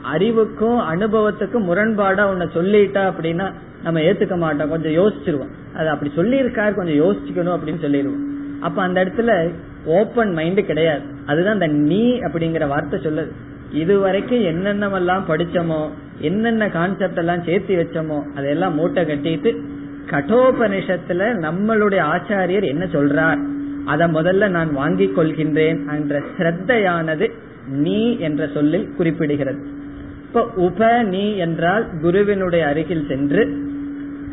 அறிவுக்கும் 0.02 0.78
அனுபவத்துக்கும் 0.92 1.66
முரண்பாடா 1.68 2.24
உன்னை 2.32 2.46
சொல்லிட்டா 2.56 3.02
அப்படின்னா 3.10 3.46
நம்ம 3.82 4.00
ஏத்துக்க 4.00 4.36
மாட்டோம். 4.36 4.68
கொஞ்சம் 4.68 4.96
யோசிச்சிருவோம். 4.98 5.52
அது 5.78 5.88
அப்படி 5.88 6.10
சொல்லியிருக்காரு 6.16 6.74
கொஞ்சம் 6.74 7.00
யோசிச்சுக்கணும் 7.02 7.56
அப்படின்னு 7.56 7.80
சொல்லிடுவோம் 7.80 8.22
அப்ப 8.60 8.82
அந்த 8.82 8.98
இடத்துல 9.04 9.32
ஓப்பன் 9.98 10.32
மைண்ட் 10.32 10.60
கிடையாது. 10.66 11.04
அதுதான் 11.26 11.56
அந்த 11.58 11.68
நீ 11.90 12.04
அப்படிங்கிற 12.26 12.64
வார்த்தை 12.68 12.98
சொல்லுது. 13.00 13.32
இது 13.72 13.94
வரைக்கும் 13.98 14.44
என்னென்னவெல்லாம் 14.50 15.24
படிச்சோமோ 15.30 15.80
என்னென்ன 16.20 16.68
கான்செப்ட் 16.68 17.20
எல்லாம் 17.22 17.42
சேர்த்து 17.42 17.74
வச்சோமோ 17.76 18.18
அதெல்லாம் 18.36 18.74
மூட்டை 18.74 19.02
கட்டிட்டு 19.04 19.50
கடோபனிஷத்துல 20.10 21.22
நம்மளுடைய 21.42 22.00
ஆச்சாரியர் 22.14 22.66
என்ன 22.66 22.84
சொல்றார்? 22.84 23.40
அதை 23.84 24.06
முதல்ல 24.12 24.48
நான் 24.48 24.72
வாங்கிக் 24.72 25.18
கொள்கின்றேன் 25.18 25.94
என்ற 25.94 26.22
ஸ்ரத்தையானது 26.38 27.30
நீ 27.68 28.18
என்ற 28.18 28.48
சொல்லில் 28.54 28.92
குறிப்பிடுகிறது. 28.98 29.64
இப்ப 30.26 30.44
உப 30.54 31.02
நீ 31.02 31.36
என்றால் 31.36 31.86
குருவினுடைய 32.00 32.66
அருகில் 32.66 33.04
சென்று 33.08 33.58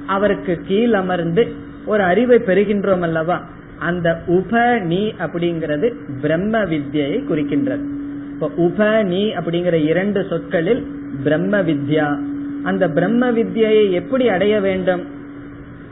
அவருக்கு 0.07 0.59
கீழ் 0.67 0.93
அமர்ந்து 0.93 1.47
ஒரு 1.86 2.03
அறிவை 2.03 2.38
பெறுகின்றோம் 2.38 2.99
அல்லவா? 2.99 3.47
அந்த 3.80 4.21
உப 4.28 4.80
நீ 4.80 5.13
அப்படிங்கிறது 5.19 5.93
பிரம்ம 6.21 6.63
வித்யை 6.63 7.24
குறிக்கின்றது. 7.30 7.84
இப்ப 8.34 8.51
உப 8.55 9.03
நீ 9.03 9.30
அப்படிங்கிற 9.30 9.74
இரண்டு 9.74 10.26
சொற்களில் 10.30 10.88
பிரம்ம 11.24 11.61
வித்யா. 11.61 12.19
அந்த 12.63 12.89
பிரம்ம 12.89 13.32
வித்யை 13.32 13.91
எப்படி 13.91 14.30
அடைய 14.30 14.59
வேண்டும்? 14.59 15.21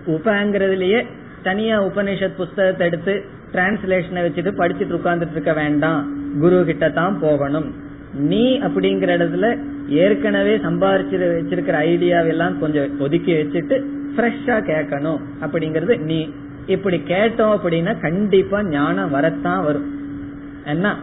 உபங்கிறதுலயே 0.08 1.06
தனியா 1.44 1.84
உபனிஷத் 1.84 2.36
புஸ்தகத்தை 2.38 2.88
எடுத்து 2.88 3.24
டிரான்ஸ்லேஷனை 3.52 4.22
வச்சுட்டு 4.22 4.52
படிச்சுட்டு 4.58 5.00
உட்கார்ந்துட்டு 5.00 5.32
இருக்க 5.32 5.54
வேண்டாம். 5.54 6.14
குரு 6.40 6.64
கிட்ட 6.66 6.90
தான் 6.90 7.20
போகணும். 7.20 7.74
நீ 8.14 8.60
அப்படிங்கிற 8.60 9.12
இடத்துல 9.18 9.58
ஏற்கனவே 9.88 10.58
சம்பாரிச்சு 10.58 11.18
வச்சிருக்கிற 11.20 11.76
ஐடியாவெல்லாம் 11.80 12.60
கொஞ்சம் 12.60 13.00
ஒதுக்கி 13.00 13.34
வச்சுட்டு 13.34 13.84
ஃப்ரெஷ்ஷா 14.16 14.60
கேட்கணும் 14.62 15.20
அப்படிங்கறது 15.42 16.00
நீ. 16.00 16.30
இப்படி 16.66 17.02
கேட்டோம் 17.08 17.58
அப்படின்னா 17.58 18.00
கண்டிப்பா 18.02 18.64
ஞானம் 18.64 19.12
வரத்தான் 19.12 19.64
வரும். 19.64 20.00
என்ன? 20.66 20.98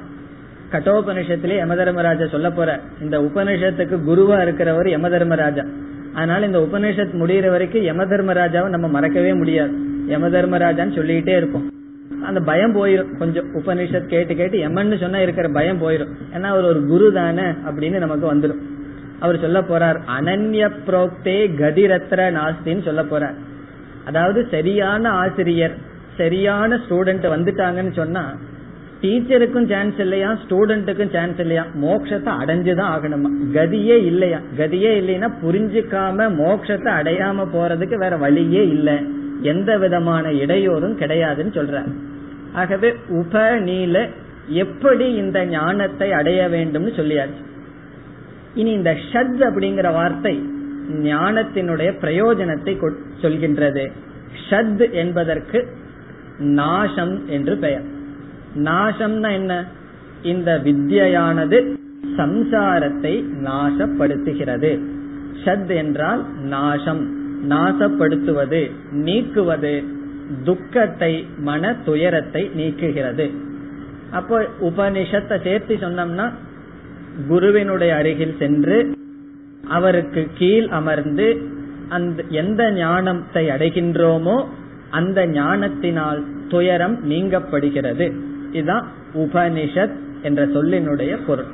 கட்டோபனிஷத்திலே 0.72 1.56
யமதர்மராஜா 1.64 2.28
சொல்ல 2.28 2.50
போற 2.50 2.80
இந்த 3.00 3.18
உபனிஷத்துக்கு 3.18 3.98
குருவா 4.06 4.36
இருக்கிறவர் 4.46 4.88
யமதர்மராஜா. 4.88 5.64
அதனால 6.14 6.46
இந்த 6.46 6.58
உபநிஷத் 6.58 7.16
முடிகிற 7.18 7.50
வரைக்கும் 7.50 7.82
யமதர்மராஜாவை 7.82 8.68
நம்ம 8.68 8.88
மறக்கவே 8.88 9.34
முடியாது. 9.34 9.72
யமதர்மராஜான்னு 10.08 10.94
சொல்லிக்கிட்டே 10.94 11.36
இருப்போம். 11.36 11.70
அந்த 12.24 12.40
பயம் 12.40 12.76
போயிடும் 12.76 13.18
கொஞ்சம் 13.18 13.54
உபநிஷத் 13.54 14.06
கேட்டு 14.06 14.34
கேட்டு 14.34 14.58
எமன்னு 14.58 15.00
சொன்னா 15.00 15.18
இருக்கிற 15.18 15.48
பயம் 15.48 15.82
போயிரும். 15.82 16.08
ஏன்னா 16.34 16.42
அவர் 16.42 16.64
ஒரு 16.64 16.86
குரு 16.86 17.12
தானே 17.12 17.42
அப்படின்னு 17.42 17.98
நமக்கு 17.98 18.34
வந்துடும் 18.34 18.58
அவர் 19.20 19.40
சொல்ல 19.40 19.60
போறார் 19.60 20.00
அனன்ய 20.20 20.70
புரோக்தே 20.86 21.54
கதிரத்ர 21.58 22.30
நாஸ்தின்னு 22.30 22.84
சொல்ல 22.84 23.02
போறார். 23.02 23.34
அதாவது 24.04 24.48
சரியான 24.50 25.10
ஆசிரியர் 25.10 25.74
சரியான 26.16 26.76
ஸ்டூடெண்ட் 26.76 27.26
வந்துட்டாங்கன்னு 27.36 27.92
சொன்னா 27.92 28.34
டீச்சருக்கும் 29.02 29.68
சான்ஸ் 29.68 29.98
இல்லையா? 29.98 30.38
ஸ்டூடெண்ட்டுக்கும் 30.48 31.12
சான்ஸ் 31.12 31.38
இல்லையா? 31.38 31.66
மோட்சத்தை 31.82 32.32
அடைஞ்சுதான் 32.40 32.90
ஆகணுமா. 32.94 33.28
கதியே 33.52 34.04
இல்லையா? 34.04 34.38
கதியே 34.56 34.92
இல்லைன்னா 35.00 35.32
புரிஞ்சுக்காம 35.44 36.30
மோட்சத்தை 36.30 36.90
அடையாம 37.00 37.46
போறதுக்கு 37.54 37.94
வேற 37.94 38.16
வழியே 38.16 38.68
இல்லை. 38.68 38.94
எந்த 39.42 39.78
விதமான 39.78 40.28
இடையூறும் 40.28 40.98
கிடையாதுன்னு 40.98 41.56
சொல்ற 41.58 41.92
ஆகவே 42.52 42.94
உபநீல 43.08 44.08
எப்படி 44.48 45.14
இந்த 45.14 45.46
ஞானத்தை 45.46 46.12
அடைய 46.12 46.48
வேண்டும்னு 46.48 46.92
சொல்லியாச்சு. 46.96 47.44
இனி 48.54 48.70
இந்த 48.70 48.96
ஷத் 49.12 49.38
அப்படிங்கிற 49.38 49.92
வார்த்தை 49.92 50.42
ஞானத்தினுடைய 50.88 51.92
பிரயோஜனத்தை 52.00 52.92
சொல்கின்றது. 53.22 53.92
ஷத் 54.50 54.90
என்பதற்கு 54.90 55.68
நாசம் 56.38 57.28
என்று 57.28 57.56
பெயர். 57.56 57.96
நாசம்னா 58.64 59.32
என்ன? 59.32 59.64
இந்த 60.22 60.60
வித்யானது 60.64 61.76
சம்சாரத்தை 62.16 63.24
நாசப்படுத்துகிறது. 63.44 64.78
ஷத் 65.44 65.74
என்றால் 65.74 66.24
நாசம். 66.38 67.16
நாசப்படுத்துவது 67.48 68.70
நீக்குவது 68.92 69.84
துக்கத்தை 70.44 71.26
மன 71.38 71.76
துயரத்தை 71.84 72.50
நீக்குகிறது. 72.56 73.26
அப்போ 74.10 74.46
உபனிஷத்தை 74.60 75.42
சேர்த்து 75.42 75.74
சொன்னோம்னா 75.74 76.32
குருவினுடைய 77.28 77.94
அருகில் 77.94 78.36
சென்று 78.38 78.96
அவருக்கு 79.68 80.26
கீழ் 80.38 80.68
அமர்ந்து 80.68 81.26
அந்த 81.88 82.24
எந்த 82.30 82.70
ஞானத்தை 82.70 83.48
அடைகின்றோமோ 83.48 84.44
அந்த 84.90 85.26
ஞானத்தினால் 85.26 86.24
துயரம் 86.48 87.10
நீங்கப்படுகிறது. 87.10 88.06
இதுதான் 88.52 88.88
உபனிஷத் 89.14 89.94
என்ற 90.22 90.46
சொல்லினுடைய 90.46 91.18
பொருள். 91.26 91.44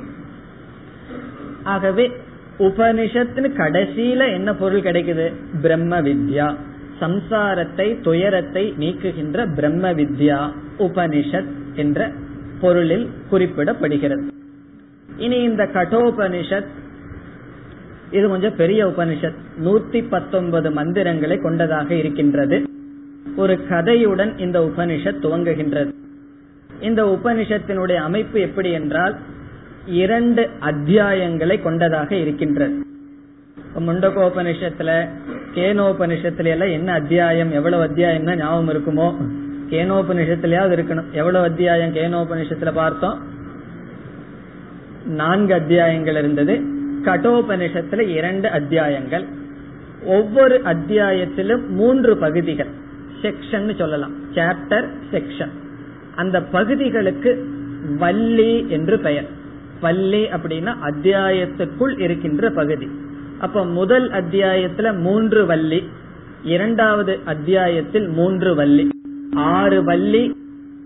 ஆகவே 1.63 2.11
உபனிஷத்துன்னு 2.59 3.49
கடைசியில 3.57 4.33
என்ன 4.33 4.55
பொருள் 4.55 4.81
கிடைக்குது? 4.81 5.33
பிரம்ம 5.61 6.01
வித்யா. 6.01 6.55
சம்சாரத்தை 7.01 8.01
துயரத்தை 8.01 8.73
நீக்குகின்ற 8.79 9.53
பிரம்ம 9.55 9.93
வித்யா 9.93 10.51
உபனிஷத் 10.79 11.47
என்ற 11.75 12.11
பொருளில் 12.61 13.09
குறிப்பிடப்படுகிறது. 13.31 14.27
இனி 15.17 15.41
இந்த 15.41 15.63
கடோபனிஷத் 15.63 16.65
இது 18.11 18.27
கொஞ்சம் 18.27 18.55
பெரிய 18.55 18.87
உபனிஷத். 18.87 19.35
நூத்தி 19.63 20.09
பத்தொன்பது 20.09 20.71
மந்திரங்களை 20.71 21.37
கொண்டதாக 21.37 21.93
இருக்கின்றது. 21.93 22.63
ஒரு 23.35 23.59
கதையுடன் 23.69 24.39
இந்த 24.39 24.59
உபனிஷத் 24.59 25.19
துவங்குகின்றது. 25.21 25.93
இந்த 26.79 27.03
உபனிஷத்தினுடைய 27.05 27.95
அமைப்பு 27.95 28.39
எப்படி 28.39 28.71
என்றால் 28.71 29.15
இரண்டு 29.85 30.49
அத்தியாயங்களை 30.61 31.61
கொண்டதாக 31.61 32.15
இருக்கின்றது. 32.15 32.83
முண்டகோபனிஷத்துல 33.79 35.07
கேனோபனிஷத்துல 35.55 36.45
எல்லாம் 36.45 36.69
என்ன 36.69 36.91
அத்தியாயம் 36.91 37.51
எவ்வளவு 37.51 37.81
அத்தியாயம் 37.81 38.23
ஞாபகம் 38.23 38.69
இருக்குமோ? 38.69 39.15
கேனோபனிஷத்துலயாவது 39.73 40.75
இருக்கணும். 40.75 41.11
எவ்வளவு 41.11 41.45
அத்தியாயம் 41.45 41.95
கேனோபனிஷத்துல 41.95 42.71
பார்த்தோம்? 42.73 43.19
நான்கு 45.07 45.53
அத்தியாயங்கள் 45.53 46.15
இருந்தது. 46.15 46.61
கட்டோபனிஷத்துல 47.05 47.99
இரண்டு 47.99 48.49
அத்தியாயங்கள். 48.49 49.25
ஒவ்வொரு 50.03 50.61
அத்தியாயத்திலும் 50.65 51.67
மூன்று 51.69 52.17
பகுதிகள். 52.17 52.67
செக்ஷன் 53.21 53.75
சொல்லலாம். 53.75 54.13
சாப்டர் 54.33 54.87
செக்ஷன் 55.11 55.63
அந்த 56.15 56.43
பகுதிகளுக்கு 56.43 57.45
வள்ளி 57.97 58.65
என்று 58.69 58.99
பெயர். 58.99 59.27
வள்ளி 59.81 60.23
அப்படின்னா 60.25 60.75
அத்தியாயத்துக்குள் 60.83 61.99
இருக்கின்ற 61.99 62.49
பகுதி. 62.49 62.87
அப்ப 63.39 63.65
முதல் 63.65 64.11
அத்தியாயத்துல 64.11 64.99
மூன்று 64.99 65.45
வள்ளி 65.45 65.89
இரண்டாவது 66.43 67.19
அத்தியாயத்தில் 67.25 68.07
மூன்று 68.07 68.55
வள்ளி 68.55 68.89
ஆறு 69.35 69.83
வள்ளி 69.83 70.35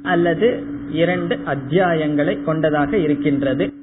அல்லது 0.03 0.63
இரண்டு 0.91 1.39
அத்தியாயங்களை 1.45 2.43
கொண்டதாக 2.43 2.97
இருக்கின்றது. 2.97 3.73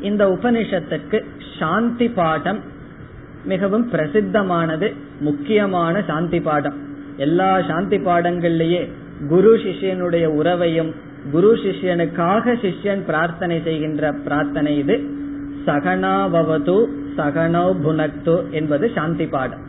இந்த 0.00 0.26
உபனிஷத்துக்கு 0.28 1.24
சாந்தி 1.58 2.08
பாடம் 2.08 2.60
மிகவும் 3.44 3.90
பிரசித்தமானது 3.92 4.94
முக்கியமான 5.20 6.02
சாந்தி 6.02 6.40
பாடம். 6.40 6.74
எல்லா 7.16 7.62
சாந்தி 7.62 7.96
பாடங்கள்லயே 7.96 8.88
குரு 9.28 9.52
சிஷ்யனுடைய 9.56 10.26
உறவையும் 10.26 10.90
குரு 11.32 11.50
சிஷ்யனுக்காக 11.54 12.54
சிஷ்யன் 12.62 13.02
பிரார்த்தனை 13.06 13.62
செய்கின்ற 13.64 14.12
பிரார்த்தனை 14.12 14.78
இது. 14.78 14.96
சகனாபவது 15.66 16.76
சகனோ 17.16 17.64
புனக்து 17.84 18.50
என்பது 18.50 18.90
சாந்தி 18.94 19.26
பாடம். 19.26 19.60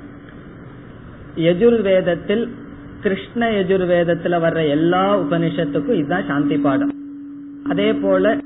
யஜுர்வேதத்தில் 1.35 2.49
கிருஷ்ண 3.01 3.51
யஜுர்வேதத்துல 3.51 4.39
வர்ற 4.45 4.67
எல்லா 4.67 5.19
உபனிஷத்துக்கும் 5.19 5.99
இதுதான் 5.99 6.27
சாந்தி 6.27 6.57
பாடம். 6.57 6.89
அதே 7.69 7.93
போல 7.93 8.37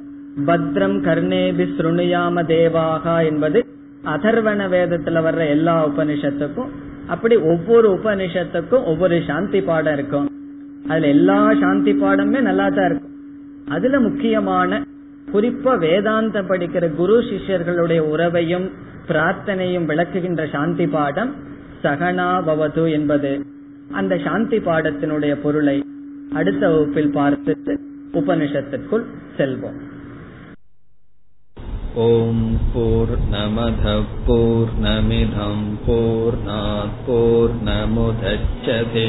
பத்ரம் 0.46 0.98
கர்ணேபி 1.08 1.66
ஸ்ருணுயாம 1.76 2.44
தேவாகா 2.54 3.26
என்பது 3.26 3.66
அதர்வண 4.04 4.68
வேதத்துல 4.68 5.22
வர்ற 5.28 5.48
எல்லா 5.48 5.88
உபனிஷத்துக்கும் 5.88 6.72
அப்படி 7.08 7.36
ஒவ்வொரு 7.36 8.00
உபனிஷத்துக்கும் 8.04 8.84
ஒவ்வொரு 8.84 9.22
சாந்தி 9.28 9.62
பாடம் 9.62 9.94
இருக்கும். 9.94 10.28
அதுல 10.91 11.13
எல்லா 11.17 11.53
சாந்தி 11.61 11.93
பாடமே 11.95 12.41
நல்லா 12.41 12.71
தான் 12.71 12.89
இருக்கும் 12.89 13.11
அதுல 13.69 13.99
முக்கியமான 14.07 14.83
குறிப்பா 15.29 15.73
வேதாந்தம் 15.83 16.47
படிக்கிற 16.47 16.85
குரு 16.97 17.17
சிஷ்யர்களுடைய 17.29 18.01
உறவையும் 18.13 18.67
பிரார்த்தனையும் 19.09 19.87
விளக்குகின்ற 19.91 20.45
சாந்தி 20.55 20.87
பாடம் 20.95 21.31
சகனா 21.85 22.31
பவது 22.47 22.85
என்பது 22.97 23.31
அந்த 23.93 24.17
சாந்தி 24.27 24.59
பாடத்தினுடைய 24.67 25.35
பொருளை 25.45 25.77
அடுத்த 26.37 26.63
வகுப்பில் 26.69 27.15
பார்த்து 27.15 27.77
உபனிஷத்திற்குள் 28.21 29.07
செல்வோம் 29.39 29.81
ॐ 31.93 32.41
पूर्णमधः 32.73 34.03
पूर्णमिधम् 34.27 35.65
पूर्णात् 35.87 37.01
पूर्णमुदच्छते 37.07 39.09